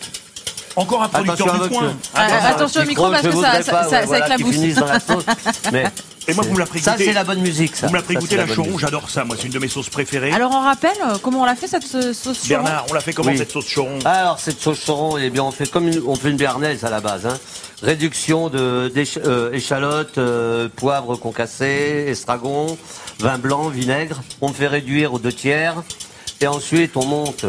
Encore 0.77 1.03
un 1.03 1.09
producteur 1.09 1.47
Attention 1.55 1.65
du 1.65 1.75
coin. 1.75 1.95
Ah, 2.15 2.25
Attention. 2.25 2.47
attention 2.49 2.83
au 2.83 2.87
micro, 2.87 3.11
parce 3.11 3.23
que 3.23 3.33
ça- 3.33 3.63
ça- 3.63 3.73
pas, 3.73 3.83
ça- 3.85 3.89
ouais, 3.91 3.91
ça 4.01 4.07
voilà, 4.07 4.25
éclabousse. 4.25 4.45
qu'il 4.47 4.55
finisse 4.55 4.75
dans 4.77 4.87
la 4.87 5.01
sauce. 5.01 5.25
Mais 5.73 5.85
Et 6.29 6.35
moi, 6.35 6.45
vous 6.47 6.55
me 6.55 6.59
la 6.61 6.67
ça, 6.67 6.93
goûter. 6.93 7.05
c'est 7.07 7.13
la 7.13 7.25
bonne 7.25 7.41
musique, 7.41 7.77
ça. 7.77 7.87
Vous 7.89 7.93
me 7.93 7.99
la 7.99 8.05
c'est 8.07 8.37
la 8.37 8.47
bonne 8.47 8.57
choron, 8.57 8.79
j'adore 8.79 9.11
ça. 9.11 9.25
Moi, 9.25 9.37
c'est 9.39 9.47
une 9.49 9.53
de 9.53 9.59
mes 9.59 9.69
sauces 9.69 9.91
préférées. 9.91 10.33
Alors 10.33 10.51
on 10.53 10.61
rappelle 10.61 10.97
euh, 11.07 11.19
comment 11.21 11.43
on 11.43 11.45
l'a 11.45 11.57
fait 11.57 11.67
cette 11.67 11.85
sauce 11.87 12.23
choron 12.23 12.49
Bernard, 12.49 12.87
on 12.91 12.95
l'a 12.95 13.01
fait 13.01 13.13
comment 13.13 13.31
Oui. 13.33 13.39
cette 13.39 13.51
sauce 13.51 13.73
choron 13.75 13.99
Alors 14.05 14.39
cette 14.41 14.61
sauce 14.61 14.85
choron, 14.85 15.19
eh 15.19 15.31
bien 15.31 15.43
on 15.43 15.51
fait 15.51 15.69
comme 15.71 15.89
une, 15.89 16.01
on 16.07 16.15
fait 16.15 16.31
une 16.31 16.37
béarnaise 16.37 16.85
à 16.85 16.91
la 16.91 17.01
base. 17.01 17.27
Hein. 17.27 17.37
Réduction 17.83 18.49
de 18.49 18.91
euh, 19.27 19.53
échalotes, 19.53 20.17
euh, 20.19 20.69
poivre 20.75 21.17
concassé, 21.17 22.05
estragon, 22.09 22.79
vin 23.19 23.39
blanc, 23.39 23.69
vinaigre. 23.69 24.23
On 24.41 24.53
fait 24.53 24.69
réduire 24.69 25.13
aux 25.13 25.19
deux 25.19 25.33
tiers 25.33 25.75
et 26.41 26.47
ensuite 26.47 26.97
on 26.97 27.05
monte. 27.05 27.45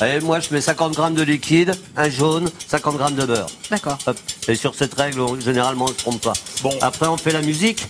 Allez, 0.00 0.20
moi 0.20 0.40
je 0.40 0.52
mets 0.52 0.60
50 0.60 0.92
grammes 0.94 1.14
de 1.14 1.22
liquide, 1.22 1.74
un 1.96 2.10
jaune, 2.10 2.50
50 2.68 2.96
grammes 2.96 3.14
de 3.14 3.24
beurre. 3.26 3.46
D'accord. 3.70 3.98
Hop. 4.06 4.16
Et 4.48 4.54
sur 4.56 4.74
cette 4.74 4.94
règle, 4.94 5.20
on- 5.20 5.38
généralement 5.40 5.84
on 5.86 5.88
ne 5.88 5.92
se 5.94 5.98
trompe 5.98 6.20
pas. 6.20 6.32
Bon. 6.62 6.70
Après 6.80 7.06
on 7.06 7.16
fait 7.16 7.32
la 7.32 7.42
musique. 7.42 7.86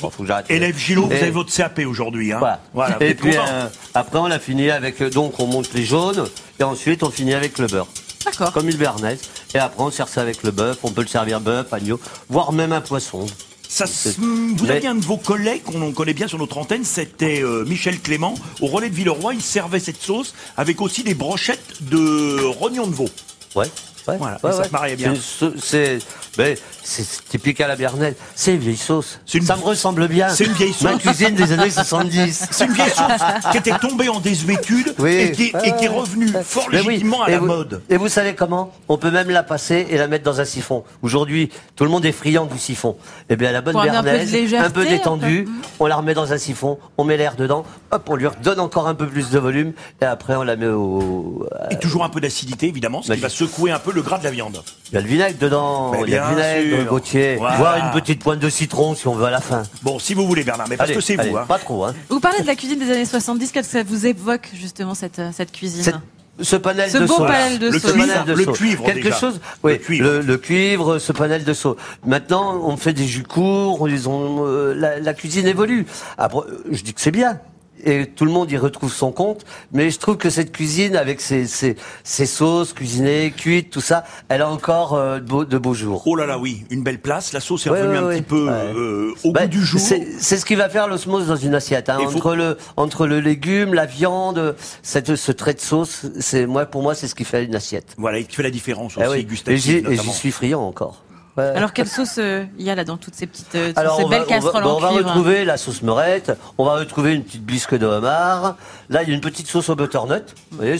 Bon, 0.00 0.08
faut 0.08 0.22
que 0.22 0.28
j'arrête. 0.28 0.46
Élève 0.48 0.78
Gillot, 0.78 1.04
vous 1.06 1.12
Et- 1.12 1.20
avez 1.20 1.30
votre 1.30 1.52
CAP 1.54 1.80
aujourd'hui. 1.86 2.32
Hein. 2.32 2.38
Voilà. 2.38 2.60
Voilà, 2.72 2.96
vous 2.96 3.02
et 3.04 3.08
êtes 3.10 3.18
puis 3.20 3.30
content 3.32 3.44
euh, 3.50 3.66
après 3.92 4.18
on 4.18 4.26
l'a 4.26 4.38
fini 4.38 4.70
avec 4.70 5.02
euh, 5.02 5.10
donc 5.10 5.38
on 5.40 5.46
monte 5.46 5.74
les 5.74 5.84
jaunes 5.84 6.26
et 6.58 6.62
ensuite 6.64 7.02
on 7.02 7.10
finit 7.10 7.34
avec 7.34 7.58
le 7.58 7.66
beurre. 7.66 7.86
D'accord. 8.24 8.52
Comme 8.52 8.68
une 8.68 8.76
béarnaise. 8.76 9.20
Et 9.54 9.58
après, 9.58 9.82
on 9.82 9.90
sert 9.90 10.08
ça 10.08 10.20
avec 10.20 10.42
le 10.42 10.50
bœuf. 10.50 10.78
On 10.82 10.90
peut 10.90 11.00
le 11.02 11.06
servir 11.06 11.40
bœuf, 11.40 11.72
agneau, 11.72 11.98
voire 12.28 12.52
même 12.52 12.72
un 12.72 12.80
poisson. 12.82 13.24
Ça, 13.68 13.84
vous 14.16 14.64
Mais- 14.64 14.70
aviez 14.70 14.88
un 14.88 14.94
de 14.94 15.04
vos 15.04 15.18
collègues 15.18 15.62
qu'on 15.62 15.92
connaît 15.92 16.14
bien 16.14 16.26
sur 16.26 16.38
notre 16.38 16.56
antenne, 16.56 16.84
c'était 16.84 17.42
euh, 17.42 17.64
Michel 17.66 18.00
Clément. 18.00 18.34
Au 18.62 18.66
relais 18.66 18.88
de 18.88 18.94
Villeroy, 18.94 19.34
il 19.34 19.42
servait 19.42 19.78
cette 19.78 20.00
sauce 20.00 20.34
avec 20.56 20.80
aussi 20.80 21.02
des 21.02 21.12
brochettes 21.14 21.82
de 21.82 22.42
rognon 22.44 22.86
de 22.86 22.94
veau. 22.94 23.08
Ouais. 23.54 23.66
Ouais, 24.08 24.16
Voilà, 24.18 24.38
ouais, 24.42 24.52
ça 24.52 24.58
ouais. 24.58 24.64
se 24.66 24.70
mariait 24.72 24.96
bien. 24.96 25.14
C'est 25.62 25.98
ben, 26.36 26.56
c'est 26.84 27.04
typique 27.28 27.60
à 27.60 27.66
la 27.66 27.74
béarnaise. 27.74 28.14
C'est 28.36 28.52
une 28.54 28.60
vieille 28.60 28.76
sauce. 28.76 29.18
Une- 29.34 29.42
Ça 29.42 29.56
me 29.56 29.62
ressemble 29.62 30.06
bien. 30.06 30.28
C'est 30.28 30.44
une 30.44 30.52
vieille 30.52 30.74
Ma 30.82 30.92
sauce. 30.92 31.02
cuisine 31.02 31.34
des 31.34 31.50
années 31.52 31.70
70. 31.70 32.46
C'est 32.52 32.64
une 32.66 32.72
vieille 32.74 32.90
sauce 32.90 33.50
qui 33.50 33.58
était 33.58 33.76
tombée 33.78 34.08
en 34.08 34.20
désuétude 34.20 34.94
Oui. 35.00 35.14
et, 35.16 35.32
qui, 35.32 35.52
et 35.64 35.72
qui 35.76 35.84
est 35.86 35.88
revenue 35.88 36.28
fort 36.44 36.68
Mais 36.70 36.78
oui. 36.80 36.86
légitimement 36.86 37.22
à 37.24 37.28
Et 37.28 37.32
la 37.32 37.38
vous- 37.40 37.46
mode. 37.46 37.82
Et 37.90 37.96
vous 37.96 38.08
savez 38.08 38.34
comment? 38.36 38.72
On 38.88 38.98
peut 38.98 39.10
même 39.10 39.30
la 39.30 39.42
passer 39.42 39.86
et 39.90 39.98
la 39.98 40.06
mettre 40.06 40.22
dans 40.24 40.40
un 40.40 40.44
siphon. 40.44 40.84
Aujourd'hui, 41.02 41.50
tout 41.74 41.82
le 41.82 41.90
monde 41.90 42.04
est 42.04 42.12
friand 42.12 42.46
du 42.46 42.58
siphon. 42.58 42.96
Eh 43.28 43.34
bien, 43.36 43.50
la 43.50 43.60
bonne 43.60 43.76
amener 43.76 44.56
un 44.56 44.64
un 44.64 44.70
peu 44.70 44.86
détendue, 44.86 45.48
on 45.80 45.86
la 45.86 45.96
remet 45.96 46.14
dans 46.14 46.32
un 46.32 46.38
siphon, 46.38 46.78
on 46.98 47.04
met 47.04 47.16
l'air 47.16 47.34
dedans, 47.36 47.64
hop, 47.90 48.08
on 48.08 48.14
lui 48.14 48.26
redonne 48.28 48.60
encore 48.60 48.86
un 48.86 48.94
peu 48.94 49.06
plus 49.06 49.30
de 49.30 49.38
volume 49.38 49.72
et 50.00 50.04
après 50.04 50.36
on 50.36 50.42
la 50.44 50.54
met 50.56 50.66
au. 50.68 51.46
Et 51.70 51.76
toujours 51.78 52.04
un 52.04 52.08
peu 52.10 52.20
d'acidité, 52.20 52.68
évidemment, 52.68 53.02
ce 53.02 53.12
qui 53.12 53.20
va 53.20 53.28
secouer 53.28 53.72
un 53.72 53.78
peu 53.80 53.92
le 53.92 53.97
gras 54.02 54.18
de 54.18 54.24
la 54.24 54.30
viande. 54.30 54.62
Il 54.90 54.94
y 54.94 54.98
a 54.98 55.00
le 55.00 55.06
vinaigre 55.06 55.38
dedans, 55.38 55.90
Mais 55.92 56.00
il 56.06 56.10
y 56.10 56.16
a 56.16 56.20
bien 56.20 56.30
le 56.30 56.34
vinaigre, 56.36 56.68
sûr. 56.68 56.78
le 56.78 56.84
Gauthier, 56.90 57.36
Voilà. 57.36 57.56
voire 57.56 57.76
une 57.76 58.00
petite 58.00 58.22
pointe 58.22 58.38
de 58.40 58.48
citron 58.48 58.94
si 58.94 59.06
on 59.08 59.14
veut 59.14 59.26
à 59.26 59.30
la 59.30 59.40
fin. 59.40 59.62
Bon, 59.82 59.98
si 59.98 60.14
vous 60.14 60.26
voulez, 60.26 60.44
Bernard, 60.44 60.68
mais 60.68 60.76
parce 60.76 60.88
Allez, 60.90 60.96
que 60.96 61.02
c'est 61.04 61.18
allez, 61.18 61.30
vous. 61.30 61.36
Hein. 61.36 61.44
Pas 61.46 61.58
trop, 61.58 61.84
hein. 61.84 61.94
Vous 62.08 62.20
parlez 62.20 62.40
de 62.42 62.46
la 62.46 62.54
cuisine 62.54 62.78
des 62.78 62.90
années 62.90 63.04
70, 63.04 63.52
qu'est-ce 63.52 63.68
que 63.72 63.78
ça 63.78 63.82
vous 63.84 64.06
évoque 64.06 64.48
justement 64.54 64.94
cette, 64.94 65.18
euh, 65.18 65.30
cette 65.34 65.52
cuisine 65.52 65.82
Cette- 65.82 65.94
ce 66.40 66.54
panel 66.54 66.88
Ce 66.88 66.98
de 66.98 67.06
beau 67.06 67.16
sauce. 67.16 67.26
panel 67.26 67.58
de 67.58 67.66
Le 67.68 67.78
sauce. 67.80 67.92
cuivre, 67.92 68.24
le 68.26 68.44
cuivre, 68.52 68.84
Quelque 68.84 69.02
déjà. 69.04 69.16
chose, 69.18 69.40
Le 69.64 69.74
cuivre. 69.76 70.04
le, 70.08 70.20
le 70.20 70.36
cuivre, 70.38 70.98
ce 71.00 71.10
panel 71.12 71.42
de 71.42 71.52
sauce. 71.52 71.76
Maintenant, 72.06 72.60
on 72.64 72.76
fait 72.76 72.92
des 72.92 73.06
jus 73.08 73.24
courts, 73.24 73.88
ils 73.88 74.08
ont, 74.08 74.44
euh, 74.46 74.72
la, 74.72 75.00
la 75.00 75.14
cuisine 75.14 75.48
évolue. 75.48 75.84
Après, 76.16 76.38
euh, 76.48 76.62
je 76.70 76.82
dis 76.84 76.94
que 76.94 77.00
c'est 77.00 77.10
bien. 77.10 77.40
Et 77.88 78.06
tout 78.06 78.24
le 78.26 78.30
monde 78.30 78.50
y 78.52 78.56
retrouve 78.58 78.92
son 78.92 79.12
compte, 79.12 79.44
mais 79.72 79.90
je 79.90 79.98
trouve 79.98 80.16
que 80.18 80.28
cette 80.30 80.52
cuisine, 80.52 80.94
avec 80.94 81.20
ses, 81.20 81.46
ses, 81.46 81.76
ses 82.04 82.26
sauces 82.26 82.72
cuisinées, 82.74 83.32
cuites, 83.36 83.70
tout 83.70 83.80
ça, 83.80 84.04
elle 84.28 84.42
a 84.42 84.50
encore 84.50 84.94
euh, 84.94 85.18
de, 85.20 85.24
beaux, 85.24 85.44
de 85.46 85.58
beaux 85.58 85.72
jours. 85.74 86.02
Oh 86.06 86.14
là 86.14 86.26
là, 86.26 86.38
oui, 86.38 86.64
une 86.70 86.82
belle 86.82 87.00
place. 87.00 87.32
La 87.32 87.40
sauce 87.40 87.66
est 87.66 87.70
revenue 87.70 87.96
un 87.96 88.08
petit 88.10 88.22
peu 88.22 88.46
euh, 88.50 89.12
au 89.24 89.32
goût 89.32 89.46
du 89.46 89.64
jour. 89.64 89.80
C'est 89.80 90.36
ce 90.36 90.44
qui 90.44 90.54
va 90.54 90.68
faire 90.68 90.86
l'osmose 90.86 91.26
dans 91.28 91.36
une 91.36 91.54
assiette. 91.54 91.88
Hein. 91.88 91.98
Faut- 92.08 92.16
Entre 92.18 92.34
le 92.34 92.58
entre 92.76 93.06
le 93.06 93.20
légume, 93.20 93.72
la 93.74 93.86
viande, 93.86 94.54
cette, 94.82 95.16
ce 95.16 95.32
trait 95.32 95.54
de 95.54 95.60
sauce, 95.60 96.06
c'est 96.20 96.46
moi 96.46 96.66
pour 96.66 96.82
moi 96.82 96.94
c'est 96.94 97.08
ce 97.08 97.14
qui 97.14 97.24
fait 97.24 97.44
une 97.44 97.54
assiette. 97.54 97.94
Voilà, 97.96 98.18
et 98.18 98.24
qui 98.24 98.36
fait 98.36 98.42
la 98.42 98.50
différence 98.50 98.94
Ah 99.00 99.08
aussi. 99.08 99.20
Et 99.20 99.24
gustative 99.24 99.88
et 99.90 99.96
j'y 99.96 100.12
suis 100.12 100.30
friand 100.30 100.60
encore. 100.66 101.02
Ouais. 101.38 101.44
Alors 101.56 101.72
quelle 101.72 101.86
sauce 101.88 102.16
euh, 102.18 102.44
il 102.58 102.64
y 102.66 102.70
a 102.70 102.74
là 102.74 102.84
dans 102.84 102.96
toutes 102.96 103.14
ces 103.14 103.26
petites, 103.26 103.54
euh, 103.54 103.68
toutes 103.68 103.78
Alors, 103.78 103.96
ces 103.96 104.04
on 104.04 104.08
va, 104.08 104.18
belles 104.18 104.26
on 104.26 104.30
va- 104.30 104.34
casseroles 104.40 104.62
bon, 104.64 104.70
en 104.70 104.76
on 104.76 104.80
va 104.80 104.88
cuivre 104.88 105.08
hein. 105.08 105.12
retrouver 105.12 105.44
la 105.44 105.56
sauce 105.56 105.82
meurette, 105.82 106.32
on 106.58 106.64
va 106.64 106.74
retrouver 106.74 107.14
une 107.14 107.22
petite 107.22 107.44
bisque 107.44 107.74
de 107.76 107.86
homard. 107.86 108.56
Là, 108.90 109.02
il 109.04 109.08
y 109.08 109.12
a 109.12 109.14
une 109.14 109.20
petite 109.20 109.46
sauce 109.46 109.68
au 109.68 109.76
butternut. 109.76 110.24
Vous 110.50 110.56
voyez, 110.58 110.76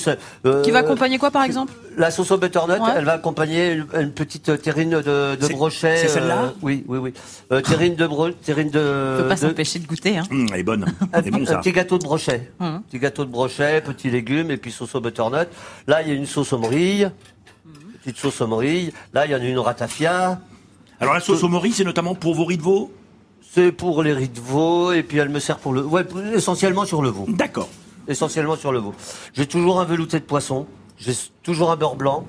euh, 0.47 0.63
Qui 0.63 0.71
va 0.71 0.81
accompagner 0.81 1.19
quoi 1.19 1.31
par 1.31 1.45
exemple? 1.45 1.73
La 1.97 2.11
sauce 2.11 2.31
au 2.31 2.39
butternut, 2.39 2.81
Ouais. 2.81 2.91
elle 2.97 3.05
va 3.05 3.13
accompagner 3.15 3.73
une, 3.73 3.87
une 4.01 4.13
petite 4.13 4.61
terrine 4.63 4.91
de, 4.91 5.37
brochet. 5.53 5.97
c'est 5.97 6.09
celle-là? 6.09 6.43
euh, 6.45 6.51
Oui, 6.63 6.85
oui, 6.89 6.99
oui. 6.99 7.13
Euh, 7.53 7.61
terrine 7.61 7.95
de 7.97 8.07
bro, 8.07 8.31
terrine 8.31 8.71
de. 8.71 9.15
On 9.19 9.23
peut 9.23 9.29
pas 9.29 9.37
s'empêcher 9.37 9.79
de 9.79 9.87
goûter. 9.87 10.19
Hein. 10.19 10.25
Hum, 10.31 10.47
elle 10.53 10.61
est 10.61 10.63
bonne. 10.65 10.87
bon 11.13 11.45
un 11.49 11.57
petit 11.57 11.73
gâteau 11.73 11.99
de 11.99 12.05
brochet. 12.05 12.51
Mhm. 12.61 12.83
Petit 12.89 12.99
gâteau 12.99 13.25
de 13.25 13.31
brochet, 13.31 13.81
petits 13.81 14.11
légumes 14.11 14.51
et 14.51 14.57
puis 14.57 14.73
sauce 14.73 14.95
au 14.95 15.01
butternut. 15.01 15.49
Là, 15.87 16.03
il 16.03 16.09
y 16.09 16.11
a 16.11 16.15
une 16.15 16.27
sauce 16.27 16.53
aux 16.53 16.59
morilles. 16.59 17.11
Petite 18.09 18.23
sauce 18.23 18.41
aux 18.41 18.47
morilles. 18.47 18.91
Là, 19.13 19.27
il 19.27 19.33
y 19.33 19.35
en 19.35 19.39
a 19.39 19.45
une 19.45 19.59
ratafia. 19.59 20.41
Alors 20.99 21.13
la 21.13 21.21
sauce 21.21 21.43
au 21.43 21.49
mori, 21.49 21.73
c'est 21.73 21.85
notamment 21.85 22.15
pour 22.15 22.35
vos 22.35 22.47
riz 22.47 22.57
de 22.57 22.63
veau? 22.63 22.91
C'est 23.53 23.71
pour 23.71 24.03
les 24.03 24.15
riz 24.15 24.31
de 24.31 24.41
veau 24.41 24.93
et 24.93 25.03
puis 25.03 25.19
elle 25.19 25.29
me 25.29 25.41
sert 25.41 25.59
pour 25.59 25.75
le. 25.75 25.83
Ouais, 25.85 26.07
essentiellement 26.35 26.87
sur 26.87 27.03
le 27.03 27.11
veau. 27.11 27.27
D'accord. 27.29 27.69
Essentiellement 28.09 28.57
sur 28.57 28.73
le 28.73 28.79
veau. 28.79 28.95
J'ai 29.35 29.45
toujours 29.47 29.79
un 29.79 29.85
velouté 29.85 30.21
de 30.21 30.25
poisson. 30.25 30.67
J'ai 30.97 31.13
toujours 31.43 31.71
un 31.71 31.77
beurre 31.77 31.97
blanc. 31.97 32.25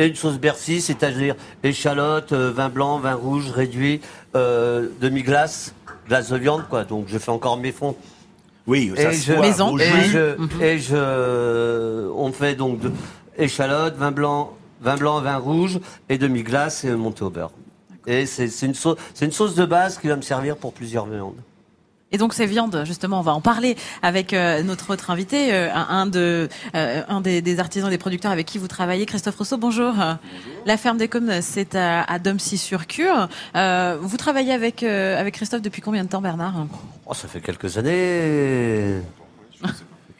Et 0.00 0.06
une 0.08 0.16
sauce 0.16 0.38
Bercy, 0.40 0.80
c'est-à-dire 0.80 1.36
échalote, 1.62 2.32
euh, 2.32 2.50
vin 2.50 2.68
blanc, 2.68 2.98
vin 2.98 3.14
rouge 3.14 3.48
réduit, 3.52 4.00
euh, 4.34 4.88
demi-glace, 5.00 5.72
glace 6.08 6.30
de 6.30 6.36
viande, 6.36 6.64
quoi. 6.68 6.82
Donc 6.82 7.04
je 7.06 7.16
fais 7.18 7.30
encore 7.30 7.58
mes 7.58 7.70
fonds 7.70 7.94
Oui, 8.66 8.92
ça 8.96 9.12
Et 9.12 9.14
se 9.14 9.26
je- 9.28 9.32
voit 9.34 9.46
Maison. 9.46 9.72
au 9.72 9.78
Et 9.78 9.84
jus. 9.84 10.10
je, 10.10 10.64
et 10.64 10.78
je, 10.80 12.10
on 12.10 12.32
fait 12.32 12.56
donc 12.56 12.80
de, 12.80 12.90
échalote, 13.38 13.94
vin 13.96 14.10
blanc, 14.10 14.56
vin 14.82 14.96
blanc, 14.96 15.20
vin 15.20 15.36
rouge 15.36 15.80
et 16.08 16.18
demi-glace 16.18 16.84
et 16.84 16.90
monté 16.90 17.22
au 17.22 17.30
beurre. 17.30 17.52
Et 18.06 18.26
c'est 18.26 18.50
une 18.66 18.74
sauce, 18.74 18.98
c'est 19.14 19.24
une 19.24 19.32
sauce 19.32 19.54
de 19.54 19.64
base 19.64 19.96
qui 19.98 20.08
va 20.08 20.16
me 20.16 20.22
servir 20.22 20.56
pour 20.56 20.72
plusieurs 20.72 21.06
viandes. 21.06 21.40
Et 22.14 22.18
donc 22.18 22.34
ces 22.34 22.44
viandes, 22.44 22.82
justement, 22.84 23.20
on 23.20 23.22
va 23.22 23.32
en 23.32 23.40
parler 23.40 23.74
avec 24.02 24.34
euh, 24.34 24.62
notre 24.62 24.92
autre 24.92 25.10
invité, 25.10 25.54
euh, 25.54 25.72
un, 25.72 25.86
un 25.88 26.06
de, 26.06 26.48
euh, 26.74 27.02
un 27.08 27.22
des, 27.22 27.40
des 27.40 27.58
artisans, 27.58 27.88
des 27.88 27.96
producteurs 27.96 28.32
avec 28.32 28.46
qui 28.46 28.58
vous 28.58 28.68
travaillez, 28.68 29.06
Christophe 29.06 29.36
Rousseau. 29.36 29.56
Bonjour. 29.56 29.94
La 30.66 30.76
ferme 30.76 30.98
des 30.98 31.08
Cônes, 31.08 31.40
c'est 31.40 31.74
à, 31.74 32.02
à 32.02 32.18
Domcy-sur-Cure. 32.18 33.28
Euh, 33.56 33.96
vous 33.98 34.16
travaillez 34.18 34.52
avec 34.52 34.82
euh, 34.82 35.18
avec 35.18 35.34
Christophe 35.34 35.62
depuis 35.62 35.80
combien 35.80 36.04
de 36.04 36.10
temps, 36.10 36.20
Bernard? 36.20 36.66
Oh, 37.06 37.14
ça 37.14 37.28
fait 37.28 37.40
quelques 37.40 37.78
années. 37.78 39.00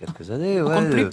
Quelques 0.05 0.31
années, 0.33 0.61
ouais. 0.61 0.75
compte 0.75 0.91
plus. 0.91 1.07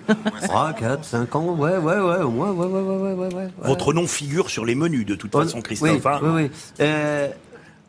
3, 0.44 0.74
4, 0.74 1.04
5 1.04 1.36
ans, 1.36 1.54
ouais, 1.56 1.78
ouais, 1.78 2.00
ouais, 2.00 2.22
au 2.24 2.32
moins, 2.32 2.52
ouais, 2.52 2.66
ouais, 2.66 2.82
ouais, 2.82 2.98
ouais, 2.98 3.14
ouais, 3.28 3.36
ouais. 3.36 3.48
Votre 3.62 3.94
nom 3.94 4.08
figure 4.08 4.50
sur 4.50 4.66
les 4.66 4.74
menus 4.74 5.06
de 5.06 5.14
toute 5.16 5.32
façon, 5.32 5.62
Christophe. 5.62 5.92
Oui, 5.92 6.00
hein. 6.06 6.20
oui, 6.24 6.30
oui. 6.44 6.52
Euh, 6.80 7.28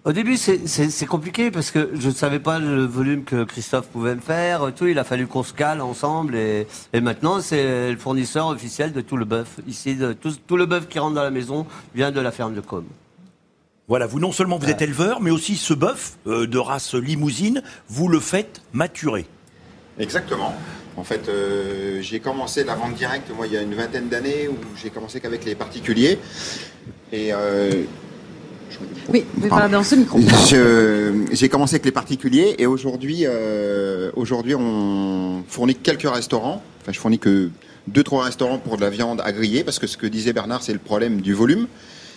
au 0.05 0.13
début, 0.13 0.37
c'est- 0.37 1.07
compliqué 1.07 1.51
parce 1.51 1.71
que 1.71 1.91
je 1.95 2.09
ne 2.09 2.13
savais 2.15 2.39
pas 2.39 2.59
le 2.59 2.85
volume 2.85 3.25
que 3.25 3.45
Christophe 3.45 3.87
pouvait 3.89 4.15
me 4.15 4.21
faire. 4.21 4.73
Tout, 4.75 4.87
il 4.87 4.99
a 4.99 5.05
fallu 5.05 5.27
qu'on 5.27 5.43
se 5.43 5.53
cale 5.55 5.81
ensemble 5.81 6.37
et, 6.37 6.67
et 6.93 7.01
maintenant, 7.01 7.41
c'est 7.41 7.91
le 7.93 7.97
fournisseur 7.99 8.49
officiel 8.49 8.93
de 8.93 9.01
tout 9.01 9.17
le 9.17 9.25
bœuf. 9.25 9.57
Ici, 9.67 9.97
de, 9.97 10.13
tout, 10.13 10.33
tout 10.47 10.57
le 10.57 10.67
bœuf 10.67 10.87
qui 10.89 10.99
rentre 10.99 11.15
dans 11.15 11.23
la 11.23 11.31
maison 11.31 11.67
vient 11.95 12.11
de 12.13 12.21
la 12.21 12.31
ferme 12.31 12.55
de 12.55 12.61
Côme. 12.61 12.87
Voilà, 13.89 14.07
vous 14.07 14.21
non 14.21 14.33
seulement 14.33 14.57
vous 14.59 14.71
êtes 14.71 14.83
éleveur, 14.83 15.21
mais 15.21 15.31
aussi 15.31 15.57
ce 15.57 15.75
bœuf 15.75 16.13
euh, 16.27 16.47
de 16.47 16.59
race 16.59 16.95
limousine, 16.95 17.63
vous 17.89 18.09
le 18.09 18.21
faites 18.21 18.63
maturer. 18.73 19.27
Exactement. 19.99 20.55
En 21.01 21.05
fait, 21.05 21.31
euh, 21.31 22.03
j'ai 22.03 22.21
commencé 22.21 22.63
la 22.63 22.75
vente 22.75 22.95
directe, 22.95 23.31
moi, 23.35 23.47
il 23.47 23.55
y 23.55 23.57
a 23.57 23.63
une 23.63 23.75
vingtaine 23.75 24.09
d'années, 24.09 24.49
où 24.49 24.55
j'ai 24.81 24.91
commencé 24.91 25.19
qu'avec 25.19 25.47
les 25.47 25.55
particuliers. 25.55 26.19
Et 27.11 27.33
euh, 27.33 27.71
Oui, 29.11 29.25
vous 29.33 29.41
pouvez 29.41 29.49
parler 29.49 29.73
dans 29.73 29.83
ce 29.83 29.95
micro. 29.95 30.19
je- 30.21 31.25
j'ai 31.33 31.49
commencé 31.49 31.77
avec 31.77 31.87
les 31.87 31.91
particuliers, 31.91 32.55
et 32.59 32.67
aujourd'hui, 32.67 33.23
euh, 33.25 34.11
aujourd'hui, 34.15 34.55
on 34.55 35.43
fournit 35.49 35.75
quelques 35.75 36.07
restaurants. 36.09 36.63
Enfin, 36.83 36.93
je 36.93 36.99
fournis 37.01 37.19
que 37.19 37.49
deux, 37.89 38.03
trois 38.03 38.25
restaurants 38.25 38.59
pour 38.59 38.77
de 38.77 38.83
la 38.83 38.91
viande 38.91 39.23
à 39.25 39.33
griller, 39.33 39.65
parce 39.65 39.79
que 39.79 39.87
ce 39.87 39.97
que 39.97 40.07
disait 40.07 40.35
Bernard, 40.35 40.63
c'est 40.63 40.75
le 40.75 40.79
problème 40.79 41.23
du 41.23 41.33
volume. 41.33 41.67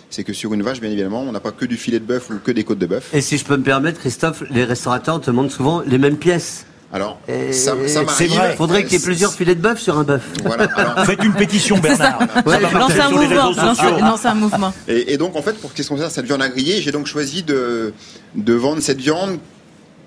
C'est 0.10 0.26
que 0.26 0.34
sur 0.34 0.54
une 0.54 0.62
vache, 0.62 0.82
bien 0.82 0.92
évidemment, 0.92 1.22
on 1.22 1.32
n'a 1.32 1.40
pas 1.40 1.52
que 1.52 1.66
du 1.66 1.78
filet 1.78 2.00
de 2.00 2.06
bœuf 2.06 2.30
ou 2.30 2.34
que 2.44 2.52
des 2.52 2.66
côtes 2.66 2.80
de 2.80 2.86
bœuf. 2.86 3.12
Et 3.14 3.22
si 3.22 3.38
je 3.38 3.46
peux 3.46 3.56
me 3.58 3.64
permettre, 3.64 4.00
Christophe, 4.02 4.44
les 4.52 4.66
restaurateurs 4.66 5.22
te 5.22 5.28
demandent 5.28 5.50
souvent 5.50 5.82
les 5.88 5.98
mêmes 5.98 6.18
pièces. 6.18 6.66
Alors, 6.94 7.18
Et 7.28 7.52
ça, 7.54 7.72
ça 7.88 8.02
c'est 8.08 8.28
m'arrive. 8.28 8.30
vrai. 8.36 8.50
Il 8.52 8.56
faudrait 8.58 8.84
qu'il 8.84 8.94
y 8.94 8.96
ait 9.02 9.04
plusieurs 9.04 9.34
filets 9.34 9.56
de 9.56 9.62
bœuf 9.62 9.80
sur 9.80 9.98
un 9.98 10.04
bœuf. 10.04 10.22
Voilà. 10.44 10.66
Alors, 10.76 11.06
Faites 11.06 11.24
une 11.24 11.34
pétition, 11.34 11.80
Bernard. 11.80 12.20
Ouais, 12.46 12.60
Lancez 12.62 13.00
un 13.00 14.00
lancez 14.00 14.28
un 14.28 14.36
mouvement. 14.36 14.72
Et, 14.88 15.14
et 15.14 15.18
donc, 15.18 15.36
en 15.36 15.42
fait, 15.42 15.54
pour 15.54 15.72
ce 15.72 15.76
qui 15.76 15.88
concerne 15.88 16.12
cette 16.12 16.26
viande 16.26 16.44
à 16.44 16.50
griller, 16.50 16.82
j'ai 16.82 16.92
donc 16.92 17.08
choisi 17.08 17.42
de, 17.42 17.94
de 18.36 18.54
vendre 18.54 18.80
cette 18.82 19.00
viande 19.02 19.40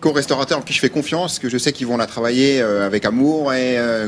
qu'aux 0.00 0.12
restaurateurs 0.12 0.58
en 0.58 0.62
qui 0.62 0.72
je 0.74 0.78
fais 0.80 0.88
confiance, 0.88 1.38
que 1.40 1.48
je 1.48 1.58
sais 1.58 1.72
qu'ils 1.72 1.88
vont 1.88 1.96
la 1.96 2.06
travailler 2.06 2.60
euh, 2.62 2.86
avec 2.86 3.04
amour 3.04 3.52
et 3.52 3.78
euh, 3.78 4.06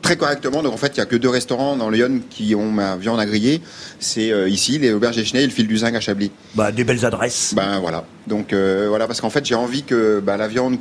très 0.00 0.16
correctement. 0.16 0.62
Donc, 0.62 0.72
en 0.72 0.76
fait, 0.78 0.92
il 0.96 1.00
n'y 1.00 1.02
a 1.02 1.06
que 1.06 1.16
deux 1.16 1.28
restaurants 1.28 1.76
dans 1.76 1.90
Lyon 1.90 2.20
qui 2.30 2.54
ont 2.54 2.70
ma 2.70 2.96
viande 2.96 3.20
à 3.20 3.26
griller. 3.26 3.60
C'est 4.00 4.32
euh, 4.32 4.48
ici, 4.48 4.78
les 4.78 4.92
Auberges 4.92 5.16
Deschenay 5.16 5.42
et 5.42 5.46
le 5.46 5.52
Fil 5.52 5.66
du 5.66 5.76
Zinc 5.76 5.94
à 5.94 6.00
Chablis. 6.00 6.30
Bah, 6.54 6.72
des 6.72 6.84
belles 6.84 7.04
adresses. 7.04 7.52
Ben 7.54 7.80
voilà. 7.80 8.04
Donc, 8.26 8.54
euh, 8.54 8.86
voilà, 8.88 9.06
parce 9.06 9.20
qu'en 9.20 9.28
fait, 9.30 9.44
j'ai 9.44 9.56
envie 9.56 9.82
que 9.82 10.20
bah, 10.24 10.38
la 10.38 10.48
viande 10.48 10.78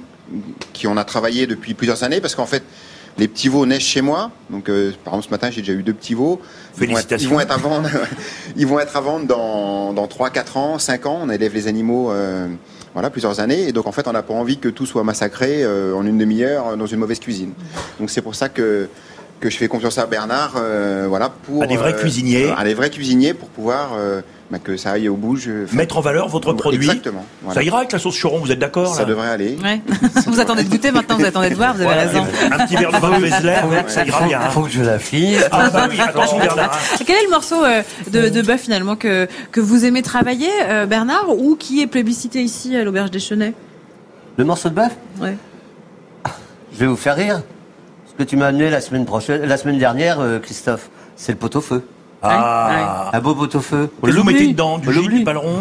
qui 0.73 0.87
on 0.87 0.97
a 0.97 1.03
travaillé 1.03 1.47
depuis 1.47 1.73
plusieurs 1.73 2.03
années, 2.03 2.21
parce 2.21 2.35
qu'en 2.35 2.45
fait, 2.45 2.63
les 3.17 3.27
petits 3.27 3.49
veaux 3.49 3.65
naissent 3.65 3.81
chez 3.81 4.01
moi. 4.01 4.29
Donc, 4.51 4.69
euh, 4.69 4.91
par 5.03 5.13
exemple, 5.15 5.25
ce 5.25 5.31
matin, 5.31 5.49
j'ai 5.49 5.61
déjà 5.61 5.73
eu 5.73 5.81
deux 5.83 5.93
petits 5.93 6.13
veaux. 6.13 6.39
Ils 6.39 6.87
vont 6.89 6.97
être- 6.99 7.07
Félicitations. 7.09 7.29
Ils 7.29 7.33
vont 7.33 7.39
être 7.39 7.51
à 7.51 7.57
vendre, 7.57 7.89
ils 8.55 8.67
vont 8.67 8.79
être 8.79 8.95
à 8.95 9.01
vendre 9.01 9.25
dans, 9.25 9.93
dans 9.93 10.07
3, 10.07 10.29
4 10.29 10.57
ans, 10.57 10.77
5 10.77 11.05
ans. 11.07 11.19
On 11.23 11.29
élève 11.31 11.53
les 11.53 11.67
animaux, 11.67 12.11
euh, 12.11 12.47
voilà, 12.93 13.09
plusieurs 13.09 13.39
années. 13.39 13.67
Et 13.67 13.71
donc, 13.71 13.87
en 13.87 13.91
fait, 13.91 14.07
on 14.07 14.11
n'a 14.13 14.21
pas 14.21 14.35
envie 14.35 14.59
que 14.59 14.69
tout 14.69 14.85
soit 14.85 15.03
massacré 15.03 15.63
euh, 15.63 15.95
en 15.95 16.05
une 16.05 16.17
demi-heure 16.19 16.77
dans 16.77 16.85
une 16.85 16.99
mauvaise 16.99 17.19
cuisine. 17.19 17.53
Donc, 17.99 18.11
c'est 18.11 18.21
pour 18.21 18.35
ça 18.35 18.49
que, 18.49 18.87
que 19.39 19.49
je 19.49 19.57
fais 19.57 19.67
confiance 19.67 19.97
à 19.99 20.05
Bernard, 20.07 20.53
euh, 20.57 21.05
voilà, 21.07 21.29
pour. 21.29 21.61
À 21.63 21.67
des 21.67 21.77
vrais 21.77 21.93
euh, 21.93 21.99
cuisiniers. 21.99 22.51
À 22.57 22.63
des 22.63 22.73
vrais 22.73 22.89
cuisiniers 22.89 23.33
pour 23.35 23.49
pouvoir, 23.49 23.91
euh, 23.95 24.21
bah, 24.49 24.57
que 24.63 24.77
ça 24.77 24.91
aille 24.91 25.09
au 25.09 25.15
bout. 25.15 25.35
Je- 25.35 25.65
enfin, 25.65 25.75
Mettre 25.77 25.97
en 25.97 26.01
valeur 26.01 26.27
votre 26.27 26.53
produit. 26.53 26.79
Exactement. 26.87 27.23
voilà. 27.43 27.59
Ça 27.61 27.63
ira 27.63 27.77
avec 27.79 27.91
la 27.91 27.99
sauce 27.99 28.19
choron, 28.19 28.39
vous 28.39 28.51
êtes 28.51 28.57
d'accord 28.57 28.95
Ça 28.95 29.01
là 29.03 29.09
devrait 29.09 29.27
aller. 29.29 29.55
Ouais. 29.63 29.81
vous 30.25 30.39
attendez 30.39 30.63
de 30.63 30.69
goûter 30.69 30.91
maintenant, 30.91 31.17
vous 31.17 31.25
attendez 31.25 31.51
de 31.51 31.55
voir, 31.55 31.73
vous 31.75 31.81
avez 31.81 31.93
Voilà, 31.93 32.09
raison. 32.09 32.25
Un 32.51 32.65
petit 32.65 32.75
verre 32.77 32.91
de 32.91 32.97
vin 32.97 33.19
Vézelaire, 33.19 33.65
ça 33.87 34.05
ira 34.05 34.25
bien. 34.25 34.39
hein. 34.41 34.49
Faut 34.49 34.61
que 34.63 34.71
je 34.71 34.81
la 34.81 34.97
finisse. 34.97 35.43
Ah 35.51 35.69
bah 35.71 35.87
oui, 35.89 35.99
attention 35.99 36.39
Bernard. 36.39 36.71
hein. 36.73 36.97
Quel 37.05 37.17
est 37.17 37.23
le 37.25 37.29
morceau 37.29 37.63
euh, 37.63 37.83
de, 38.11 38.29
de 38.29 38.41
bœuf 38.41 38.61
finalement 38.61 38.95
que, 38.95 39.27
que 39.51 39.59
vous 39.61 39.85
aimez 39.85 40.01
travailler, 40.01 40.49
euh, 40.63 40.85
Bernard, 40.87 41.29
ou 41.29 41.55
qui 41.55 41.81
est 41.83 41.87
plébiscité 41.87 42.41
ici 42.41 42.75
à 42.75 42.83
l'Auberge 42.83 43.11
des 43.11 43.19
Chenets? 43.19 43.53
Le 44.37 44.45
morceau 44.45 44.69
de 44.69 44.73
bœuf? 44.75 44.95
Ouais. 45.21 45.35
Je 46.73 46.79
vais 46.79 46.87
vous 46.87 46.95
faire 46.95 47.15
rire. 47.15 47.41
Que 48.17 48.23
tu 48.23 48.35
m'as 48.35 48.47
amené 48.47 48.69
la 48.69 48.81
semaine 48.81 49.05
prochaine, 49.05 49.43
la 49.43 49.57
semaine 49.57 49.77
dernière, 49.77 50.19
euh, 50.19 50.39
Christophe, 50.39 50.89
c'est 51.15 51.33
le 51.33 51.37
pot-au-feu. 51.37 51.83
Ah. 52.23 53.11
Un 53.13 53.19
beau 53.19 53.35
pot-au-feu. 53.35 53.89
Qu'est-ce 54.01 54.01
que 54.01 54.17
vous 54.17 54.23
l'oublie. 54.23 54.33
mettez 54.33 54.47
dedans 54.53 54.79
Du 54.79 54.89
On 54.89 54.91
l'oublie. 54.91 55.19
du 55.19 55.23
paleron 55.23 55.59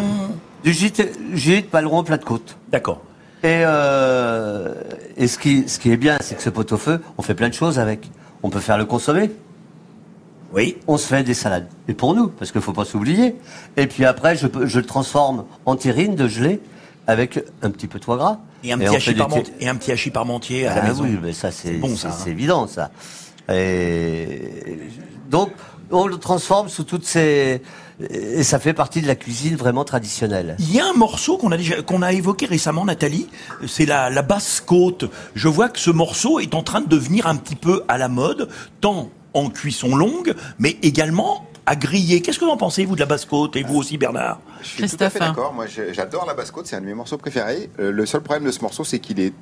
Du 0.64 0.72
jus 0.72 0.90
de 0.90 1.60
paleron 1.66 2.02
plat 2.02 2.16
de 2.16 2.24
côte. 2.24 2.56
D'accord. 2.72 3.02
Et, 3.42 3.60
euh, 3.64 4.72
et 5.18 5.28
ce, 5.28 5.38
qui, 5.38 5.68
ce 5.68 5.78
qui 5.78 5.92
est 5.92 5.98
bien, 5.98 6.16
c'est 6.20 6.34
que 6.34 6.42
ce 6.42 6.48
pot-au-feu, 6.48 7.00
on 7.18 7.22
fait 7.22 7.34
plein 7.34 7.48
de 7.50 7.54
choses 7.54 7.78
avec. 7.78 8.10
On 8.42 8.48
peut 8.48 8.60
faire 8.60 8.78
le 8.78 8.86
consommer, 8.86 9.30
Oui. 10.54 10.78
on 10.86 10.96
se 10.96 11.06
fait 11.06 11.22
des 11.22 11.34
salades. 11.34 11.68
Et 11.88 11.94
pour 11.94 12.14
nous, 12.14 12.28
parce 12.28 12.52
qu'il 12.52 12.62
faut 12.62 12.72
pas 12.72 12.86
s'oublier. 12.86 13.36
Et 13.76 13.86
puis 13.86 14.06
après, 14.06 14.34
je, 14.34 14.46
peux- 14.46 14.64
je 14.66 14.78
le 14.80 14.86
transforme 14.86 15.44
en 15.66 15.76
terrine 15.76 16.14
de 16.14 16.26
gelée 16.26 16.60
avec 17.06 17.44
un 17.62 17.70
petit 17.70 17.86
peu 17.86 17.98
de 17.98 18.04
foie 18.04 18.16
gras. 18.16 18.38
Et 18.68 18.72
un, 18.72 18.78
petit 18.78 18.96
hachis 18.96 19.14
parmentier, 19.14 19.54
et 19.60 19.68
un 19.68 19.74
petit 19.76 19.92
hachis 19.92 20.10
parmentier 20.10 20.66
à 20.66 20.74
la 20.74 20.82
Ah 20.82 20.88
maison. 20.88 21.04
oui, 21.04 21.18
mais 21.22 21.32
ça 21.32 21.50
c'est 21.50 21.74
bon, 21.74 21.94
ça, 21.96 22.08
hein. 22.08 22.16
c'est 22.22 22.30
évident 22.30 22.66
ça. 22.66 22.90
Et 23.52 24.40
donc 25.30 25.50
on 25.90 26.06
le 26.06 26.18
transforme 26.18 26.68
sous 26.68 26.84
toutes 26.84 27.04
ces 27.04 27.62
et 28.10 28.42
ça 28.42 28.58
fait 28.58 28.74
partie 28.74 29.00
de 29.00 29.06
la 29.06 29.14
cuisine 29.14 29.56
vraiment 29.56 29.84
traditionnelle. 29.84 30.56
Il 30.58 30.74
y 30.74 30.80
a 30.80 30.86
un 30.86 30.92
morceau 30.92 31.38
qu'on 31.38 31.50
a 31.50 31.56
déjà 31.56 31.80
qu'on 31.80 32.02
a 32.02 32.12
évoqué 32.12 32.44
récemment, 32.44 32.84
Nathalie. 32.84 33.26
C'est 33.66 33.86
la, 33.86 34.10
la 34.10 34.20
basse 34.20 34.60
côte. 34.60 35.06
Je 35.34 35.48
vois 35.48 35.70
que 35.70 35.78
ce 35.78 35.90
morceau 35.90 36.38
est 36.38 36.54
en 36.54 36.62
train 36.62 36.82
de 36.82 36.88
devenir 36.88 37.26
un 37.26 37.36
petit 37.36 37.56
peu 37.56 37.84
à 37.88 37.96
la 37.96 38.08
mode, 38.08 38.50
tant 38.82 39.10
en 39.32 39.48
cuisson 39.48 39.96
longue, 39.96 40.34
mais 40.58 40.76
également 40.82 41.46
à 41.66 41.74
griller. 41.74 42.22
Qu'est-ce 42.22 42.38
que 42.38 42.44
vous 42.44 42.50
en 42.50 42.56
pensez, 42.56 42.84
vous, 42.84 42.94
de 42.94 43.00
la 43.00 43.06
basse 43.06 43.24
côte 43.24 43.56
Et 43.56 43.62
vous 43.64 43.76
aussi, 43.76 43.98
Bernard 43.98 44.38
Je 44.62 44.66
suis 44.66 44.76
tout 44.76 44.82
à 44.84 44.86
Christophe, 44.86 45.12
fait 45.12 45.18
d'accord. 45.18 45.52
Moi, 45.52 45.66
j'adore 45.92 46.24
la 46.26 46.34
basse-côte. 46.34 46.66
C'est 46.66 46.76
un 46.76 46.80
de 46.80 46.86
mes 46.86 46.94
morceaux 46.94 47.18
préférés. 47.18 47.70
Euh, 47.80 47.90
le 47.90 48.06
seul 48.06 48.20
problème 48.20 48.44
de 48.44 48.52
ce 48.52 48.60
morceau, 48.60 48.84
c'est 48.84 49.00
qu'il 49.00 49.18
est 49.20 49.34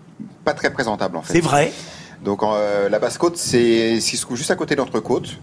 pas 0.44 0.54
très 0.54 0.72
présentable, 0.72 1.16
en 1.16 1.22
fait. 1.22 1.34
C'est 1.34 1.40
vrai 1.40 1.72
Donc, 2.24 2.42
euh, 2.42 2.88
la 2.88 2.98
basse-côte, 2.98 3.36
c'est 3.36 4.00
ce 4.00 4.10
qui 4.10 4.16
se 4.16 4.22
trouve 4.22 4.36
juste 4.38 4.50
à 4.50 4.56
côté 4.56 4.74
de 4.74 4.80
l'entrecôte. 4.80 5.38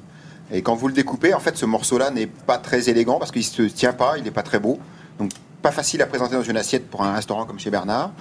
Et 0.52 0.63
quand 0.63 0.76
vous 0.76 0.88
le 0.88 0.94
découpez, 0.94 1.34
en 1.34 1.39
fait, 1.39 1.56
ce 1.56 1.65
morceau-là 1.65 2.10
n'est 2.10 2.28
pas 2.28 2.58
très 2.58 2.89
élégant 2.89 3.20
parce 3.20 3.32
qu'il 3.32 3.46
se 3.46 3.62
tient 3.62 3.94
pas, 3.94 4.17
il 4.17 4.24
n'est 4.24 4.32
pas 4.32 4.44
très 4.44 4.60
beau. 4.60 4.80
Donc, 5.20 5.32
pas 5.62 5.72
facile 5.72 6.02
à 6.02 6.08
présenter 6.08 6.36
dans 6.36 6.41
une 6.41 6.58
assiette 6.58 6.89
pour 6.89 7.04
un 7.04 7.13
restaurant 7.13 7.46
comme 7.46 7.60
chez 7.60 7.70
Bernard. 7.70 8.12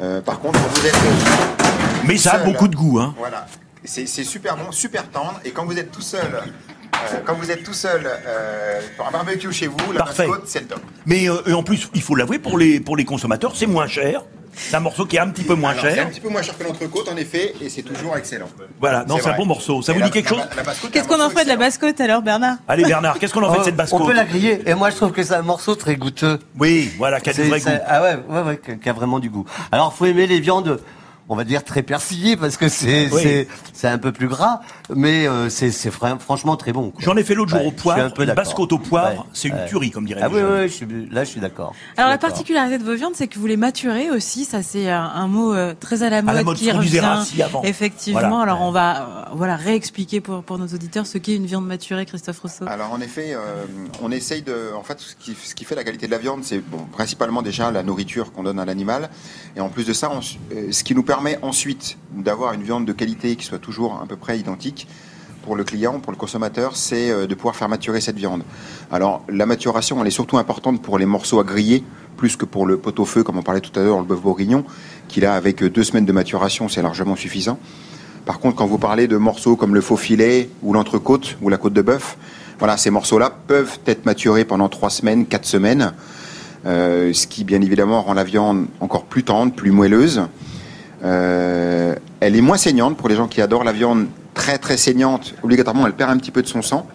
Euh, 0.00 0.22
par 0.22 0.40
contre, 0.40 0.58
quand 0.58 0.80
vous 0.80 0.86
êtes 0.86 0.94
Mais 2.06 2.16
ça 2.16 2.32
a 2.32 2.38
beaucoup 2.38 2.68
de 2.68 2.74
goût, 2.74 2.98
hein. 2.98 3.14
Voilà. 3.18 3.46
C'est 3.84 4.06
c'est 4.06 4.24
super 4.24 4.56
bon, 4.56 4.72
super 4.72 5.08
tendre. 5.10 5.40
Et 5.44 5.50
quand 5.50 5.64
vous 5.64 5.78
êtes 5.78 5.90
tout 5.90 6.02
seul, 6.02 6.42
euh, 7.12 7.16
quand 7.24 7.34
vous 7.34 7.50
êtes 7.50 7.62
tout 7.62 7.72
seul 7.74 8.02
euh, 8.06 8.80
pour 8.96 9.06
un 9.08 9.10
barbecue 9.10 9.52
chez 9.52 9.66
vous, 9.66 9.76
la 9.92 10.00
Parfait. 10.00 10.26
basse-côte, 10.26 10.42
c'est 10.46 10.60
le 10.60 10.66
top. 10.66 10.80
Mais 11.06 11.28
euh, 11.28 11.54
en 11.54 11.62
plus, 11.62 11.88
il 11.94 12.02
faut 12.02 12.14
l'avouer, 12.14 12.38
pour 12.38 12.58
les, 12.58 12.80
pour 12.80 12.96
les 12.96 13.04
consommateurs, 13.04 13.52
c'est 13.56 13.66
moins 13.66 13.86
cher. 13.86 14.22
C'est 14.52 14.74
un 14.76 14.80
morceau 14.80 15.06
qui 15.06 15.14
est 15.16 15.20
un 15.20 15.28
petit 15.28 15.44
peu 15.44 15.54
moins 15.54 15.70
Alors, 15.70 15.84
C'est 15.84 15.90
un 15.92 15.94
cher. 15.94 16.10
petit 16.10 16.20
peu 16.20 16.28
moins 16.28 16.42
cher 16.42 16.58
que 16.58 16.64
l'entrecôte, 16.64 17.08
en 17.08 17.16
effet, 17.16 17.54
et 17.60 17.68
c'est 17.68 17.82
toujours 17.82 18.16
excellent. 18.16 18.48
Voilà, 18.80 19.04
non, 19.04 19.16
c'est 19.22 19.30
un 19.30 19.36
bon 19.36 19.46
morceau. 19.46 19.80
Ça 19.80 19.92
Et 19.92 19.94
vous 19.94 20.00
la- 20.00 20.06
dit 20.06 20.12
quelque 20.12 20.34
la- 20.34 20.42
chose 20.42 20.64
basse-côte, 20.64 20.90
Qu'est-ce 20.90 21.06
qu'on 21.08 21.20
en 21.20 21.30
fait 21.30 21.44
de 21.44 21.48
la 21.48 21.56
basse-côte 21.56 22.00
alors, 22.00 22.20
Bernard? 22.20 22.56
Allez, 22.66 22.82
Bernard, 22.84 23.18
qu'est-ce 23.20 23.32
qu'on 23.32 23.44
en 23.44 23.52
fait 23.52 23.60
de 23.60 23.64
cette 23.64 23.76
basse 23.76 23.90
Oh, 23.92 23.96
on 23.96 23.98
côte 24.00 24.08
peut 24.08 24.14
la 24.14 24.24
griller. 24.24 24.60
Et 24.66 24.74
moi 24.74 24.90
je 24.90 24.96
trouve 24.96 25.12
que 25.12 25.22
c'est 25.22 25.34
un 25.34 25.42
morceau 25.42 25.76
très 25.76 25.94
goûteux. 25.94 26.40
Oui, 26.58 26.90
voilà, 26.98 27.20
qui 27.20 27.30
a 27.30 27.32
du 27.32 27.42
vrai 27.44 27.60
goût. 27.60 27.70
Ah 27.86 28.02
ouais, 28.02 28.60
qui 28.82 28.88
a 28.88 28.92
vraiment 28.92 29.20
du 29.20 29.30
goût. 29.30 29.46
Alors 29.70 29.94
faut 29.94 30.06
aimer 30.06 30.26
les 30.26 30.40
viandes. 30.40 30.80
On 31.32 31.36
va 31.36 31.44
dire 31.44 31.62
très 31.62 31.84
persillées 31.84 32.36
parce 32.36 32.56
que 32.56 32.68
c'est 32.68 33.08
Oui. 33.12 33.46
c'est 33.72 33.86
un 33.86 33.98
peu 33.98 34.10
plus 34.10 34.26
gras, 34.26 34.62
mais 34.92 35.28
euh, 35.28 35.48
c'est 35.48 35.70
c'est 35.70 35.92
fran- 35.92 36.18
franchement 36.18 36.56
très 36.56 36.72
bon. 36.72 36.92
J'en 36.98 37.16
ai 37.16 37.22
fait 37.22 37.36
l'autre 37.36 37.50
jour 37.52 37.60
Ouais, 37.60 37.66
au 37.68 37.70
poivre. 37.70 38.12
peu 38.12 38.24
Une 38.24 38.34
côte 38.56 38.72
au 38.72 38.78
poivre, 38.78 39.20
Ouais, 39.20 39.24
c'est 39.32 39.46
une 39.46 39.54
ouais. 39.54 39.66
tuerie, 39.68 39.92
comme 39.92 40.06
dirait 40.06 40.22
Ah 40.24 40.28
oui, 40.28 40.40
oui, 40.42 40.48
oui, 40.62 40.68
je 40.68 40.72
suis, 40.74 40.86
là 41.12 41.22
je 41.22 41.30
suis 41.30 41.40
d'accord. 41.40 41.72
Alors 41.96 42.10
la 42.10 42.18
particularité 42.18 42.78
de 42.78 42.82
vos 42.84 42.96
viandes, 42.96 43.12
c'est 43.14 43.28
que 43.28 43.38
vous 43.38 43.46
les 43.46 43.56
maturez 43.56 44.10
aussi. 44.10 44.44
Ça, 44.44 44.64
c'est 44.64 44.90
un, 44.90 45.04
un 45.04 45.28
mot 45.28 45.54
euh, 45.54 45.72
très 45.78 46.02
à 46.02 46.10
la 46.10 46.20
mode, 46.20 46.34
la 46.34 46.42
mode, 46.42 46.56
qui 46.56 46.68
revient. 46.72 46.98
Avant. 46.98 47.62
Effectivement. 47.62 48.20
Voilà. 48.20 48.42
Alors 48.42 48.62
on 48.62 48.72
va 48.72 49.00
euh, 49.02 49.24
voilà 49.34 49.54
réexpliquer 49.54 50.20
pour 50.20 50.42
pour 50.42 50.58
nos 50.58 50.66
auditeurs 50.66 51.06
ce 51.06 51.16
qu'est 51.18 51.36
une 51.36 51.46
viande 51.46 51.64
maturée, 51.66 52.06
Christophe 52.06 52.40
Rousseau. 52.40 52.64
Alors 52.66 52.92
en 52.92 53.00
effet, 53.00 53.34
euh, 53.34 53.38
on 54.02 54.10
essaye 54.10 54.42
de, 54.42 54.72
en 54.76 54.82
fait, 54.82 54.98
ce 54.98 55.14
qui, 55.14 55.36
ce 55.40 55.54
qui 55.54 55.64
fait 55.64 55.76
la 55.76 55.84
qualité 55.84 56.06
de 56.06 56.10
la 56.10 56.18
viande, 56.18 56.40
c'est 56.42 56.58
bon, 56.58 56.86
principalement 56.90 57.40
déjà 57.42 57.70
la 57.70 57.84
nourriture 57.84 58.32
qu'on 58.32 58.42
donne 58.42 58.58
à 58.58 58.64
l'animal, 58.64 59.10
et 59.56 59.60
en 59.60 59.68
plus 59.68 59.84
de 59.86 59.92
ça, 59.92 60.10
on 60.12 60.18
euh, 60.56 60.72
ce 60.72 60.82
qui 60.82 60.92
nous 60.96 61.04
permet 61.04 61.19
ensuite 61.42 61.96
d'avoir 62.12 62.52
une 62.52 62.62
viande 62.62 62.86
de 62.86 62.92
qualité 62.92 63.36
qui 63.36 63.44
soit 63.44 63.58
toujours 63.58 64.00
à 64.02 64.06
peu 64.06 64.16
près 64.16 64.38
identique, 64.38 64.86
pour 65.42 65.50
pour 65.50 65.56
le 65.56 65.64
client, 65.64 65.98
pour 65.98 66.12
le 66.12 66.18
consommateur, 66.18 66.76
c'est 66.76 67.10
euh, 67.10 67.26
de 67.26 67.34
pouvoir 67.34 67.56
faire 67.56 67.68
maturer 67.68 68.00
cette 68.00 68.16
viande. 68.16 68.42
Alors, 68.92 69.24
la 69.28 69.46
maturation, 69.46 70.00
elle 70.00 70.06
est 70.06 70.12
surtout 70.12 70.38
importante 70.38 70.80
pour 70.80 70.98
les 70.98 71.06
morceaux 71.06 71.40
à 71.40 71.44
griller, 71.44 71.82
plus 72.16 72.36
que 72.36 72.44
pour 72.44 72.66
le 72.66 72.76
pot-au-feu, 72.76 73.24
comme 73.24 73.38
on 73.38 73.42
parlait 73.42 73.60
tout 73.60 73.76
à 73.80 73.82
l'heure, 73.82 73.98
le 73.98 74.04
bœuf 74.04 74.20
bourguignon, 74.20 74.64
qui 75.08 75.20
là, 75.20 75.34
avec 75.34 75.64
deux 75.64 75.82
semaines 75.82 76.04
de 76.04 76.12
maturation, 76.12 76.68
c'est 76.68 76.82
largement 76.82 77.16
suffisant. 77.16 77.58
Par 78.26 78.38
contre, 78.38 78.56
quand 78.56 78.66
vous 78.66 78.78
parlez 78.78 79.08
de 79.08 79.16
morceaux 79.16 79.56
comme 79.56 79.74
le 79.74 79.80
faux 79.80 79.96
filet 79.96 80.50
ou 80.62 80.72
l'entrecôte 80.72 81.36
ou 81.42 81.48
la 81.48 81.56
côte 81.56 81.72
de 81.72 81.82
bœuf, 81.82 82.16
voilà, 82.58 82.76
ces 82.76 82.90
morceaux-là 82.90 83.32
peuvent 83.48 83.78
être 83.86 84.04
maturés 84.04 84.44
pendant 84.44 84.68
trois 84.68 84.90
semaines, 84.90 85.26
quatre 85.26 85.46
semaines, 85.46 85.94
euh, 86.66 87.12
ce 87.12 87.26
qui 87.26 87.42
bien 87.42 87.60
évidemment 87.60 88.02
rend 88.02 88.14
la 88.14 88.24
viande 88.24 88.66
encore 88.80 89.06
plus 89.06 89.24
tendre, 89.24 89.52
plus 89.52 89.72
moelleuse. 89.72 90.22
Euh, 91.04 91.94
elle 92.20 92.36
est 92.36 92.40
moins 92.40 92.56
saignante 92.56 92.96
pour 92.96 93.08
les 93.08 93.16
gens 93.16 93.26
qui 93.26 93.40
adorent 93.40 93.64
la 93.64 93.72
viande 93.72 94.06
très 94.34 94.58
très 94.58 94.76
saignante. 94.76 95.34
Obligatoirement, 95.42 95.86
elle 95.86 95.94
perd 95.94 96.10
un 96.10 96.16
petit 96.18 96.30
peu 96.30 96.42
de 96.42 96.46
son 96.46 96.62
sang 96.62 96.86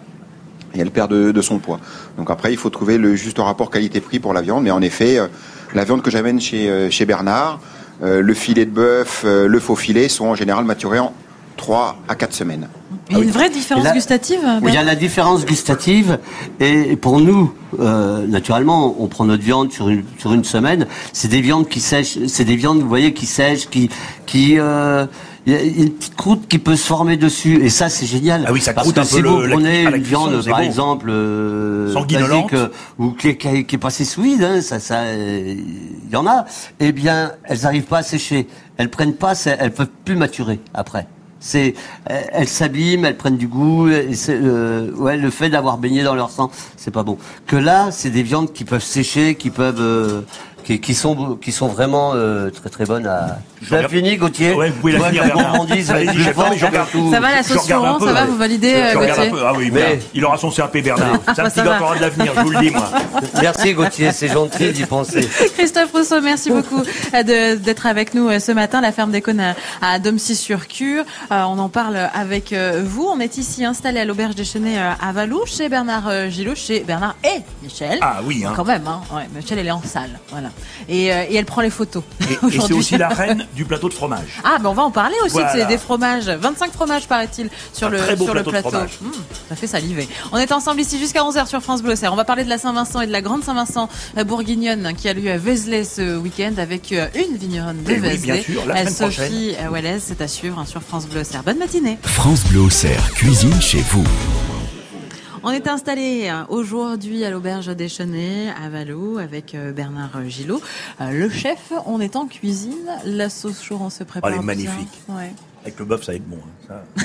et 0.74 0.80
elle 0.80 0.90
perd 0.90 1.12
de, 1.12 1.42
son 1.42 1.58
poids. 1.58 1.80
Donc 2.16 2.30
après, 2.30 2.52
il 2.52 2.56
faut 2.56 2.70
trouver 2.70 2.98
le 2.98 3.16
juste 3.16 3.38
rapport 3.38 3.70
qualité-prix 3.70 4.18
pour 4.18 4.32
la 4.32 4.42
viande. 4.42 4.64
Mais 4.64 4.70
en 4.70 4.82
effet, 4.82 5.18
euh, 5.18 5.26
la 5.74 5.84
viande 5.84 6.02
que 6.02 6.10
j'amène 6.10 6.40
chez, 6.40 6.68
euh, 6.68 6.90
chez 6.90 7.06
Bernard, 7.06 7.60
le 8.02 8.34
filet 8.34 8.66
de 8.66 8.70
bœuf, 8.70 9.24
le 9.24 9.58
faux 9.58 9.74
filet 9.74 10.10
sont 10.10 10.26
en 10.26 10.34
général 10.34 10.66
maturés 10.66 10.98
en 10.98 11.14
3 11.56 11.96
à 12.08 12.14
4 12.14 12.32
semaines. 12.32 12.68
Il 13.10 13.16
y 13.16 13.20
a 13.20 13.22
une 13.24 13.30
vraie 13.30 13.50
différence 13.50 13.92
gustative 13.92 14.40
Il 14.66 14.74
y 14.74 14.76
a 14.76 14.82
la 14.82 14.96
différence 14.96 15.46
gustative 15.46 16.18
et 16.60 16.96
pour 16.96 17.20
nous, 17.20 17.54
euh, 17.78 18.26
naturellement, 18.26 18.96
on 18.98 19.06
prend 19.06 19.24
notre 19.24 19.42
viande 19.44 19.70
sur 19.72 19.88
une 19.88 20.02
sur 20.18 20.32
une 20.32 20.42
semaine. 20.44 20.86
C'est 21.12 21.28
des 21.28 21.40
viandes 21.40 21.68
qui 21.68 21.78
sèchent, 21.80 22.18
c'est 22.26 22.44
des 22.44 22.56
viandes, 22.56 22.80
vous 22.80 22.88
voyez, 22.88 23.12
qui 23.14 23.26
sèchent, 23.26 23.68
qui 23.70 23.90
qui 24.26 24.58
euh, 24.58 25.06
il 25.46 25.52
y 25.52 25.56
a 25.56 25.62
une 25.62 25.90
petite 25.90 26.16
croûte 26.16 26.48
qui 26.48 26.58
peut 26.58 26.74
se 26.74 26.84
former 26.84 27.16
dessus 27.16 27.62
et 27.64 27.68
ça 27.70 27.88
c'est 27.88 28.06
génial. 28.06 28.44
Ah 28.48 28.52
oui, 28.52 28.60
ça 28.60 28.72
Parce 28.72 28.86
croûte 28.86 28.96
que 28.96 29.00
un 29.00 29.04
si 29.04 29.22
peu 29.22 29.28
vous 29.28 29.40
le- 29.42 29.50
prenez 29.50 29.84
la 29.84 29.96
une 29.96 30.02
viande 30.02 30.44
par 30.44 30.58
bon. 30.58 30.64
exemple 30.64 31.06
euh, 31.08 31.94
basique, 31.94 32.54
euh, 32.54 32.68
ou 32.98 33.10
qui 33.12 33.28
est, 33.28 33.36
qui 33.36 33.46
est- 33.48 33.64
qui 33.64 33.76
est 33.76 33.78
passée 33.78 34.04
sous 34.04 34.22
vide, 34.22 34.42
hein, 34.42 34.60
ça 34.60 34.80
ça 34.80 35.02
euh, 35.02 35.54
il 35.56 36.12
y 36.12 36.16
en 36.16 36.26
a. 36.26 36.44
Eh 36.80 36.90
bien, 36.90 37.30
elles 37.44 37.60
n'arrivent 37.62 37.84
pas 37.84 37.98
à 37.98 38.02
sécher. 38.02 38.48
Elles 38.78 38.90
prennent 38.90 39.14
pas, 39.14 39.34
elles 39.44 39.72
peuvent 39.72 39.88
plus 40.04 40.16
maturer 40.16 40.58
après. 40.74 41.06
C'est, 41.38 41.74
elles 42.06 42.48
s'abîment, 42.48 43.04
elles 43.04 43.16
prennent 43.16 43.36
du 43.36 43.48
goût. 43.48 43.88
Euh, 43.88 44.90
ouais, 44.92 45.16
le 45.16 45.30
fait 45.30 45.50
d'avoir 45.50 45.78
baigné 45.78 46.02
dans 46.02 46.14
leur 46.14 46.30
sang, 46.30 46.50
c'est 46.76 46.90
pas 46.90 47.02
bon. 47.02 47.18
Que 47.46 47.56
là, 47.56 47.90
c'est 47.90 48.10
des 48.10 48.22
viandes 48.22 48.52
qui 48.52 48.64
peuvent 48.64 48.82
sécher, 48.82 49.34
qui 49.34 49.50
peuvent, 49.50 49.80
euh, 49.80 50.22
qui, 50.66 50.80
qui 50.80 50.94
sont, 50.94 51.36
qui 51.36 51.52
sont 51.52 51.68
vraiment 51.68 52.12
euh, 52.14 52.50
très 52.50 52.68
très 52.70 52.84
bonnes 52.86 53.06
à. 53.06 53.38
As 53.70 53.74
regarde- 53.74 53.92
fini, 53.92 54.16
Gauthier 54.16 54.52
Ouais, 54.52 54.70
vous 54.70 54.80
pouvez 54.80 54.92
la 54.94 55.04
finir, 55.04 55.24
la 55.24 55.30
gourmandise 55.30 55.92
plus 55.92 56.22
je 56.22 56.66
regarde 56.66 56.90
tout. 56.90 57.10
Ça 57.12 57.20
va 57.20 57.30
la 57.30 57.42
Je 57.42 57.48
sauce 57.48 57.66
ça 57.66 57.78
va, 57.78 58.24
vous 58.26 58.36
validez 58.36 58.70
Je 58.72 58.76
euh, 58.96 58.98
regarde 59.00 59.20
un 59.20 59.22
Gauthier 59.24 59.30
peu. 59.30 59.46
Ah 59.46 59.52
oui, 59.56 59.70
Mais- 59.72 60.00
il 60.12 60.24
aura 60.24 60.36
son 60.36 60.50
CAP 60.50 60.78
Bernard. 60.78 61.20
C'est 61.24 61.30
un 61.30 61.34
Ça 61.34 61.44
petit 61.44 61.60
va. 61.60 61.78
gars 61.78 61.82
aura 61.82 61.96
de 61.96 62.00
l'avenir, 62.00 62.32
je 62.34 62.40
vous 62.40 62.50
le 62.50 62.58
dis 62.60 62.70
moi. 62.70 62.90
Merci 63.40 63.74
Gauthier, 63.74 64.10
c'est 64.12 64.28
gentil 64.28 64.72
d'y 64.72 64.84
penser. 64.84 65.28
Christophe 65.56 65.92
Rousseau, 65.92 66.20
merci 66.20 66.50
beaucoup 66.50 66.82
euh, 67.14 67.56
d'être 67.56 67.86
avec 67.86 68.14
nous 68.14 68.28
ce 68.40 68.52
matin. 68.52 68.80
La 68.80 68.90
ferme 68.92 69.12
des 69.12 69.22
cônes 69.22 69.42
à, 69.80 69.98
Domcy-sur-Cure. 70.00 71.04
On 71.30 71.58
en 71.58 71.68
parle 71.68 71.96
avec 72.12 72.52
vous. 72.84 73.08
On 73.08 73.20
est 73.20 73.38
ici 73.38 73.64
installé 73.64 74.00
à 74.00 74.04
l'auberge 74.04 74.34
des 74.34 74.44
Chenets 74.44 74.78
à 74.78 75.12
Valou, 75.12 75.46
chez 75.46 75.68
Bernard 75.68 76.10
Gillot, 76.30 76.54
chez 76.56 76.80
Bernard 76.80 77.14
et 77.24 77.40
Michel. 77.62 77.98
Ah 78.02 78.18
oui, 78.24 78.44
hein. 78.44 78.52
Quand 78.56 78.64
même, 78.64 78.86
hein. 78.86 79.00
Ouais, 79.14 79.26
Michel, 79.34 79.58
elle 79.58 79.68
est 79.68 79.70
en 79.70 79.82
salle. 79.82 80.18
Voilà. 80.30 80.48
Et, 80.88 81.12
euh, 81.12 81.24
et 81.28 81.36
elle 81.36 81.44
prend 81.44 81.62
les 81.62 81.70
photos. 81.70 82.02
Et, 82.28 82.32
et 82.34 82.60
c'est 82.60 82.72
aussi 82.72 82.96
la 82.98 83.08
reine 83.08 83.46
du 83.54 83.64
plateau 83.64 83.88
de 83.88 83.94
fromage. 83.94 84.40
Ah, 84.44 84.58
ben 84.60 84.68
on 84.70 84.74
va 84.74 84.82
en 84.84 84.90
parler 84.90 85.16
aussi 85.24 85.32
Voilà. 85.34 85.64
de 85.64 85.68
des 85.68 85.78
fromages. 85.78 86.28
25 86.28 86.72
fromages, 86.72 87.06
paraît-il, 87.08 87.48
sur 87.72 87.88
le, 87.88 87.98
très 87.98 88.16
beau 88.16 88.24
sur 88.24 88.34
le 88.34 88.42
plateau 88.42 88.50
de 88.56 88.60
plateau. 88.62 88.88
fromage. 88.88 88.98
Mmh, 89.00 89.10
ça 89.48 89.56
fait 89.56 89.66
saliver. 89.66 90.08
On 90.32 90.38
est 90.38 90.52
ensemble 90.52 90.80
ici 90.80 90.98
jusqu'à 90.98 91.20
11h 91.22 91.46
sur 91.46 91.60
France 91.62 91.82
Bleu. 91.82 91.94
On 92.10 92.16
va 92.16 92.24
parler 92.24 92.44
de 92.44 92.48
la 92.48 92.58
Saint-Vincent 92.58 93.00
et 93.00 93.06
de 93.06 93.12
la 93.12 93.22
Grande 93.22 93.42
Saint-Vincent 93.44 93.88
euh, 94.18 94.24
bourguignonne 94.24 94.92
qui 94.96 95.08
a 95.08 95.14
lieu 95.14 95.30
à 95.30 95.38
Vézelay 95.38 95.84
ce 95.84 96.16
week-end 96.16 96.52
avec 96.58 96.92
euh, 96.92 97.06
une 97.14 97.36
vigneronne 97.36 97.82
de 97.82 97.90
Eh 97.92 97.94
oui, 97.94 98.00
Vézelay. 98.00 98.32
bien 98.34 98.42
sûr, 98.42 98.66
la 98.66 98.86
semaine 98.86 99.10
Sophie 99.12 99.54
Wellez, 99.72 99.98
c'est 100.00 100.20
à 100.20 100.28
suivre 100.28 100.58
hein, 100.58 100.66
sur 100.66 100.82
France 100.82 101.06
Bleu. 101.06 101.22
Bonne 101.44 101.58
matinée. 101.58 101.98
France 102.02 102.44
Bleu 102.44 102.60
Auxerre, 102.60 103.10
cuisine 103.14 103.60
chez 103.60 103.82
vous. 103.90 104.04
On 105.42 105.50
est 105.50 105.68
installé 105.68 106.28
euh, 106.30 106.44
aujourd'hui 106.48 107.24
à 107.24 107.30
l'auberge 107.30 107.68
des 107.74 107.88
Chenets 107.88 108.48
à 108.62 108.68
Valou 108.68 109.18
avec 109.18 109.54
euh, 109.54 109.72
Bernard 109.72 110.10
euh, 110.16 110.28
Gillot, 110.28 110.60
Euh, 111.00 111.10
le 111.10 111.28
chef. 111.28 111.72
On 111.86 112.00
est 112.00 112.16
en 112.16 112.26
cuisine. 112.26 112.74
La 113.04 113.28
sauce 113.28 113.62
Choron 113.66 113.90
se 113.90 114.04
prépare. 114.04 114.30
Elle 114.32 114.38
est 114.38 114.42
magnifique. 114.42 115.02
Ouais. 115.08 115.32
Avec 115.62 115.78
le 115.78 115.84
bœuf, 115.84 116.04
ça 116.04 116.12
va 116.12 116.16
être 116.16 116.28
bon. 116.28 116.38
hein, 116.70 116.82
ça. 116.96 117.04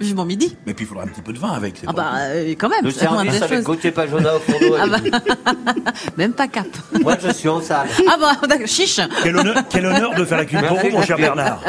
Vivement 0.00 0.24
midi. 0.24 0.56
Mais 0.66 0.72
puis 0.72 0.84
il 0.84 0.88
faudra 0.88 1.04
un 1.04 1.06
petit 1.08 1.20
peu 1.20 1.32
de 1.32 1.38
vin 1.38 1.50
avec. 1.50 1.74
c'est 1.76 1.86
Ah 1.86 1.92
pas 1.92 2.02
bah 2.02 2.12
euh, 2.20 2.54
quand 2.58 2.70
même, 2.70 2.84
Le 2.84 2.90
c'est 2.90 3.04
la 3.04 3.10
moindre 3.10 3.30
service 3.32 3.38
des 3.40 3.44
avec 3.44 3.58
choses. 3.58 3.64
Gauthier 3.66 3.90
Pajona 3.90 4.36
au 4.36 4.38
fourneau. 4.40 4.76
Ah 4.80 4.86
bah, 4.86 4.98
même 6.16 6.32
pas 6.32 6.48
cap. 6.48 6.66
Moi, 7.02 7.16
je 7.22 7.30
suis 7.32 7.48
en 7.48 7.60
salle. 7.60 7.86
Ah 8.08 8.16
bah 8.18 8.32
d'accord, 8.48 8.66
chiche. 8.66 9.00
Quel 9.22 9.36
honneur, 9.36 9.56
quel 9.68 9.84
honneur 9.84 10.14
de 10.14 10.24
faire 10.24 10.38
la 10.38 10.46
cuisine 10.46 10.66
pour 10.66 10.78
vous, 10.78 10.90
mon 10.90 11.02
cher 11.02 11.16
Bernard. 11.18 11.62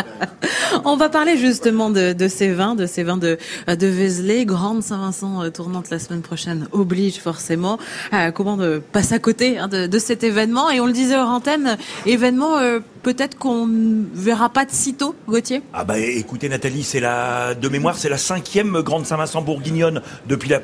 On 0.85 0.95
va 0.95 1.09
parler 1.09 1.37
justement 1.37 1.89
de, 1.89 2.13
de 2.13 2.27
ces 2.29 2.51
vins, 2.53 2.75
de 2.75 2.85
ces 2.85 3.03
vins 3.03 3.17
de, 3.17 3.37
de 3.67 3.87
Vézelay. 3.87 4.45
Grande 4.45 4.81
Saint-Vincent 4.81 5.43
euh, 5.43 5.49
tournante 5.49 5.89
la 5.89 5.99
semaine 5.99 6.21
prochaine 6.21 6.67
oblige 6.71 7.19
forcément. 7.19 7.77
Euh, 8.13 8.31
comment 8.31 8.55
ne 8.55 8.77
passer 8.79 9.15
à 9.15 9.19
côté 9.19 9.57
hein, 9.57 9.67
de, 9.67 9.87
de 9.87 9.99
cet 9.99 10.23
événement 10.23 10.69
Et 10.69 10.79
on 10.79 10.85
le 10.85 10.93
disait 10.93 11.17
hors 11.17 11.29
antenne, 11.29 11.77
événement 12.05 12.57
euh, 12.59 12.79
peut-être 13.03 13.37
qu'on 13.37 13.67
ne 13.67 14.03
verra 14.13 14.49
pas 14.49 14.65
de 14.65 14.71
sitôt, 14.71 15.15
Gauthier? 15.27 15.61
Ah 15.73 15.83
bah 15.83 15.97
écoutez 15.99 16.49
Nathalie, 16.49 16.83
c'est 16.83 16.99
la 16.99 17.53
de 17.55 17.67
mémoire, 17.69 17.97
c'est 17.97 18.09
la 18.09 18.17
cinquième 18.17 18.81
grande 18.81 19.05
Saint-Vincent 19.05 19.41
bourguignonne 19.41 20.01
depuis 20.27 20.49
la 20.49 20.59
pr- 20.59 20.61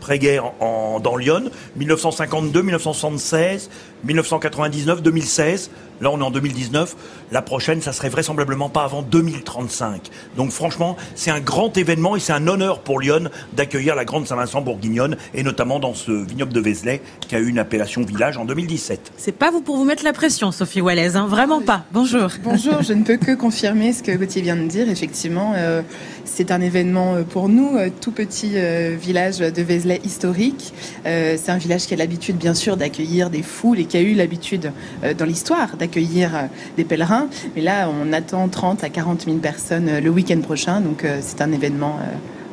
pré-guerre 0.00 0.52
dans 0.60 1.16
Lyon, 1.16 1.50
1952, 1.76 2.62
1976, 2.62 3.70
1999, 4.04 5.02
2016. 5.02 5.70
Là, 6.00 6.10
on 6.10 6.20
est 6.20 6.24
en 6.24 6.30
2019. 6.30 6.96
La 7.32 7.42
prochaine, 7.42 7.80
ça 7.80 7.92
serait 7.92 8.08
vraisemblablement 8.08 8.68
pas 8.68 8.84
avant 8.84 9.02
2035. 9.02 10.10
Donc, 10.36 10.50
franchement, 10.50 10.96
c'est 11.14 11.30
un 11.30 11.40
grand 11.40 11.76
événement 11.76 12.16
et 12.16 12.20
c'est 12.20 12.32
un 12.32 12.46
honneur 12.46 12.80
pour 12.80 13.00
Lyon 13.00 13.30
d'accueillir 13.54 13.94
la 13.94 14.04
grande 14.04 14.26
Saint-Vincent 14.26 14.60
bourguignonne 14.60 15.16
et 15.34 15.42
notamment 15.42 15.78
dans 15.78 15.94
ce 15.94 16.12
vignoble 16.12 16.52
de 16.52 16.60
Vézelay 16.60 17.00
qui 17.20 17.34
a 17.34 17.38
eu 17.38 17.48
une 17.48 17.58
appellation 17.58 18.02
village 18.02 18.36
en 18.36 18.44
2017. 18.44 19.12
C'est 19.16 19.32
pas 19.32 19.50
vous 19.50 19.60
pour 19.60 19.76
vous 19.76 19.84
mettre 19.84 20.04
la 20.04 20.12
pression, 20.12 20.52
Sophie 20.52 20.80
Wallace, 20.80 21.16
hein, 21.16 21.26
vraiment 21.26 21.60
pas. 21.60 21.84
Bonjour. 21.92 22.30
Bonjour, 22.42 22.82
je 22.82 22.92
ne 22.92 23.02
peux 23.02 23.16
que 23.16 23.34
confirmer 23.34 23.92
ce 23.92 24.02
que 24.02 24.12
Gauthier 24.12 24.42
vient 24.42 24.56
de 24.56 24.66
dire. 24.66 24.88
Effectivement, 24.88 25.54
euh, 25.56 25.82
c'est 26.26 26.50
un 26.50 26.60
événement 26.60 27.14
euh, 27.14 27.22
pour 27.22 27.48
nous, 27.48 27.76
euh, 27.76 27.88
tout 28.00 28.12
petit 28.12 28.52
euh, 28.56 28.96
village 29.00 29.38
de 29.38 29.62
Vézelay 29.62 30.00
historique. 30.04 30.74
C'est 31.04 31.50
un 31.50 31.58
village 31.58 31.86
qui 31.86 31.94
a 31.94 31.96
l'habitude, 31.96 32.36
bien 32.36 32.54
sûr, 32.54 32.76
d'accueillir 32.76 33.30
des 33.30 33.42
foules 33.42 33.78
et 33.78 33.84
qui 33.84 33.96
a 33.96 34.00
eu 34.00 34.14
l'habitude 34.14 34.72
dans 35.16 35.24
l'histoire 35.24 35.76
d'accueillir 35.76 36.48
des 36.76 36.84
pèlerins. 36.84 37.28
Mais 37.54 37.62
là, 37.62 37.88
on 37.88 38.12
attend 38.12 38.48
30 38.48 38.82
à 38.82 38.88
40 38.88 39.24
000 39.24 39.36
personnes 39.36 40.00
le 40.00 40.10
week-end 40.10 40.40
prochain, 40.40 40.80
donc 40.80 41.06
c'est 41.20 41.40
un 41.40 41.52
événement 41.52 41.98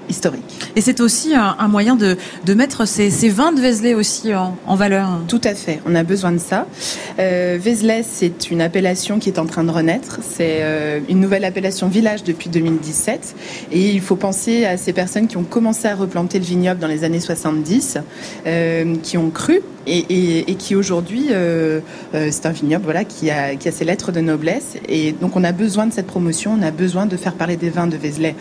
historique. 0.09 0.43
Et 0.75 0.81
c'est 0.81 0.99
aussi 1.01 1.33
un, 1.35 1.55
un 1.59 1.67
moyen 1.67 1.95
de, 1.95 2.17
de 2.45 2.53
mettre 2.53 2.87
ces, 2.87 3.09
ces 3.09 3.29
vins 3.29 3.51
de 3.51 3.61
Vézelay 3.61 3.93
aussi 3.93 4.33
en, 4.33 4.57
en 4.67 4.75
valeur. 4.75 5.07
Tout 5.27 5.41
à 5.43 5.53
fait, 5.55 5.79
on 5.85 5.95
a 5.95 6.03
besoin 6.03 6.31
de 6.31 6.37
ça. 6.39 6.67
Euh, 7.19 7.57
Vézelay, 7.59 8.03
c'est 8.03 8.51
une 8.51 8.61
appellation 8.61 9.19
qui 9.19 9.29
est 9.29 9.39
en 9.39 9.45
train 9.45 9.63
de 9.63 9.71
renaître. 9.71 10.19
C'est 10.21 10.57
euh, 10.61 10.99
une 11.09 11.19
nouvelle 11.19 11.45
appellation 11.45 11.87
village 11.87 12.23
depuis 12.23 12.49
2017. 12.49 13.35
Et 13.71 13.89
il 13.91 14.01
faut 14.01 14.15
penser 14.15 14.65
à 14.65 14.77
ces 14.77 14.93
personnes 14.93 15.27
qui 15.27 15.37
ont 15.37 15.43
commencé 15.43 15.87
à 15.87 15.95
replanter 15.95 16.39
le 16.39 16.45
vignoble 16.45 16.79
dans 16.79 16.87
les 16.87 17.03
années 17.03 17.19
70, 17.19 17.97
euh, 18.45 18.95
qui 19.03 19.17
ont 19.17 19.29
cru 19.29 19.61
et, 19.85 19.97
et- 19.99 20.51
et 20.51 20.55
qui 20.55 20.75
aujourd'hui, 20.75 21.27
euh, 21.31 21.79
c'est 22.13 22.45
un 22.45 22.51
vignoble 22.51 22.83
voilà, 22.85 23.03
qui, 23.03 23.29
a, 23.29 23.55
qui 23.55 23.67
a 23.67 23.71
ses 23.71 23.83
lettres 23.85 24.11
de 24.11 24.21
noblesse. 24.21 24.75
Et 24.87 25.11
donc 25.11 25.35
on 25.35 25.43
a 25.43 25.51
besoin 25.51 25.85
de 25.87 25.93
cette 25.93 26.07
promotion, 26.07 26.57
on 26.59 26.63
a 26.63 26.71
besoin 26.71 27.05
de 27.05 27.17
faire 27.17 27.33
parler 27.33 27.57
des 27.57 27.69
vins 27.69 27.87
de 27.87 27.97
Vézelay 27.97 28.35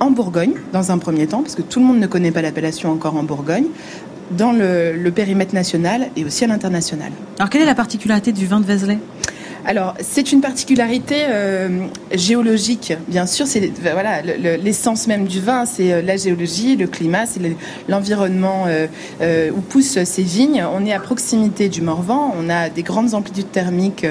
en 0.00 0.10
Bourgogne, 0.10 0.54
dans 0.72 0.90
un 0.90 0.98
premier 0.98 1.26
temps, 1.26 1.42
parce 1.42 1.54
que 1.54 1.62
tout 1.62 1.78
le 1.78 1.86
monde 1.86 1.98
ne 1.98 2.06
connaît 2.06 2.32
pas 2.32 2.42
l'appellation 2.42 2.90
encore 2.90 3.16
en 3.16 3.22
Bourgogne, 3.22 3.66
dans 4.30 4.52
le, 4.52 5.10
périmètre 5.10 5.54
national 5.54 6.08
et 6.16 6.24
aussi 6.24 6.44
à 6.44 6.46
l'international. 6.46 7.12
Alors 7.38 7.50
quelle 7.50 7.62
est 7.62 7.66
la 7.66 7.74
particularité 7.74 8.32
du 8.32 8.46
vin 8.46 8.60
de 8.60 8.64
Vézelay? 8.64 8.98
Alors, 9.70 9.94
c'est 10.00 10.32
une 10.32 10.40
particularité 10.40 11.26
euh, 11.28 11.68
géologique, 12.12 12.92
bien 13.06 13.24
sûr. 13.24 13.46
C'est 13.46 13.70
voilà 13.80 14.20
le- 14.20 14.32
le- 14.36 14.56
l'essence 14.56 15.06
même 15.06 15.28
du 15.28 15.38
vin, 15.40 15.64
c'est 15.64 15.92
euh, 15.92 16.02
la 16.02 16.16
géologie, 16.16 16.74
le 16.74 16.88
climat, 16.88 17.24
c'est 17.24 17.38
le- 17.38 17.54
l'environnement 17.88 18.64
euh, 18.66 19.50
où 19.56 19.60
poussent 19.60 20.02
ces 20.02 20.24
vignes. 20.24 20.64
On 20.74 20.84
est 20.84 20.92
à 20.92 20.98
proximité 20.98 21.68
du 21.68 21.82
Morvan. 21.82 22.34
On 22.36 22.50
a 22.50 22.68
des 22.68 22.82
grandes 22.82 23.14
amplitudes 23.14 23.52
thermiques 23.52 24.06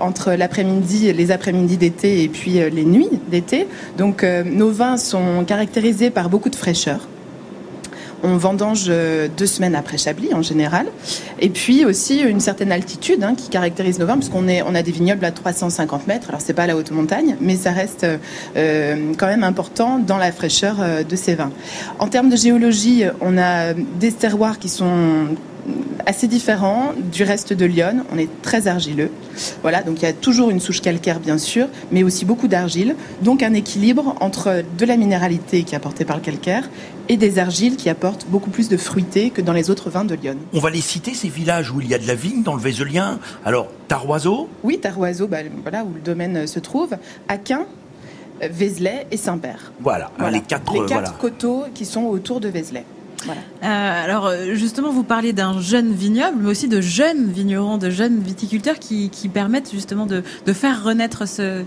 entre 0.00 0.34
l'après-midi, 0.34 1.12
les 1.12 1.30
après-midi 1.32 1.76
d'été 1.78 2.22
et 2.22 2.28
puis 2.28 2.52
les 2.52 2.84
nuits 2.84 3.10
d'été. 3.28 3.66
Donc, 3.98 4.22
nos 4.44 4.70
vins 4.70 4.98
sont 4.98 5.44
caractérisés 5.44 6.10
par 6.10 6.28
beaucoup 6.30 6.48
de 6.50 6.54
fraîcheur. 6.54 7.00
On 8.22 8.36
vendange 8.36 8.86
euh, 8.88 9.28
deux 9.34 9.46
semaines 9.46 9.74
après 9.74 9.98
Chablis 9.98 10.34
en 10.34 10.42
général. 10.42 10.86
Et 11.40 11.48
puis 11.48 11.84
aussi 11.84 12.20
une 12.20 12.40
certaine 12.40 12.72
altitude 12.72 13.22
hein, 13.22 13.34
qui 13.36 13.48
caractérise 13.48 13.98
nos 13.98 14.06
vins, 14.06 14.18
parce 14.18 14.30
on 14.34 14.74
a 14.74 14.82
des 14.82 14.92
vignobles 14.92 15.24
à 15.24 15.30
350 15.30 16.06
mètres. 16.06 16.28
Alors 16.28 16.40
c'est 16.40 16.54
pas 16.54 16.66
la 16.66 16.76
haute 16.76 16.90
montagne, 16.90 17.36
mais 17.40 17.56
ça 17.56 17.72
reste 17.72 18.06
euh, 18.56 19.12
quand 19.18 19.26
même 19.26 19.44
important 19.44 19.98
dans 19.98 20.18
la 20.18 20.32
fraîcheur 20.32 20.76
euh, 20.80 21.02
de 21.02 21.16
ces 21.16 21.34
vins. 21.34 21.52
En 21.98 22.08
termes 22.08 22.28
de 22.28 22.36
géologie, 22.36 23.04
on 23.20 23.38
a 23.38 23.72
des 23.74 24.12
terroirs 24.12 24.58
qui 24.58 24.68
sont 24.68 25.28
assez 26.06 26.28
différent 26.28 26.92
du 27.12 27.24
reste 27.24 27.52
de 27.52 27.64
Lyon. 27.64 28.04
On 28.12 28.18
est 28.18 28.28
très 28.42 28.68
argileux. 28.68 29.10
Voilà, 29.62 29.82
donc 29.82 30.00
il 30.00 30.04
y 30.04 30.08
a 30.08 30.12
toujours 30.12 30.50
une 30.50 30.60
souche 30.60 30.80
calcaire, 30.80 31.20
bien 31.20 31.38
sûr, 31.38 31.68
mais 31.90 32.02
aussi 32.02 32.24
beaucoup 32.24 32.48
d'argile. 32.48 32.96
Donc 33.22 33.42
un 33.42 33.54
équilibre 33.54 34.16
entre 34.20 34.62
de 34.78 34.86
la 34.86 34.96
minéralité 34.96 35.62
qui 35.62 35.74
est 35.74 35.76
apportée 35.76 36.04
par 36.04 36.16
le 36.16 36.22
calcaire 36.22 36.68
et 37.08 37.16
des 37.16 37.38
argiles 37.38 37.76
qui 37.76 37.88
apportent 37.88 38.26
beaucoup 38.28 38.50
plus 38.50 38.68
de 38.68 38.76
fruité 38.76 39.30
que 39.30 39.40
dans 39.40 39.52
les 39.52 39.70
autres 39.70 39.90
vins 39.90 40.04
de 40.04 40.14
Lyon. 40.14 40.36
On 40.52 40.60
va 40.60 40.70
les 40.70 40.80
citer, 40.80 41.14
ces 41.14 41.28
villages 41.28 41.70
où 41.70 41.80
il 41.80 41.88
y 41.88 41.94
a 41.94 41.98
de 41.98 42.06
la 42.06 42.14
vigne 42.14 42.42
dans 42.42 42.54
le 42.54 42.60
Vézelien. 42.60 43.18
Alors, 43.44 43.68
Taroiseau? 43.88 44.48
Oui, 44.62 44.78
Taroiseau, 44.78 45.26
bah, 45.26 45.38
voilà 45.62 45.84
où 45.84 45.94
le 45.94 46.00
domaine 46.00 46.46
se 46.46 46.58
trouve. 46.58 46.96
Aquin, 47.28 47.66
Vézelay 48.40 49.06
et 49.10 49.16
Saint-Père. 49.16 49.72
Voilà, 49.80 50.10
les 50.30 50.40
quatre, 50.40 50.72
les 50.72 50.86
quatre 50.86 51.16
coteaux 51.18 51.64
qui 51.74 51.84
sont 51.84 52.02
autour 52.04 52.40
de 52.40 52.48
Vézelay. 52.48 52.84
Euh, 53.28 54.04
alors 54.04 54.30
justement, 54.54 54.90
vous 54.90 55.02
parlez 55.02 55.32
d'un 55.32 55.60
jeune 55.60 55.92
vignoble, 55.92 56.38
mais 56.40 56.50
aussi 56.50 56.68
de 56.68 56.80
jeunes 56.80 57.30
vignerons, 57.30 57.78
de 57.78 57.90
jeunes 57.90 58.20
viticulteurs 58.20 58.78
qui, 58.78 59.10
permettent 59.32 59.72
justement 59.72 60.06
de, 60.06 60.22
de 60.46 60.52
faire 60.52 60.84
renaître 60.84 61.26
ce, 61.26 61.64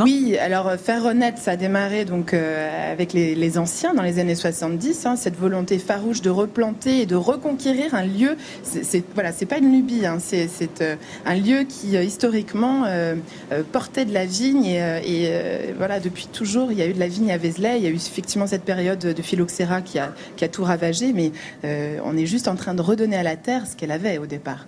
oui, 0.00 0.36
alors 0.38 0.68
euh, 0.68 0.76
faire 0.76 1.02
renaître, 1.02 1.38
ça 1.38 1.52
a 1.52 1.56
démarré 1.56 2.04
donc 2.04 2.34
euh, 2.34 2.92
avec 2.92 3.12
les, 3.12 3.58
anciens 3.58 3.94
dans 3.94 4.02
les 4.02 4.18
années 4.18 4.34
70, 4.34 5.06
hein, 5.06 5.16
cette 5.16 5.36
volonté 5.36 5.78
farouche 5.78 6.22
de 6.22 6.30
replanter 6.30 7.02
et 7.02 7.06
de 7.06 7.14
reconquérir 7.14 7.94
un 7.94 8.04
lieu. 8.04 8.36
C'est 8.62 9.04
voilà, 9.14 9.30
pas 9.48 9.58
une 9.58 9.72
lubie, 9.72 10.06
hein, 10.06 10.18
c'est 10.20 10.48
euh, 10.80 10.96
un 11.26 11.34
lieu 11.34 11.64
qui 11.68 11.96
historiquement 11.96 12.84
portait 13.72 14.04
de 14.04 14.14
la 14.14 14.24
vigne 14.24 14.64
et, 14.64 15.30
voilà 15.76 16.00
depuis 16.00 16.26
toujours 16.26 16.72
il 16.72 16.78
y 16.78 16.82
a 16.82 16.86
eu 16.86 16.92
de 16.92 17.00
la 17.00 17.08
vigne 17.08 17.30
à 17.30 17.36
Vézelay. 17.36 17.78
Il 17.78 17.84
y 17.84 17.86
a 17.86 17.90
eu 17.90 17.96
effectivement 17.96 18.46
cette 18.46 18.64
période 18.64 18.98
de 18.98 19.22
phylloxéra 19.22 19.82
qui 19.82 19.98
a, 19.98 20.12
tout 20.48 20.64
ravagé, 20.64 21.12
mais 21.12 21.32
on 22.04 22.16
est 22.16 22.26
juste 22.26 22.48
en 22.48 22.56
train 22.56 22.74
de 22.74 22.82
redonner 22.82 23.16
à 23.16 23.22
la 23.22 23.36
terre 23.36 23.66
ce 23.66 23.76
qu'elle 23.76 23.92
avait 23.92 24.18
au 24.18 24.26
départ. 24.26 24.66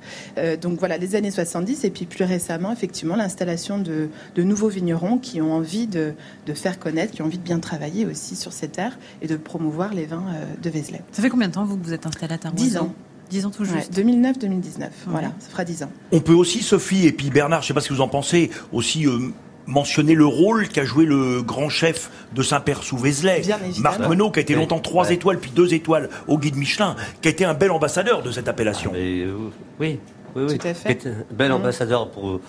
donc 0.60 0.78
voilà, 0.78 0.98
les 0.98 1.14
années 1.14 1.30
70 1.30 1.84
et 1.84 1.90
puis 1.90 2.04
plus 2.04 2.24
récemment 2.24 2.72
effectivement 2.72 3.16
l'installation 3.16 3.78
de 3.78 4.08
nouveaux 4.42 4.65
vignerons 4.68 5.18
qui 5.18 5.40
ont 5.40 5.52
envie 5.52 5.86
de, 5.86 6.14
faire 6.54 6.78
connaître, 6.78 7.12
qui 7.12 7.22
ont 7.22 7.26
envie 7.26 7.38
de 7.38 7.42
bien 7.42 7.58
travailler 7.58 8.06
aussi 8.06 8.36
sur 8.36 8.52
ces 8.52 8.68
terres 8.68 8.98
et 9.22 9.26
de 9.26 9.36
promouvoir 9.36 9.94
les 9.94 10.06
vins 10.06 10.24
euh, 10.34 10.44
de 10.62 10.70
Vézelay. 10.70 11.02
Ça 11.12 11.22
fait 11.22 11.28
combien 11.28 11.48
de 11.48 11.54
temps 11.54 11.64
vous 11.64 11.76
que 11.76 11.84
vous 11.84 11.92
êtes 11.92 12.06
installé 12.06 12.34
à 12.34 12.38
Tarouanneau 12.38 12.64
10 12.64 12.76
ans. 12.78 12.94
10 13.30 13.46
ans 13.46 13.50
tout 13.50 13.64
juste. 13.64 13.92
2009-2019, 13.92 14.88
voilà, 15.06 15.32
ça 15.40 15.50
fera 15.50 15.64
10 15.64 15.82
ans. 15.82 15.90
On 16.12 16.20
peut 16.20 16.32
aussi, 16.32 16.62
Sophie 16.62 17.06
et 17.06 17.12
puis 17.12 17.30
Bernard, 17.30 17.62
je 17.62 17.64
ne 17.64 17.68
sais 17.68 17.74
pas 17.74 17.80
ce 17.80 17.88
que 17.88 17.94
vous 17.94 18.00
en 18.00 18.08
pensez, 18.08 18.50
aussi 18.72 19.06
euh, 19.06 19.32
mentionner 19.66 20.14
le 20.14 20.26
rôle 20.26 20.68
qu'a 20.68 20.84
joué 20.84 21.04
le 21.04 21.42
grand 21.42 21.68
chef 21.68 22.10
de 22.34 22.42
Saint-Père 22.42 22.82
sous 22.82 22.96
Vézelay, 22.96 23.42
Marc 23.80 24.00
Menot, 24.00 24.30
qui 24.30 24.38
a 24.38 24.42
été 24.42 24.54
longtemps 24.54 24.78
3 24.78 25.10
étoiles 25.10 25.38
puis 25.38 25.50
2 25.54 25.74
étoiles 25.74 26.08
au 26.28 26.38
guide 26.38 26.56
Michelin, 26.56 26.96
qui 27.20 27.28
a 27.28 27.30
été 27.30 27.44
un 27.44 27.54
bel 27.54 27.70
ambassadeur 27.70 28.22
de 28.22 28.30
cette 28.30 28.48
appellation. 28.48 28.92
Ah, 28.94 28.98
euh, 28.98 29.36
oui, 29.80 29.98
oui, 30.34 30.44
oui. 30.48 30.58
Tout 30.58 30.68
à 30.68 30.74
fait. 30.74 31.06
Un 31.06 31.34
bel 31.34 31.50
mmh. 31.50 31.54
ambassadeur 31.54 32.10
pour 32.10 32.40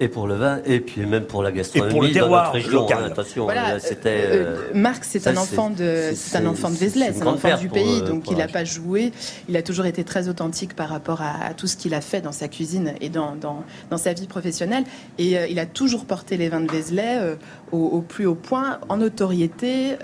et 0.00 0.08
pour 0.08 0.26
le 0.26 0.34
vin, 0.34 0.60
et 0.64 0.80
puis 0.80 1.04
même 1.04 1.26
pour 1.26 1.42
la 1.42 1.52
gastronomie 1.52 1.90
et 1.90 1.92
pour 1.92 2.02
le 2.02 2.10
terroir 2.10 2.52
dans 2.52 2.58
notre 2.58 2.66
région. 2.66 2.90
Hein, 2.90 3.04
attention, 3.04 3.44
voilà, 3.44 3.78
c'était. 3.78 4.22
Euh, 4.24 4.56
euh, 4.56 4.70
Marc, 4.74 5.04
c'est 5.04 5.26
un 5.26 5.36
enfant 5.36 5.68
de, 5.68 6.12
c'est 6.14 6.38
un 6.38 6.46
enfant 6.46 6.70
de 6.70 6.76
Vézelay, 6.76 7.12
c'est 7.14 7.22
un 7.22 7.26
enfant 7.26 7.56
du 7.58 7.68
pays, 7.68 8.00
euh, 8.00 8.08
donc 8.08 8.30
il 8.30 8.38
n'a 8.38 8.48
pas 8.48 8.64
joué. 8.64 9.12
Il 9.50 9.56
a 9.58 9.62
toujours 9.62 9.84
été 9.84 10.02
très 10.02 10.30
authentique 10.30 10.74
par 10.74 10.88
rapport 10.88 11.20
à, 11.20 11.52
tout 11.52 11.66
ce 11.66 11.76
qu'il 11.76 11.92
a 11.92 12.00
fait 12.00 12.22
dans 12.22 12.32
sa 12.32 12.48
cuisine 12.48 12.94
et 13.02 13.10
dans, 13.10 13.36
dans, 13.36 13.62
dans 13.90 13.98
sa 13.98 14.14
vie 14.14 14.26
professionnelle. 14.26 14.84
Et 15.18 15.36
il 15.50 15.58
a 15.58 15.66
toujours 15.66 16.06
porté 16.06 16.38
les 16.38 16.48
vins 16.48 16.62
de 16.62 16.70
Vézelay 16.70 17.36
au, 17.70 18.00
plus 18.00 18.24
haut 18.24 18.34
point, 18.34 18.78
en 18.88 18.96
notoriété, 18.96 19.96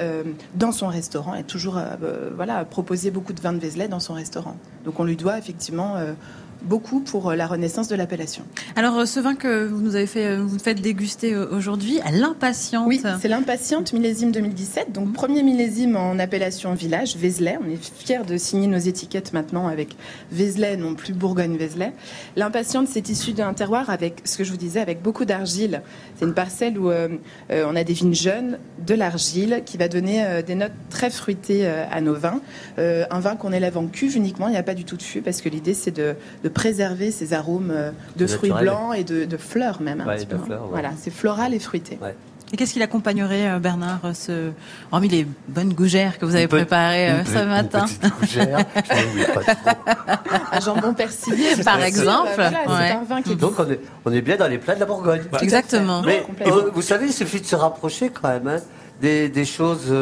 dans 0.54 0.72
son 0.72 0.88
restaurant, 0.88 1.34
et 1.34 1.42
toujours 1.42 1.80
voilà 2.36 2.66
proposé 2.66 3.10
beaucoup 3.10 3.32
de 3.32 3.40
vins 3.40 3.54
de 3.54 3.58
Vézelay 3.58 3.88
dans 3.88 4.00
son 4.00 4.12
restaurant. 4.12 4.56
Donc 4.84 5.00
on 5.00 5.04
lui 5.04 5.16
doit 5.16 5.38
effectivement 5.38 5.94
beaucoup 6.66 7.00
pour 7.00 7.30
euh, 7.30 7.36
la 7.36 7.46
renaissance 7.46 7.88
de 7.88 7.96
l'appellation. 7.96 8.44
Alors, 8.74 8.98
euh, 8.98 9.06
ce 9.06 9.20
vin 9.20 9.34
que 9.34 9.66
vous 9.66 9.80
nous 9.80 9.96
avez 9.96 10.06
fait, 10.06 10.26
euh, 10.26 10.42
vous 10.42 10.58
faites 10.58 10.80
déguster 10.80 11.36
aujourd'hui, 11.36 12.00
l'impatiente. 12.12 12.86
Oui, 12.88 13.00
c'est 13.20 13.28
l'impatiente 13.28 13.92
millésime 13.92 14.32
2017, 14.32 14.92
donc 14.92 15.12
premier 15.12 15.42
millésime 15.42 15.96
en 15.96 16.18
appellation 16.18 16.74
village, 16.74 17.16
Vézelay. 17.16 17.58
On 17.64 17.70
est 17.70 17.82
fiers 17.82 18.24
de 18.26 18.36
signer 18.36 18.66
nos 18.66 18.78
étiquettes 18.78 19.32
maintenant 19.32 19.68
avec 19.68 19.96
Vézelay, 20.32 20.76
non 20.76 20.94
plus 20.94 21.12
Bourgogne-Vézelay. 21.12 21.92
L'impatiente, 22.36 22.88
c'est 22.88 23.08
issu 23.08 23.32
d'un 23.32 23.54
terroir 23.54 23.90
avec, 23.90 24.20
ce 24.24 24.36
que 24.36 24.44
je 24.44 24.50
vous 24.50 24.56
disais, 24.56 24.80
avec 24.80 25.02
beaucoup 25.02 25.24
d'argile. 25.24 25.82
C'est 26.16 26.24
une 26.24 26.34
parcelle 26.34 26.78
où 26.78 26.90
on 27.50 27.76
a 27.76 27.84
des 27.84 27.92
vignes 27.92 28.14
jeunes, 28.14 28.58
de 28.84 28.94
l'argile, 28.94 29.62
qui 29.64 29.76
va 29.76 29.88
donner 29.88 30.42
des 30.46 30.54
notes 30.54 30.72
très 30.90 31.10
fruitées 31.10 31.66
à 31.66 32.00
nos 32.00 32.14
vins. 32.14 32.40
un 32.78 33.20
vin 33.20 33.36
qu'on 33.36 33.52
élève 33.52 33.76
en 33.78 33.86
cuve 33.86 34.16
uniquement, 34.16 34.48
il 34.48 34.52
n'y 34.52 34.56
a 34.56 34.62
pas 34.62 34.74
du 34.74 34.84
tout 34.84 34.96
de 34.96 35.02
fût, 35.02 35.20
parce 35.20 35.40
que 35.40 35.48
l'idée, 35.48 35.74
c'est 35.74 35.90
de 35.90 36.16
de 36.42 36.48
préserver 36.56 37.10
ces 37.10 37.34
arômes 37.34 37.70
euh, 37.70 37.90
de 38.16 38.26
fruits 38.26 38.50
blancs 38.50 38.94
et 38.96 39.04
de, 39.04 39.36
fleurs 39.36 39.82
même. 39.82 40.00
Un 40.00 40.16
petit 40.16 40.26
peu, 40.26 40.36
hein. 40.36 40.60
Voilà, 40.70 40.92
c'est 40.98 41.12
floral 41.12 41.52
et 41.52 41.58
fruité. 41.58 41.98
Et 42.52 42.56
qu'est-ce 42.56 42.72
qu'il 42.72 42.82
accompagnerait, 42.82 43.48
euh, 43.48 43.58
Bernard, 43.58 44.00
euh, 44.04 44.14
ce... 44.14 44.50
hormis 44.92 45.08
les 45.08 45.26
bonnes 45.48 45.74
gougères 45.74 46.18
que 46.18 46.24
vous 46.24 46.36
avez 46.36 46.46
préparées 46.46 47.24
ce 47.26 47.44
matin 47.44 47.86
Un 50.52 50.60
jambon 50.60 50.94
persillé, 50.94 51.56
par 51.64 51.82
exemple. 51.82 52.30
C'est 52.38 52.92
un 52.92 53.02
vin 53.02 53.20
qui 53.20 53.36
Donc 53.36 53.58
on 53.58 53.68
est, 53.68 53.80
on 54.04 54.12
est, 54.12 54.22
bien 54.22 54.36
dans 54.36 54.46
les 54.46 54.58
plats 54.58 54.76
de 54.76 54.80
la 54.80 54.86
Bourgogne. 54.86 55.22
Exactement. 55.42 56.02
Mais 56.02 56.24
vous, 56.72 56.82
savez, 56.82 57.06
il 57.06 57.12
suffit 57.12 57.40
de 57.40 57.46
se 57.46 57.56
rapprocher 57.56 58.10
quand 58.10 58.28
même. 58.28 58.48
Hein, 58.48 58.60
des, 59.02 59.44
choses, 59.44 59.92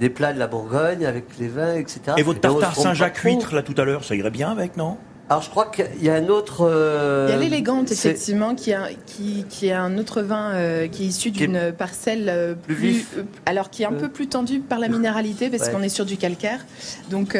des 0.00 0.08
plats 0.08 0.32
de 0.32 0.38
la 0.38 0.46
Bourgogne 0.46 1.04
avec 1.04 1.24
les 1.38 1.48
vins, 1.48 1.74
etc. 1.74 2.00
Et 2.16 2.22
votre 2.22 2.40
tartare 2.40 2.74
Saint-Jacques 2.74 3.18
huître, 3.18 3.54
là, 3.54 3.62
tout 3.62 3.74
à 3.76 3.84
l'heure, 3.84 4.04
ça 4.04 4.14
irait 4.14 4.30
bien 4.30 4.50
avec, 4.50 4.78
non? 4.78 4.96
Alors 5.30 5.42
je 5.42 5.50
crois 5.50 5.66
qu'il 5.66 6.02
y 6.02 6.08
a 6.08 6.14
un 6.14 6.28
autre. 6.28 6.66
Euh, 6.66 7.26
il 7.28 7.32
y 7.32 7.36
a 7.36 7.40
l'élégante 7.40 7.92
effectivement 7.92 8.54
qui, 8.54 8.72
a, 8.72 8.88
qui, 9.06 9.44
qui 9.48 9.66
est 9.66 9.72
un 9.72 9.98
autre 9.98 10.22
vin 10.22 10.52
euh, 10.54 10.88
qui 10.88 11.04
est 11.04 11.06
issu 11.06 11.30
d'une 11.30 11.70
parcelle 11.76 12.28
euh, 12.28 12.54
plus, 12.54 12.74
vif. 12.74 13.16
alors 13.44 13.68
qui 13.68 13.82
est 13.82 13.86
un 13.86 13.92
peu 13.92 14.08
plus 14.08 14.28
tendu 14.28 14.60
par 14.60 14.78
la 14.78 14.88
minéralité 14.88 15.50
parce 15.50 15.68
qu'on 15.68 15.82
est 15.82 15.90
sur 15.90 16.06
du 16.06 16.16
calcaire, 16.16 16.64
donc 17.10 17.36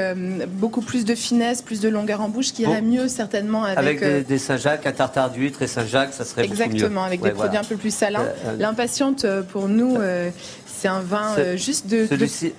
beaucoup 0.49 0.83
plus 0.83 1.05
de 1.05 1.15
finesse, 1.15 1.63
plus 1.63 1.81
de 1.81 1.89
longueur 1.89 2.21
en 2.21 2.29
bouche, 2.29 2.53
qui 2.53 2.63
irait 2.63 2.83
mieux 2.83 3.09
certainement 3.09 3.65
avec. 3.65 4.03
Avec 4.03 4.27
des, 4.27 4.39
Saint-Jacques, 4.39 4.87
un 4.87 4.93
tartare 4.93 5.31
d'huître 5.31 5.63
et 5.63 5.67
Saint-Jacques, 5.67 6.13
ça 6.13 6.25
serait 6.25 6.45
exactement 6.45 7.05
avec 7.05 7.23
des 7.23 7.31
produits 7.31 7.59
un 7.59 7.65
peu 7.65 7.77
plus 7.77 7.95
salins. 7.95 8.27
L'impatiente 8.59 9.25
pour 9.51 9.69
nous, 9.69 9.97
c'est 10.79 10.89
un 10.89 11.01
vin 11.01 11.37
euh, 11.39 11.57
juste 11.57 11.89
de, 11.89 12.07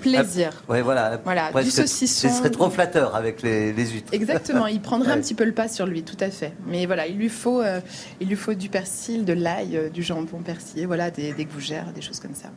plaisir. 0.01 0.51
Oui, 0.67 0.81
voilà. 0.81 1.19
Voilà, 1.23 1.51
du 1.63 1.71
saucisson. 1.71 2.27
Ce 2.27 2.35
serait 2.35 2.49
trop 2.49 2.69
flatteur 2.69 3.15
avec 3.15 3.41
les, 3.41 3.71
huîtres. 3.73 4.13
Exactement, 4.13 4.67
il 4.67 4.81
prendrait 4.81 5.11
un 5.13 5.19
petit 5.19 5.33
peu 5.33 5.45
le 5.45 5.53
pas 5.53 5.67
sur 5.67 5.85
lui, 5.85 6.03
tout 6.03 6.17
à 6.19 6.29
fait. 6.29 6.53
Mais 6.67 6.85
voilà, 6.85 7.07
il 7.07 7.15
lui 7.15 7.29
faut, 7.29 7.61
euh, 7.61 7.79
il 8.19 8.27
lui 8.27 8.35
faut 8.35 8.53
du 8.53 8.69
persil, 8.69 9.23
de 9.23 9.33
l'ail, 9.33 9.77
euh, 9.77 9.89
du 9.89 10.03
jambon 10.03 10.39
persillé, 10.39 10.85
voilà, 10.85 11.11
des, 11.11 11.33
gougères, 11.45 11.93
des 11.93 12.01
choses 12.01 12.19
comme 12.19 12.35
ça. 12.35 12.49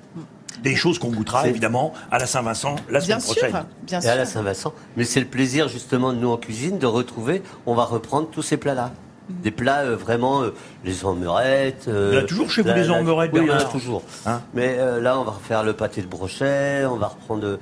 Des 0.62 0.74
choses 0.74 0.98
qu'on 0.98 1.10
goûtera 1.10 1.48
évidemment 1.48 1.92
à 2.10 2.18
la 2.18 2.26
Saint-Vincent 2.26 2.76
la 2.90 3.00
semaine 3.00 3.18
bien 3.18 3.24
prochaine. 3.24 3.50
Sûr, 3.50 3.66
bien 3.84 4.00
Et 4.00 4.08
à 4.08 4.16
la 4.16 4.26
Saint-Vincent. 4.26 4.74
Mais 4.96 5.04
c'est 5.04 5.20
le 5.20 5.26
plaisir 5.26 5.68
justement 5.68 6.12
de 6.12 6.18
nous 6.18 6.28
en 6.28 6.36
cuisine 6.36 6.78
de 6.78 6.86
retrouver, 6.86 7.42
on 7.66 7.74
va 7.74 7.84
reprendre 7.84 8.28
tous 8.28 8.42
ces 8.42 8.56
plats-là 8.56 8.92
des 9.28 9.50
plats 9.50 9.80
euh, 9.80 9.96
vraiment 9.96 10.42
euh, 10.42 10.54
les 10.84 11.04
emmerettes. 11.04 11.86
Euh, 11.88 12.10
il 12.12 12.16
y 12.16 12.18
a 12.18 12.24
toujours 12.24 12.50
chez 12.50 12.62
vous 12.62 12.72
les 12.72 12.90
emmerettes, 12.90 13.30
Oui, 13.32 13.40
il 13.42 13.48
y 13.48 13.50
en 13.50 13.56
a 13.56 13.64
toujours. 13.64 14.02
Hein 14.26 14.40
Mais 14.54 14.76
là, 15.00 15.18
on 15.18 15.24
va 15.24 15.32
refaire 15.32 15.62
le 15.62 15.72
pâté 15.72 16.02
de 16.02 16.06
brochet, 16.06 16.84
on 16.86 16.96
va 16.96 17.08
reprendre 17.08 17.58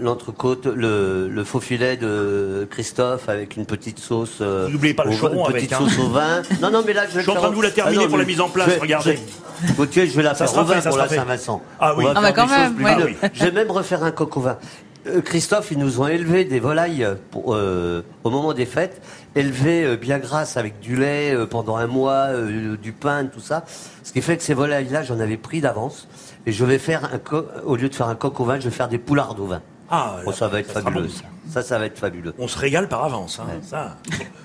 l'entrecôte, 0.00 0.66
le, 0.66 1.44
faux 1.44 1.60
filet 1.60 1.96
de 1.96 2.66
Christophe 2.70 3.28
avec 3.28 3.56
une 3.56 3.66
petite 3.66 3.98
sauce. 3.98 4.40
N'oubliez 4.40 4.94
pas 4.94 5.04
le 5.04 5.16
choron 5.16 5.48
une 5.48 5.54
petite 5.54 5.72
hein. 5.72 5.78
sauce 5.78 5.98
au 5.98 6.08
vin. 6.08 6.42
Non, 6.60 6.70
non, 6.70 6.82
mais 6.86 6.92
là, 6.92 7.04
je, 7.06 7.18
je 7.18 7.20
suis 7.20 7.30
en 7.30 7.34
train 7.34 7.50
de 7.50 7.54
vous 7.54 7.62
la 7.62 7.70
terminer 7.70 8.04
ah 8.04 8.08
pour 8.08 8.18
la 8.18 8.24
mise 8.24 8.40
en 8.40 8.48
place. 8.48 8.70
regardez. 8.80 9.18
Gauthier, 9.76 10.06
je 10.06 10.16
vais 10.16 10.22
la 10.22 10.34
faire 10.34 10.52
au 10.56 10.64
vin 10.64 10.80
pour 10.80 10.98
la 10.98 11.08
Saint-Vincent. 11.08 11.62
Ah 11.78 11.94
oui. 11.96 12.04
On 12.08 12.20
va, 12.20 12.28
ah, 12.28 12.32
quand 12.32 12.46
même. 12.46 12.76
Je 13.32 13.44
vais 13.44 13.52
même 13.52 13.70
refaire 13.70 14.02
un 14.02 14.10
coq 14.10 14.36
au 14.36 14.40
vin. 14.40 14.58
Christophe, 15.24 15.70
ils 15.70 15.78
nous 15.78 16.00
ont 16.00 16.06
élevé 16.06 16.44
des 16.44 16.60
volailles 16.60 17.06
pour, 17.30 17.48
au 17.48 18.30
moment 18.30 18.54
des 18.54 18.66
fêtes 18.66 19.02
élevé 19.34 19.84
euh, 19.84 19.96
bien 19.96 20.18
grasse 20.18 20.56
avec 20.56 20.80
du 20.80 20.96
lait 20.96 21.34
euh, 21.34 21.46
pendant 21.46 21.76
un 21.76 21.86
mois, 21.86 22.28
euh, 22.28 22.76
du 22.76 22.92
pain, 22.92 23.26
tout 23.26 23.40
ça. 23.40 23.64
Ce 24.02 24.12
qui 24.12 24.22
fait 24.22 24.36
que 24.36 24.42
ces 24.42 24.54
volailles-là, 24.54 25.02
j'en 25.02 25.20
avais 25.20 25.36
pris 25.36 25.60
d'avance. 25.60 26.08
Et 26.46 26.52
je 26.52 26.64
vais 26.64 26.78
faire 26.78 27.04
un 27.04 27.20
au 27.64 27.76
lieu 27.76 27.88
de 27.88 27.94
faire 27.94 28.08
un 28.08 28.14
coq 28.14 28.38
au 28.40 28.44
vin, 28.44 28.60
je 28.60 28.64
vais 28.64 28.74
faire 28.74 28.88
des 28.88 28.98
poulards 28.98 29.38
au 29.40 29.46
vin. 29.46 29.62
Ah, 29.90 30.16
oh, 30.26 30.32
ça 30.32 30.48
va 30.48 30.60
être 30.60 30.70
fabuleux. 30.70 31.08
Ça. 31.50 31.62
ça. 31.62 31.78
va 31.78 31.86
être 31.86 31.98
fabuleux. 31.98 32.34
On 32.38 32.48
se 32.48 32.58
régale 32.58 32.88
par 32.88 33.04
avance. 33.04 33.40
Hein, 33.40 33.46
ça. 33.62 33.96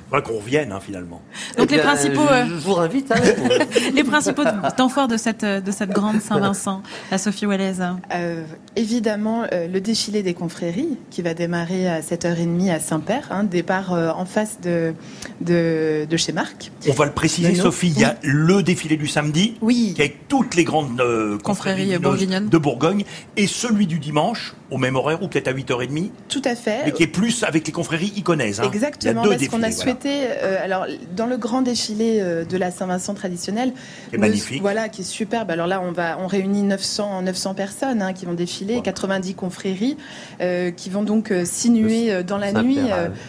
Faudra 0.10 0.22
qu'on 0.22 0.40
revienne, 0.40 0.72
hein, 0.72 0.80
finalement. 0.80 1.22
Donc 1.58 1.68
Eh 1.70 1.76
les 1.76 1.82
bien, 1.82 1.84
principaux, 1.94 2.26
Je, 2.28 2.34
euh, 2.34 2.46
je 2.48 2.54
vous 2.56 2.76
invite. 2.78 3.12
Hein, 3.12 3.20
les 3.94 4.04
principaux 4.04 4.44
temps 4.76 4.90
forts 4.90 5.08
de 5.08 5.18
cette, 5.18 5.46
de 5.46 5.72
cette 5.72 5.92
grande 5.92 6.20
Saint-Vincent, 6.20 6.82
la 7.12 7.18
Sophie 7.20 7.46
Wallace. 7.46 7.80
Euh, 8.14 8.44
évidemment, 8.76 9.44
euh, 9.54 9.68
le 9.68 9.80
défilé 9.82 10.24
des 10.24 10.34
confréries 10.34 10.98
qui 11.12 11.22
va 11.22 11.34
démarrer 11.36 11.88
à 11.88 12.02
7h30 12.02 12.72
à 12.72 12.80
Saint-Père, 12.80 13.28
hein, 13.30 13.44
départ 13.44 13.94
euh, 13.94 14.10
en 14.10 14.26
face 14.26 14.60
de, 14.62 14.94
de, 15.42 16.06
de 16.10 16.18
chez 16.18 16.32
Marc. 16.32 16.72
On 16.88 16.94
va 16.94 17.06
le 17.06 17.12
préciser. 17.12 17.54
Sophie, 17.56 17.90
il 17.96 18.00
y 18.00 18.04
a 18.06 18.16
le 18.24 18.64
défilé 18.64 18.98
du 18.98 19.08
samedi, 19.08 19.58
Oui. 19.62 19.94
qui 19.96 20.02
est 20.02 20.06
avec 20.06 20.28
toutes 20.28 20.56
les 20.56 20.64
grandes 20.64 21.00
euh, 21.02 21.38
Confréries 21.38 21.96
confréries 22.00 22.48
de 22.50 22.58
Bourgogne, 22.58 23.04
et 23.38 23.46
celui 23.48 23.86
du 23.86 24.00
dimanche, 24.00 24.56
au 24.72 24.78
même 24.78 24.96
horaire, 24.96 25.22
ou 25.22 25.28
peut-être 25.28 25.48
à 25.50 25.54
8h30, 25.54 26.10
Tout 26.30 26.42
à 26.46 26.56
fait. 26.56 26.89
Qui 26.92 27.04
est 27.04 27.08
plus 27.08 27.44
avec 27.44 27.66
les 27.66 27.72
confréries 27.72 28.14
iconaises. 28.16 28.60
hein. 28.60 28.64
Exactement, 28.64 29.24
parce 29.24 29.48
qu'on 29.48 29.58
a 29.58 29.70
voilà. 29.70 29.72
souhaité, 29.72 30.10
euh, 30.28 30.64
alors 30.64 30.86
dans 31.16 31.26
le 31.26 31.38
grand 31.38 31.62
défilé 31.62 32.20
euh, 32.22 32.46
de 32.46 32.58
la 32.58 32.72
Saint-Vincent 32.72 33.14
traditionnelle, 33.14 33.74
Qui 34.10 34.16
est 34.16 34.18
magnifique. 34.18 34.62
voilà, 34.62 34.90
qui 34.90 35.02
est 35.02 35.06
superbe. 35.06 35.52
Alors 35.52 35.68
là, 35.68 35.82
on 35.82 35.92
va, 35.92 36.18
on 36.20 36.28
réunit 36.28 36.64
900, 36.64 37.22
900 37.24 37.54
personnes 37.54 38.02
hein, 38.02 38.14
qui 38.14 38.26
vont 38.26 38.34
défiler, 38.34 38.82
90 38.82 39.36
confréries 39.36 39.98
euh, 40.42 40.72
qui 40.72 40.90
vont 40.90 41.04
donc 41.04 41.32
euh, 41.32 41.44
sinuer 41.46 42.12
euh, 42.12 42.24
dans 42.24 42.38
la 42.38 42.54
nuit 42.54 42.80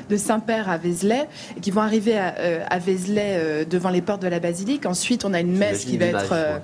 de 0.08 0.16
Saint-Père 0.16 0.68
à 0.68 0.78
Vézelay, 0.78 1.28
et 1.56 1.60
qui 1.60 1.70
vont 1.70 1.80
arriver 1.80 2.18
à, 2.18 2.34
à 2.68 2.78
Vézelay 2.78 3.64
devant 3.68 3.90
les 3.90 4.00
portes 4.00 4.22
de 4.22 4.28
la 4.28 4.40
basilique. 4.40 4.86
Ensuite, 4.86 5.24
on 5.24 5.32
a 5.34 5.40
une 5.40 5.56
messe 5.56 5.84
qui 5.84 5.96
va 5.98 6.06
être 6.06 6.30
ouais. 6.32 6.60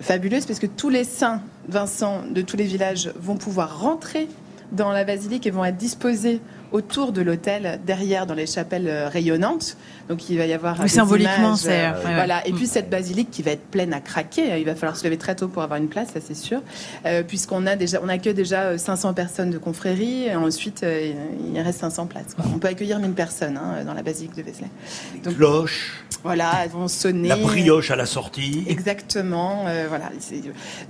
fabuleuse 0.00 0.46
parce 0.46 0.58
que 0.58 0.66
tous 0.66 0.90
les 0.90 1.04
saints 1.04 1.40
Vincent 1.68 2.22
de 2.28 2.42
tous 2.42 2.56
les 2.56 2.64
villages 2.64 3.10
vont 3.18 3.36
pouvoir 3.36 3.80
rentrer 3.80 4.28
dans 4.72 4.92
la 4.92 5.04
basilique 5.04 5.46
et 5.46 5.50
vont 5.50 5.64
être 5.64 5.76
disposés 5.76 6.40
autour 6.74 7.12
de 7.12 7.22
l'hôtel, 7.22 7.80
derrière 7.86 8.26
dans 8.26 8.34
les 8.34 8.46
chapelles 8.46 8.88
euh, 8.88 9.08
rayonnantes. 9.08 9.76
Donc 10.08 10.28
il 10.28 10.36
va 10.36 10.44
y 10.44 10.52
avoir 10.52 10.78
Oui, 10.82 10.88
symboliquement, 10.88 11.54
c'est, 11.56 11.70
euh, 11.86 11.92
ouais, 11.92 12.04
ouais. 12.04 12.14
voilà. 12.14 12.46
Et 12.46 12.52
Mm. 12.52 12.56
puis 12.56 12.66
cette 12.66 12.90
basilique 12.90 13.30
qui 13.30 13.42
va 13.42 13.52
être 13.52 13.64
pleine 13.70 13.94
à 13.94 14.00
craquer. 14.00 14.58
Il 14.58 14.64
va 14.66 14.74
falloir 14.74 14.96
se 14.96 15.04
lever 15.04 15.16
très 15.16 15.34
tôt 15.36 15.48
pour 15.48 15.62
avoir 15.62 15.78
une 15.80 15.88
place, 15.88 16.08
ça 16.12 16.20
c'est 16.20 16.34
sûr, 16.36 16.60
Euh, 17.06 17.22
puisqu'on 17.22 17.66
a 17.66 17.76
déjà, 17.76 18.00
on 18.02 18.08
accueille 18.08 18.34
déjà 18.34 18.62
euh, 18.64 18.76
500 18.78 19.14
personnes 19.14 19.50
de 19.50 19.58
confrérie. 19.58 20.24
Et 20.24 20.34
ensuite, 20.34 20.82
euh, 20.82 21.12
il 21.54 21.60
reste 21.60 21.78
500 21.80 22.06
places. 22.06 22.34
quoi. 22.34 22.44
On 22.54 22.58
peut 22.58 22.68
accueillir 22.68 22.98
1000 22.98 23.12
personnes 23.12 23.56
hein, 23.56 23.84
dans 23.84 23.94
la 23.94 24.02
basilique 24.02 24.34
de 24.36 24.42
Vézelay. 24.42 24.68
Les 25.14 25.20
Donc- 25.20 25.36
cloches, 25.36 26.04
Voilà, 26.24 26.50
elles 26.64 26.70
vont 26.70 26.88
sonner. 26.88 27.28
la 27.28 27.36
brioche 27.36 27.90
à 27.92 27.96
la 27.96 28.06
sortie. 28.06 28.64
Exactement, 28.66 29.64
euh, 29.68 29.86
voilà. 29.88 30.10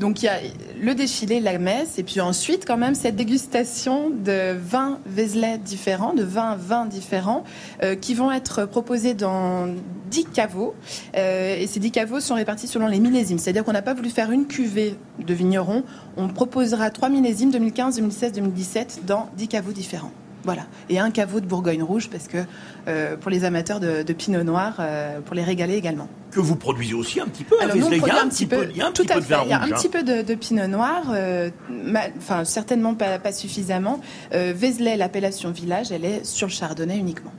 Donc 0.00 0.22
il 0.22 0.26
y 0.26 0.28
a 0.28 0.38
le 0.80 0.94
défilé, 0.94 1.40
la 1.40 1.58
messe, 1.58 1.98
et 1.98 2.02
puis 2.02 2.20
ensuite 2.20 2.64
quand 2.66 2.76
même 2.78 2.94
cette 2.94 3.16
dégustation 3.16 4.10
de 4.10 4.56
20 4.56 4.98
Vézelay 5.06 5.58
différents, 5.74 6.14
de 6.14 6.22
20 6.22 6.54
vins 6.56 6.86
différents, 6.86 7.42
euh, 7.82 7.96
qui 7.96 8.14
vont 8.14 8.30
être 8.30 8.64
proposés 8.64 9.14
dans 9.14 9.68
10 10.10 10.26
caveaux. 10.26 10.74
Euh, 11.16 11.56
et 11.58 11.66
ces 11.66 11.80
10 11.80 11.90
caveaux 11.90 12.20
sont 12.20 12.36
répartis 12.36 12.68
selon 12.68 12.86
les 12.86 13.00
millésimes. 13.00 13.38
C'est-à-dire 13.38 13.64
qu'on 13.64 13.72
n'a 13.72 13.82
pas 13.82 13.94
voulu 13.94 14.10
faire 14.10 14.30
une 14.30 14.46
cuvée 14.46 14.96
de 15.18 15.34
vignerons. 15.34 15.82
On 16.16 16.28
proposera 16.28 16.90
trois 16.90 17.08
millésimes 17.08 17.50
2015, 17.50 17.96
2016, 17.96 18.32
2017 18.34 19.00
dans 19.04 19.28
10 19.36 19.48
caveaux 19.48 19.72
différents. 19.72 20.12
Voilà. 20.44 20.66
Et 20.88 21.00
un 21.00 21.10
caveau 21.10 21.40
de 21.40 21.46
Bourgogne 21.46 21.82
rouge 21.82 22.08
parce 22.08 22.28
que 22.28 22.38
euh, 22.86 23.16
pour 23.16 23.30
les 23.30 23.44
amateurs 23.44 23.80
de, 23.80 24.12
Pinot 24.12 24.44
Noir, 24.44 24.80
pour 25.24 25.34
les 25.34 25.42
régaler 25.42 25.74
également. 25.74 26.08
Que 26.34 26.40
vous 26.40 26.56
produisez 26.56 26.94
aussi 26.94 27.20
un 27.20 27.26
petit 27.26 27.44
peu 27.44 27.56
à 27.60 27.64
Alors 27.64 27.76
nous, 27.76 27.86
on. 27.86 27.90
Il 27.92 27.98
y 28.06 28.10
a 28.10 28.20
un 28.22 28.28
petit 28.28 28.46
peu, 28.46 28.66
il 28.70 28.76
y 28.76 28.80
a 28.82 28.86
un 28.88 28.90
tout 28.92 29.04
petit 29.04 29.12
à 29.12 29.14
peu 29.16 29.20
de 29.20 29.26
vin 29.26 29.42
Il 29.44 29.50
y 29.50 29.52
a 29.52 29.58
rouge. 29.58 29.70
un 29.70 29.74
hein. 29.74 29.78
petit 29.78 29.88
peu 29.88 30.02
de, 30.02 30.22
de 30.22 30.34
pinot 30.34 30.66
noir, 30.66 31.02
euh, 31.10 31.50
ma- 31.70 32.08
enfin 32.18 32.44
certainement 32.44 32.94
pas, 32.94 33.20
pas 33.20 33.30
suffisamment. 33.32 34.00
Euh, 34.34 34.52
Vézelay, 34.56 34.96
l'appellation 34.96 35.52
village, 35.52 35.92
elle 35.92 36.04
est 36.04 36.24
sur 36.24 36.48
le 36.48 36.52
chardonnay 36.52 36.98
uniquement. 36.98 37.30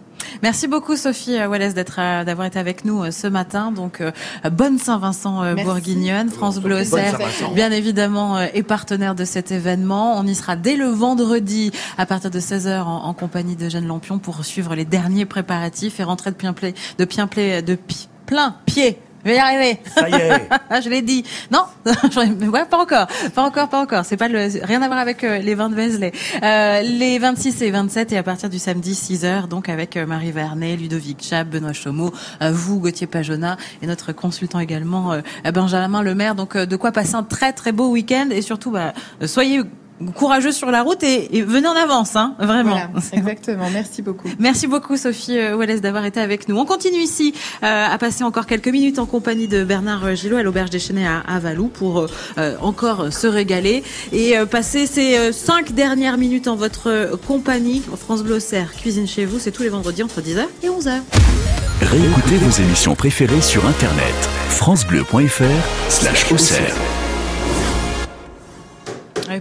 Merci 0.42 0.68
beaucoup 0.68 0.96
Sophie 0.96 1.38
euh, 1.38 1.48
Wallace 1.48 1.74
d'être 1.74 1.98
euh, 2.00 2.24
d'avoir 2.24 2.48
été 2.48 2.58
avec 2.58 2.86
nous 2.86 3.12
ce 3.12 3.28
matin. 3.28 3.72
Donc 3.74 4.02
bonne 4.50 4.80
Saint-Vincent 4.80 5.54
bourguignonne, 5.56 6.30
France 6.30 6.60
Bleu 6.60 6.82
bien 7.54 7.72
évidemment 7.72 8.40
est 8.40 8.64
partenaire 8.64 9.14
de 9.16 9.26
cet 9.26 9.52
événement. 9.52 10.18
On 10.18 10.26
y 10.26 10.36
sera 10.36 10.56
dès 10.56 10.78
le 10.78 10.88
vendredi 10.88 11.72
à 11.98 12.06
partir 12.06 12.32
de 12.32 12.40
16h 12.40 12.82
en, 12.84 13.04
en 13.06 13.14
compagnie 13.14 13.58
de 13.58 13.68
Jeanne 13.68 13.88
Lampion 13.88 14.20
pour 14.20 14.46
suivre 14.46 14.74
les 14.74 14.86
derniers 14.86 15.26
préparatifs 15.26 16.00
et 16.00 16.04
rentrer 16.04 16.32
de 16.32 17.06
pied 17.06 17.62
de 17.62 17.76
pi- 17.76 18.08
plein 18.26 18.56
pied. 18.66 19.00
Je 19.26 19.32
vais 19.32 19.38
y 19.38 19.40
arriver. 19.40 19.80
Ça 19.88 20.08
y 20.08 20.14
est. 20.14 20.50
Ah, 20.70 20.82
je 20.82 20.90
l'ai 20.90 21.02
dit. 21.02 21.24
Non, 21.52 21.64
ouais, 21.86 22.66
pas 22.66 22.78
encore, 22.78 23.08
pas 23.34 23.44
encore, 23.44 23.70
pas 23.70 23.82
encore. 23.82 24.06
C'est 24.06 24.18
pas 24.18 24.28
le, 24.28 24.48
rien 24.64 24.82
à 24.82 24.88
voir 24.88 25.00
avec 25.00 25.24
euh, 25.24 25.40
les 25.40 25.56
vins 25.56 25.70
de 25.70 25.76
Vézelay. 25.76 26.12
Euh, 26.44 26.82
les 26.82 27.18
26 27.18 27.62
et 27.62 27.72
27 27.72 28.12
et 28.14 28.18
à 28.18 28.24
partir 28.24 28.50
du 28.50 28.60
samedi 28.60 28.94
6 28.94 29.26
heures, 29.26 29.48
donc 29.48 29.70
avec 29.70 29.98
euh, 29.98 30.06
Marie 30.06 30.32
Vernet, 30.32 30.76
Ludovic 30.76 31.24
Chab, 31.24 31.50
Benoît 31.50 31.74
Chaumeau, 31.74 32.14
euh, 32.42 32.52
vous, 32.52 32.80
Gauthier 32.80 33.08
Pajona 33.08 33.58
et 33.82 33.88
notre 33.88 34.12
consultant 34.12 34.60
également 34.60 35.18
Benjamin 35.54 36.04
Lemaire. 36.04 36.36
Donc 36.36 36.58
de 36.58 36.76
quoi 36.76 36.92
passer 36.92 37.16
un 37.16 37.24
très 37.24 37.54
très 37.54 37.72
beau 37.72 37.90
week-end 37.90 38.28
et 38.32 38.42
surtout, 38.42 38.72
bah, 38.72 38.94
soyez 39.26 39.62
courageux 40.14 40.52
sur 40.52 40.72
la 40.72 40.84
route 40.84 41.04
et, 41.04 41.38
et 41.38 41.42
venez 41.42 41.68
en 41.68 41.76
avance, 41.76 42.16
hein, 42.16 42.36
vraiment. 42.40 42.72
Voilà, 42.72 42.90
exactement. 43.14 43.70
Merci 43.72 44.02
beaucoup. 44.02 44.28
Merci 44.40 44.68
beaucoup 44.68 44.98
Sophie 44.98 45.38
euh, 45.38 45.56
Wallace 45.56 45.82
d'avoir 45.82 46.06
été 46.06 46.20
avec 46.20 46.50
nous. 46.50 46.58
On 46.58 46.66
continue 46.66 47.00
ici 47.00 47.34
euh, 47.64 47.88
à 47.88 47.98
passer 47.98 48.24
encore 48.24 48.46
quelques 48.46 48.68
minutes 48.68 49.00
en 49.00 49.06
compagnie 49.06 49.48
de 49.48 49.64
Bernard 49.64 50.06
euh, 50.06 50.16
Gillot 50.16 50.38
à 50.38 50.44
l'auberge 50.44 50.70
des 50.70 50.80
Chênaies 50.80 51.08
à, 51.08 51.20
à 51.20 51.40
Valou 51.40 51.68
pour 51.68 52.08
euh, 52.38 52.56
encore 52.62 53.14
se 53.14 53.28
régaler 53.28 53.84
et 54.12 54.38
euh, 54.38 54.46
passer 54.46 54.88
ces 54.88 55.18
euh, 55.18 55.32
cinq 55.32 55.74
dernières 55.74 56.18
minutes 56.18 56.48
en 56.48 56.56
votre 56.56 57.18
compagnie. 57.28 57.82
France 57.98 58.24
Bleu 58.24 58.40
cuisine 58.82 59.08
chez 59.08 59.26
vous, 59.26 59.40
c'est 59.40 59.52
tous 59.52 59.64
les 59.64 59.70
vendredis 59.70 60.04
entre 60.04 60.22
10h 60.22 60.46
et 60.64 60.68
11h. 60.68 61.00
Réécoutez 61.82 62.38
vos 62.38 62.62
émissions 62.62 62.96
préférées 62.96 63.42
sur 63.42 63.66
Internet. 63.66 64.16
francebleu.fr 64.50 67.05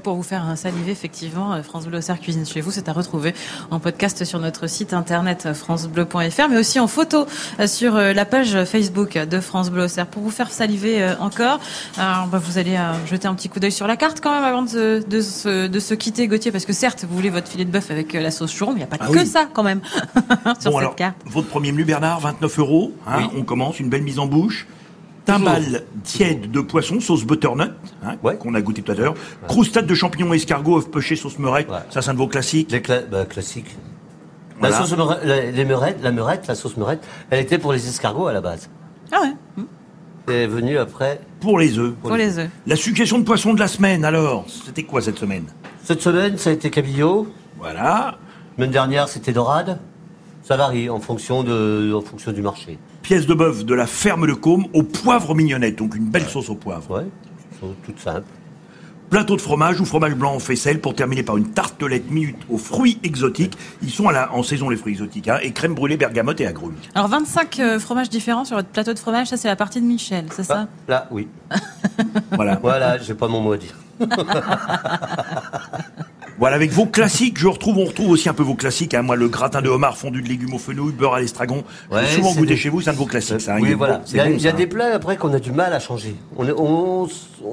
pour 0.01 0.14
vous 0.14 0.22
faire 0.22 0.57
saliver, 0.57 0.92
effectivement, 0.92 1.53
euh, 1.55 1.62
France 1.62 1.86
Bleu 1.86 1.99
Auxerre 1.99 2.20
Cuisine 2.20 2.47
chez 2.47 2.61
vous, 2.61 2.70
c'est 2.70 2.88
à 2.88 2.92
retrouver 2.92 3.34
en 3.70 3.80
podcast 3.80 4.24
sur 4.24 4.38
notre 4.38 4.66
site 4.66 4.92
internet 4.92 5.45
euh, 5.47 5.55
francebleu.fr, 5.55 6.49
mais 6.51 6.57
aussi 6.59 6.80
en 6.80 6.86
photo 6.86 7.26
euh, 7.61 7.66
sur 7.66 7.95
la 7.95 8.24
page 8.24 8.64
Facebook 8.64 9.16
de 9.18 9.40
France 9.40 9.70
Bleu 9.70 9.84
Auxerre. 9.84 10.07
Pour 10.07 10.22
vous 10.22 10.30
faire 10.30 10.51
saliver 10.51 11.14
encore, 11.20 11.61
bah, 11.97 12.28
vous 12.32 12.59
allez 12.59 12.78
jeter 13.07 13.26
un 13.28 13.34
petit 13.34 13.49
coup 13.49 13.61
d'œil 13.61 13.72
sur 13.72 13.86
la 13.86 13.97
carte 13.97 14.20
quand 14.20 14.32
même 14.34 14.45
avant 14.45 14.62
de 14.62 14.68
se, 14.68 15.07
de 15.07 15.20
se, 15.20 15.66
de 15.66 15.78
se 15.80 15.95
quitter, 15.95 16.26
Gauthier, 16.28 16.53
parce 16.53 16.64
que 16.64 16.72
certes, 16.72 17.05
vous 17.09 17.14
voulez 17.14 17.30
votre 17.30 17.49
filet 17.49 17.64
de 17.64 17.70
bœuf 17.70 17.90
avec 17.90 18.12
la 18.12 18.30
sauce 18.30 18.53
chouron, 18.53 18.72
mais 18.72 18.80
il 18.80 18.80
n'y 18.80 18.84
a 18.84 18.97
pas 18.97 18.97
Ah 19.01 19.07
que 19.09 19.18
oui. 19.18 19.26
ça 19.26 19.47
quand 19.53 19.62
même 19.62 19.80
sur 19.95 20.24
Bon, 20.24 20.55
cette 20.61 20.74
alors, 20.78 20.97
carte. 20.97 21.16
votre 21.26 21.49
premier 21.49 21.72
menu, 21.72 21.84
Bernard, 21.84 22.20
29 22.20 22.59
euros. 22.59 22.92
hein, 23.07 23.28
On 23.36 23.42
commence, 23.42 23.80
une 23.80 23.88
belle 23.88 24.03
mise 24.03 24.18
en 24.18 24.26
bouche. 24.26 24.66
Timbale 25.25 25.85
tiède 26.03 26.51
de 26.51 26.61
poisson, 26.61 27.01
sauce 27.01 27.25
butternut, 27.25 27.70
hein, 28.05 28.16
Ouais. 28.22 28.37
qu'on 28.37 28.55
a 28.55 28.61
goûté 28.61 28.83
tout 28.83 28.93
à 28.93 28.95
l'heure. 28.95 29.14
Croustade 29.49 29.87
de 29.87 29.95
champignons 29.95 30.33
escargots, 30.35 30.79
œufs 30.79 30.91
pochés, 30.91 31.16
sauce 31.16 31.39
meurette. 31.39 31.68
Ouais. 31.70 31.79
Ça, 31.91 32.03
c'est 32.03 32.11
un 32.11 32.14
de 32.14 32.18
vos 32.18 32.29
classiques. 32.29 32.70
Les 32.70 32.81
cla- 32.81 33.09
bah, 33.09 33.25
classiques. 33.25 33.75
Voilà. 34.61 34.79
La 34.79 34.85
sauce 34.85 34.97
meurette, 34.97 35.25
la, 35.25 35.51
les 35.51 35.64
meurettes, 35.64 35.99
la 36.03 36.12
meurette, 36.12 36.47
la 36.47 36.55
sauce 36.55 36.77
meurette, 36.77 37.03
elle 37.31 37.41
était 37.41 37.59
pour 37.59 37.72
les 37.72 37.89
escargots 37.89 38.27
à 38.27 38.33
la 38.35 38.41
base. 38.43 38.68
Ah 39.12 39.20
ouais, 39.22 39.33
hum, 39.59 39.66
Elle 40.29 40.35
est 40.35 40.47
venue 40.47 40.77
après. 40.79 41.20
Pour 41.41 41.59
les 41.59 41.79
œufs. 41.79 41.95
pour 42.03 42.16
les 42.16 42.39
œufs. 42.39 42.51
La 42.66 42.77
suggestion 42.77 43.18
de 43.18 43.25
poisson 43.25 43.55
de 43.55 43.61
la 43.61 43.68
semaine, 43.68 44.05
alors 44.05 44.45
C'était 44.66 44.83
quoi 44.85 45.01
cette 45.01 45.18
semaine? 45.18 45.45
Cette 45.83 46.03
semaine, 46.03 46.37
ça 46.39 46.51
a 46.51 46.53
été 46.53 46.70
cabillaud. 46.70 47.29
Voilà. 47.59 48.18
Semaine 48.57 48.70
dernière, 48.70 49.09
c'était 49.09 49.33
dorade. 49.33 49.79
Ça 50.43 50.57
varie 50.57 50.89
en 50.91 51.01
fonction, 51.01 51.43
de, 51.43 51.93
en 51.95 52.01
fonction 52.03 52.31
du 52.33 52.43
marché. 52.43 52.79
Pièce 53.05 53.27
de 53.27 53.35
bœuf 53.35 53.67
de 53.67 53.75
la 53.75 53.87
ferme 53.87 54.27
de 54.27 54.33
Côme 54.33 54.65
au 54.73 54.83
poivre 54.83 55.35
mignonnette, 55.35 55.77
donc 55.77 55.95
une 55.95 56.07
belle 56.07 56.27
sauce 56.27 56.49
au 56.49 56.55
poivre. 56.55 56.91
Ouais, 56.91 57.05
toutes 57.85 58.01
simples. 58.01 58.25
Plateau 59.11 59.37
de 59.37 59.43
fromage 59.43 59.79
ou 59.79 59.85
fromage 59.85 60.15
blanc 60.15 60.33
en 60.35 60.39
faisselle 60.39 60.81
pour 60.81 60.95
terminer 60.95 61.23
par 61.23 61.37
une 61.37 61.51
tartelette 61.51 62.11
minute 62.11 62.39
aux 62.49 62.57
fruits 62.57 62.99
exotiques. 63.03 63.59
Ils 63.83 63.91
sont 63.91 64.09
à 64.09 64.13
la, 64.13 64.33
en 64.33 64.43
saison 64.43 64.71
les 64.71 64.79
fruits 64.79 64.95
exotiques. 64.95 65.29
Hein, 65.29 65.39
et 65.43 65.53
crème 65.53 65.75
brûlée, 65.75 65.99
bergamote 65.99 66.41
et 66.41 66.47
agrumes. 66.47 66.77
Alors 66.95 67.09
25 67.09 67.59
euh, 67.61 67.79
fromages 67.79 68.09
différents 68.09 68.47
sur 68.47 68.57
votre 68.57 68.71
plateau 68.71 68.95
de 68.95 68.99
fromage, 68.99 69.27
ça 69.27 69.37
c'est 69.37 69.49
la 69.49 69.57
partie 69.57 69.83
de 69.83 69.87
Michel, 69.87 70.25
c'est 70.33 70.43
ça? 70.43 70.67
Ah, 70.67 70.69
là, 70.89 71.09
oui. 71.11 71.29
Voilà. 72.33 72.59
Voilà, 72.63 72.97
j'ai 72.97 73.15
pas 73.15 73.29
mon 73.29 73.43
mot 73.43 73.53
à 73.53 73.59
dire. 73.59 73.75
Voilà, 76.39 76.57
avec 76.57 76.72
vos 76.72 76.87
classiques, 76.87 77.39
je 77.39 77.47
retrouve, 77.47 77.78
on 77.78 77.85
retrouve 77.85 78.11
aussi 78.11 78.28
un 78.28 78.35
peu 78.35 78.43
vos 78.43 78.55
classiques. 78.55 78.93
Hein. 78.95 79.03
Moi, 79.03 79.14
le 79.16 79.28
gratin 79.28 79.62
de 79.62 79.68
homard 79.68 79.97
fondu 79.97 80.20
de 80.20 80.28
légumes 80.28 80.55
au 80.55 80.59
fenouil, 80.59 80.93
beurre 80.93 81.14
à 81.14 81.20
l'estragon. 81.20 81.62
Ouais, 81.93 82.01
J'ai 82.07 82.16
souvent 82.16 82.32
goûté 82.35 82.55
des- 82.55 82.57
chez 82.57 82.68
vous, 82.70 82.80
c'est 82.80 82.91
un 82.91 82.93
de 82.93 82.99
vos 82.99 83.07
classiques. 83.07 83.41
Ça, 83.41 83.55
hein. 83.55 83.59
oui, 83.61 83.74
voilà. 83.74 84.03
Il 84.11 84.16
y 84.16 84.20
a, 84.20 84.24
bon, 84.24 84.30
il 84.37 84.43
y 84.43 84.49
a 84.49 84.51
ça. 84.51 84.57
des 84.57 84.66
plats 84.66 84.95
après 84.95 85.16
qu'on 85.16 85.32
a 85.32 85.39
du 85.39 85.53
mal 85.53 85.72
à 85.72 85.78
changer. 85.78 86.16
On, 86.37 87.07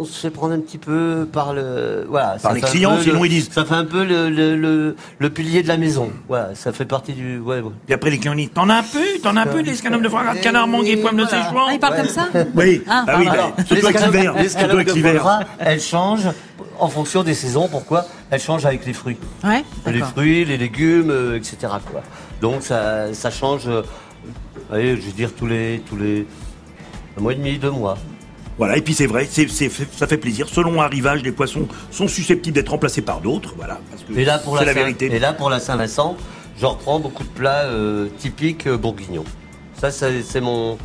se 0.05 0.19
fait 0.21 0.29
prendre 0.29 0.53
un 0.53 0.59
petit 0.59 0.77
peu 0.77 1.27
par 1.32 1.53
le, 1.53 2.05
voilà. 2.09 2.39
ça 2.39 2.53
les 2.53 2.61
clients, 2.61 2.97
sinon 3.01 3.19
le- 3.21 3.25
ils 3.27 3.29
disent- 3.29 3.51
Ça 3.51 3.65
fait 3.65 3.75
un 3.75 3.86
peu 3.86 4.03
le, 4.03 4.29
le, 4.29 4.55
le, 4.55 4.95
le 5.19 5.29
pilier 5.29 5.61
de 5.63 5.67
la 5.67 5.77
maison. 5.77 6.09
Voilà, 6.27 6.55
ça 6.55 6.71
fait 6.71 6.86
partie 6.86 7.11
du, 7.13 7.39
ouais, 7.39 7.59
ouais. 7.59 7.71
Puis 7.86 7.93
après, 7.93 8.09
les 8.09 8.17
clients 8.17 8.34
disent 8.36 8.49
T'en 8.53 8.69
as 8.69 8.75
un 8.77 8.84
peu 8.84 8.99
T'en 9.21 9.36
as 9.36 9.41
un 9.41 9.45
peu 9.47 9.61
l'escalope 9.61 10.01
de 10.01 10.09
foie 10.09 10.23
de 10.34 10.39
canard, 10.39 10.67
mangue 10.67 11.01
pomme 11.01 11.17
de. 11.17 11.25
Szechuan 11.25 11.65
Ah, 11.67 11.73
il 11.73 11.79
parle 11.79 11.97
comme 11.97 12.07
ça 12.07 12.27
Oui, 12.55 12.82
Ah, 12.88 13.03
bah 13.05 13.15
oui, 13.19 13.25
pardon. 13.25 13.53
surtout 13.65 13.86
avec 13.88 13.99
l'escalope- 14.38 15.13
gras, 15.17 15.39
elle 15.59 15.82
change 15.82 16.21
en 16.82 16.88
fonction 16.89 17.23
des 17.23 17.34
saisons. 17.36 17.67
Pourquoi 17.69 18.05
Elle 18.29 18.39
change 18.41 18.65
avec 18.65 18.86
les 18.86 18.93
fruits. 18.93 19.17
Ouais, 19.43 19.63
Les 19.88 19.99
fruits, 19.99 20.43
les 20.45 20.57
légumes, 20.57 21.09
euh, 21.11 21.38
etc. 21.38 21.57
Quoi. 21.91 22.01
Donc 22.41 22.63
ça, 22.63 23.13
ça 23.13 23.29
change 23.32 23.67
euh, 23.67 23.84
Allez, 24.71 24.95
je 24.97 25.01
veux 25.01 25.11
dire 25.11 25.34
tous 25.34 25.47
les 25.47 25.82
tous 25.88 25.95
les 25.97 26.25
un 27.17 27.21
mois 27.21 27.34
et 27.34 27.36
demi, 27.36 27.57
deux 27.57 27.71
mois. 27.71 27.97
Voilà, 28.57 28.77
et 28.77 28.82
puis 28.82 28.93
c'est 28.93 29.07
vrai, 29.07 29.27
c'est, 29.29 29.47
c'est- 29.49 29.71
ça 29.97 30.07
fait 30.07 30.17
plaisir. 30.17 30.47
Selon 30.49 30.82
arrivage, 30.82 31.23
les 31.23 31.32
poissons 31.32 31.67
sont 31.89 32.07
susceptibles 32.07 32.53
d'être 32.55 32.69
remplacés 32.69 33.01
par 33.01 33.19
d'autres. 33.21 33.53
Voilà, 33.57 33.79
parce 33.89 34.03
que 34.03 34.13
Et 34.13 34.23
là 34.25 34.38
pour 34.39 34.57
c'est 34.57 34.65
la, 34.65 34.73
la 34.73 34.73
Saint- 34.73 34.79
vérité. 34.86 35.05
Et 35.13 35.19
là 35.19 35.34
pour 35.34 35.49
la 35.49 35.59
Saint-Vincent, 35.59 36.15
je 36.59 36.65
reprends 36.65 36.99
beaucoup 36.99 37.23
de 37.23 37.29
plats 37.29 37.63
euh, 37.63 38.07
typiques 38.19 38.67
bourguignons. 38.69 39.23
Ça, 39.79 39.89
c'est 39.91 40.21
c'est 40.21 40.41
mon. 40.41 40.77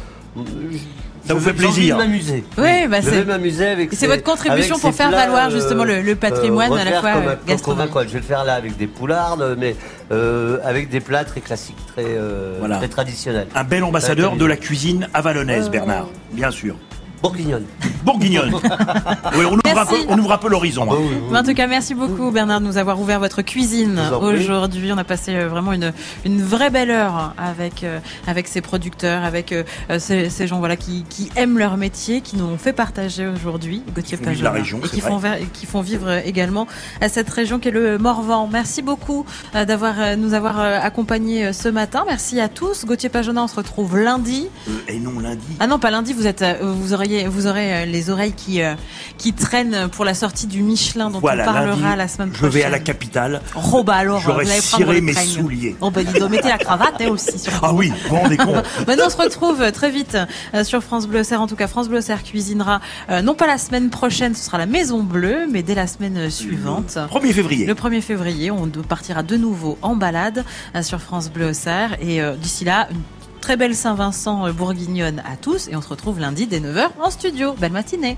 Ça 1.27 1.35
vous 1.35 1.41
fait 1.41 1.53
plaisir. 1.53 1.97
de 1.97 2.03
m'amuser. 2.03 2.45
Oui, 2.59 2.87
bah 2.89 3.01
je 3.01 3.07
c'est- 3.07 3.11
vais 3.17 3.25
m'amuser 3.25 3.67
avec. 3.67 3.91
c'est 3.91 3.97
ces- 3.97 4.07
votre 4.07 4.23
contribution 4.23 4.79
pour 4.79 4.95
faire 4.95 5.09
plats, 5.09 5.27
valoir, 5.27 5.51
justement, 5.51 5.85
le- 5.85 6.03
le 6.03 6.15
patrimoine, 6.15 6.73
à 6.73 6.85
la 6.85 7.01
fois, 7.01 7.11
euh, 7.17 7.35
gastronomique. 7.47 7.93
Je 8.07 8.13
vais 8.13 8.19
le 8.19 8.25
faire 8.25 8.45
là 8.45 8.55
avec 8.55 8.77
des 8.77 8.87
poulardes, 8.87 9.57
mais 9.59 9.77
euh, 10.13 10.59
avec 10.65 10.89
des 10.89 11.01
plats 11.01 11.25
très 11.25 11.41
classiques, 11.41 11.77
très, 11.95 12.05
euh, 12.07 12.57
Voilà. 12.59 12.77
très 12.79 12.89
traditionnels. 12.89 13.49
Un 13.55 13.65
bel 13.65 13.83
ambassadeur 13.85 14.37
de 14.37 14.45
la 14.45 14.57
cuisine 14.57 15.09
avalonnaise, 15.15 15.69
Bernard, 15.71 16.09
bien 16.33 16.51
sûr. 16.51 16.77
Bourguignonne. 17.23 17.65
Bourguignonne. 18.05 18.53
oui, 19.37 19.45
on 19.51 19.55
ouvre, 19.55 19.79
un 19.81 19.87
peu, 19.87 19.97
on 20.09 20.19
ouvre 20.19 20.33
un 20.33 20.39
peu 20.39 20.49
l'horizon. 20.49 20.87
hein. 20.93 21.35
En 21.35 21.43
tout 21.43 21.55
cas, 21.55 21.67
merci 21.67 21.95
beaucoup 21.95 22.31
Bernard 22.31 22.61
de 22.61 22.67
nous 22.67 22.77
avoir 22.77 23.01
ouvert 23.01 23.19
votre 23.21 23.43
cuisine 23.43 24.01
aujourd'hui. 24.21 24.93
On 24.93 24.99
a 24.99 25.05
passé 25.05 25.35
euh, 25.35 25.49
vraiment 25.49 25.73
une, 25.73 25.93
une 26.25 26.43
vraie 26.43 26.71
belle 26.71 26.91
heure 26.91 27.35
avec, 27.39 27.83
euh, 27.85 27.99
avec 28.27 28.49
ces 28.49 28.61
producteurs, 28.61 29.25
avec 29.25 29.53
euh, 29.53 29.65
ces, 29.99 30.31
ces 30.31 30.47
gens 30.47 30.59
voilà, 30.59 30.77
qui, 30.77 31.05
qui 31.09 31.31
aiment 31.37 31.59
leur 31.59 31.77
métier, 31.77 32.21
qui 32.21 32.37
nous 32.37 32.45
ont 32.45 32.59
fait 32.59 32.73
partager 32.73 33.27
aujourd'hui, 33.27 33.83
Gauthier 33.95 34.17
Pajot, 34.19 34.43
la 34.43 34.51
région, 34.53 34.79
et 34.79 34.83
c'est 34.89 34.95
qui 34.97 35.01
font, 35.01 35.21
qui 35.53 35.67
font 35.67 35.81
vivre 35.81 36.11
également 36.25 36.67
à 37.01 37.09
cette 37.09 37.29
région 37.31 37.59
qui 37.59 37.69
est 37.69 37.73
le 37.73 37.99
Morvan. 37.99 38.49
Merci 38.53 38.83
beaucoup 38.83 39.25
euh, 39.55 39.65
d'avoir 39.65 39.95
euh, 39.99 40.17
nous 40.17 40.35
avoir 40.35 40.61
euh, 40.61 40.79
accompagnés 40.81 41.47
euh, 41.47 41.53
ce 41.53 41.69
matin. 41.69 42.05
Merci 42.07 42.41
à 42.41 42.49
tous. 42.49 42.85
Gauthier 42.85 43.09
Pajona, 43.09 43.43
on 43.45 43.49
se 43.49 43.57
retrouve 43.57 43.99
lundi. 43.99 44.49
Euh, 44.69 44.73
et 44.89 44.99
non, 44.99 45.19
lundi. 45.19 45.45
Ah 45.61 45.67
non, 45.67 45.79
pas 45.79 45.91
lundi, 45.91 46.13
vous 46.13 46.27
êtes, 46.27 46.43
euh, 46.43 46.55
vous 46.63 46.93
auriez, 47.07 47.29
vous 47.29 47.47
aurez 47.47 47.73
euh, 47.75 47.85
les 47.87 48.11
oreilles 48.11 48.33
qui, 48.33 48.63
euh, 48.63 48.75
qui 49.19 49.33
traînent 49.33 49.89
pour 49.91 50.05
la 50.05 50.15
sortie 50.15 50.47
du 50.47 50.63
Michelin 50.63 51.11
dont 51.11 51.21
Voilà, 51.21 51.45
on 51.45 51.53
parlera 51.53 51.81
lundi, 51.89 51.99
la 51.99 52.09
semaine 52.09 52.29
je 52.33 52.39
prochaine. 52.39 52.51
vais 52.51 52.65
à 52.65 52.69
la 52.71 52.79
capitale. 52.79 53.41
Oh 53.73 53.83
bah 53.85 53.95
alors, 53.95 54.21
J'aurais 54.21 54.45
ciré 54.61 54.97
le 54.97 55.01
mes 55.01 55.15
souliers. 55.15 55.77
Oh 55.81 55.91
bah 55.91 56.03
dis 56.03 56.19
donc, 56.19 56.31
mettez 56.31 56.49
la 56.49 56.59
cravate 56.59 56.95
hein, 57.01 57.09
aussi. 57.09 57.39
Sur 57.39 57.53
Ah 57.63 57.73
oui, 57.73 57.93
vous 58.09 58.17
rendez 58.17 58.37
compte 58.37 58.65
Maintenant, 58.87 59.05
on 59.07 59.11
se 59.11 59.17
retrouve 59.17 59.71
très 59.73 59.91
vite 59.91 60.17
euh, 60.55 60.65
sur 60.65 60.83
France 60.83 61.07
Bleu 61.07 61.23
Serre. 61.23 61.41
En 61.41 61.47
tout 61.47 61.57
cas, 61.57 61.67
France 61.69 61.89
Bleu 61.89 62.01
Serre 62.01 62.23
cuisinera 62.23 62.81
euh, 63.11 63.23
non 63.23 63.35
pas 63.35 63.47
la 63.47 63.59
semaine 63.59 63.91
prochaine, 63.91 64.35
ce 64.35 64.45
sera 64.45 64.59
la 64.59 64.67
Maison 64.67 65.03
Bleue, 65.03 65.47
mais 65.51 65.63
dès 65.63 65.75
la 65.75 65.87
semaine 65.87 66.17
euh, 66.17 66.31
suivante. 66.31 66.97
1er 67.13 67.33
février. 67.33 67.67
Le 67.67 67.75
1er 67.75 68.01
février, 68.01 68.51
on 68.51 68.67
partira 68.89 69.23
de 69.23 69.37
nouveau 69.37 69.79
en 69.83 69.97
balade 69.97 70.45
euh, 70.75 70.83
sur 70.83 71.01
France 71.01 71.31
Bleu 71.31 71.53
Serre. 71.53 71.97
Et 72.01 72.21
euh, 72.21 72.35
d'ici 72.35 72.65
là, 72.65 72.89
une 72.91 73.01
très 73.47 73.57
belle 73.57 73.77
Saint-Vincent 73.77 74.49
euh, 74.49 74.53
bourguignonne 74.53 75.23
à 75.25 75.37
tous. 75.37 75.69
Et 75.69 75.77
on 75.77 75.81
se 75.81 75.89
retrouve 75.89 76.19
lundi 76.19 76.49
dès 76.49 76.59
9h 76.59 76.89
en 76.99 77.11
studio. 77.11 77.53
Belle 77.53 77.71
matinée. 77.71 78.15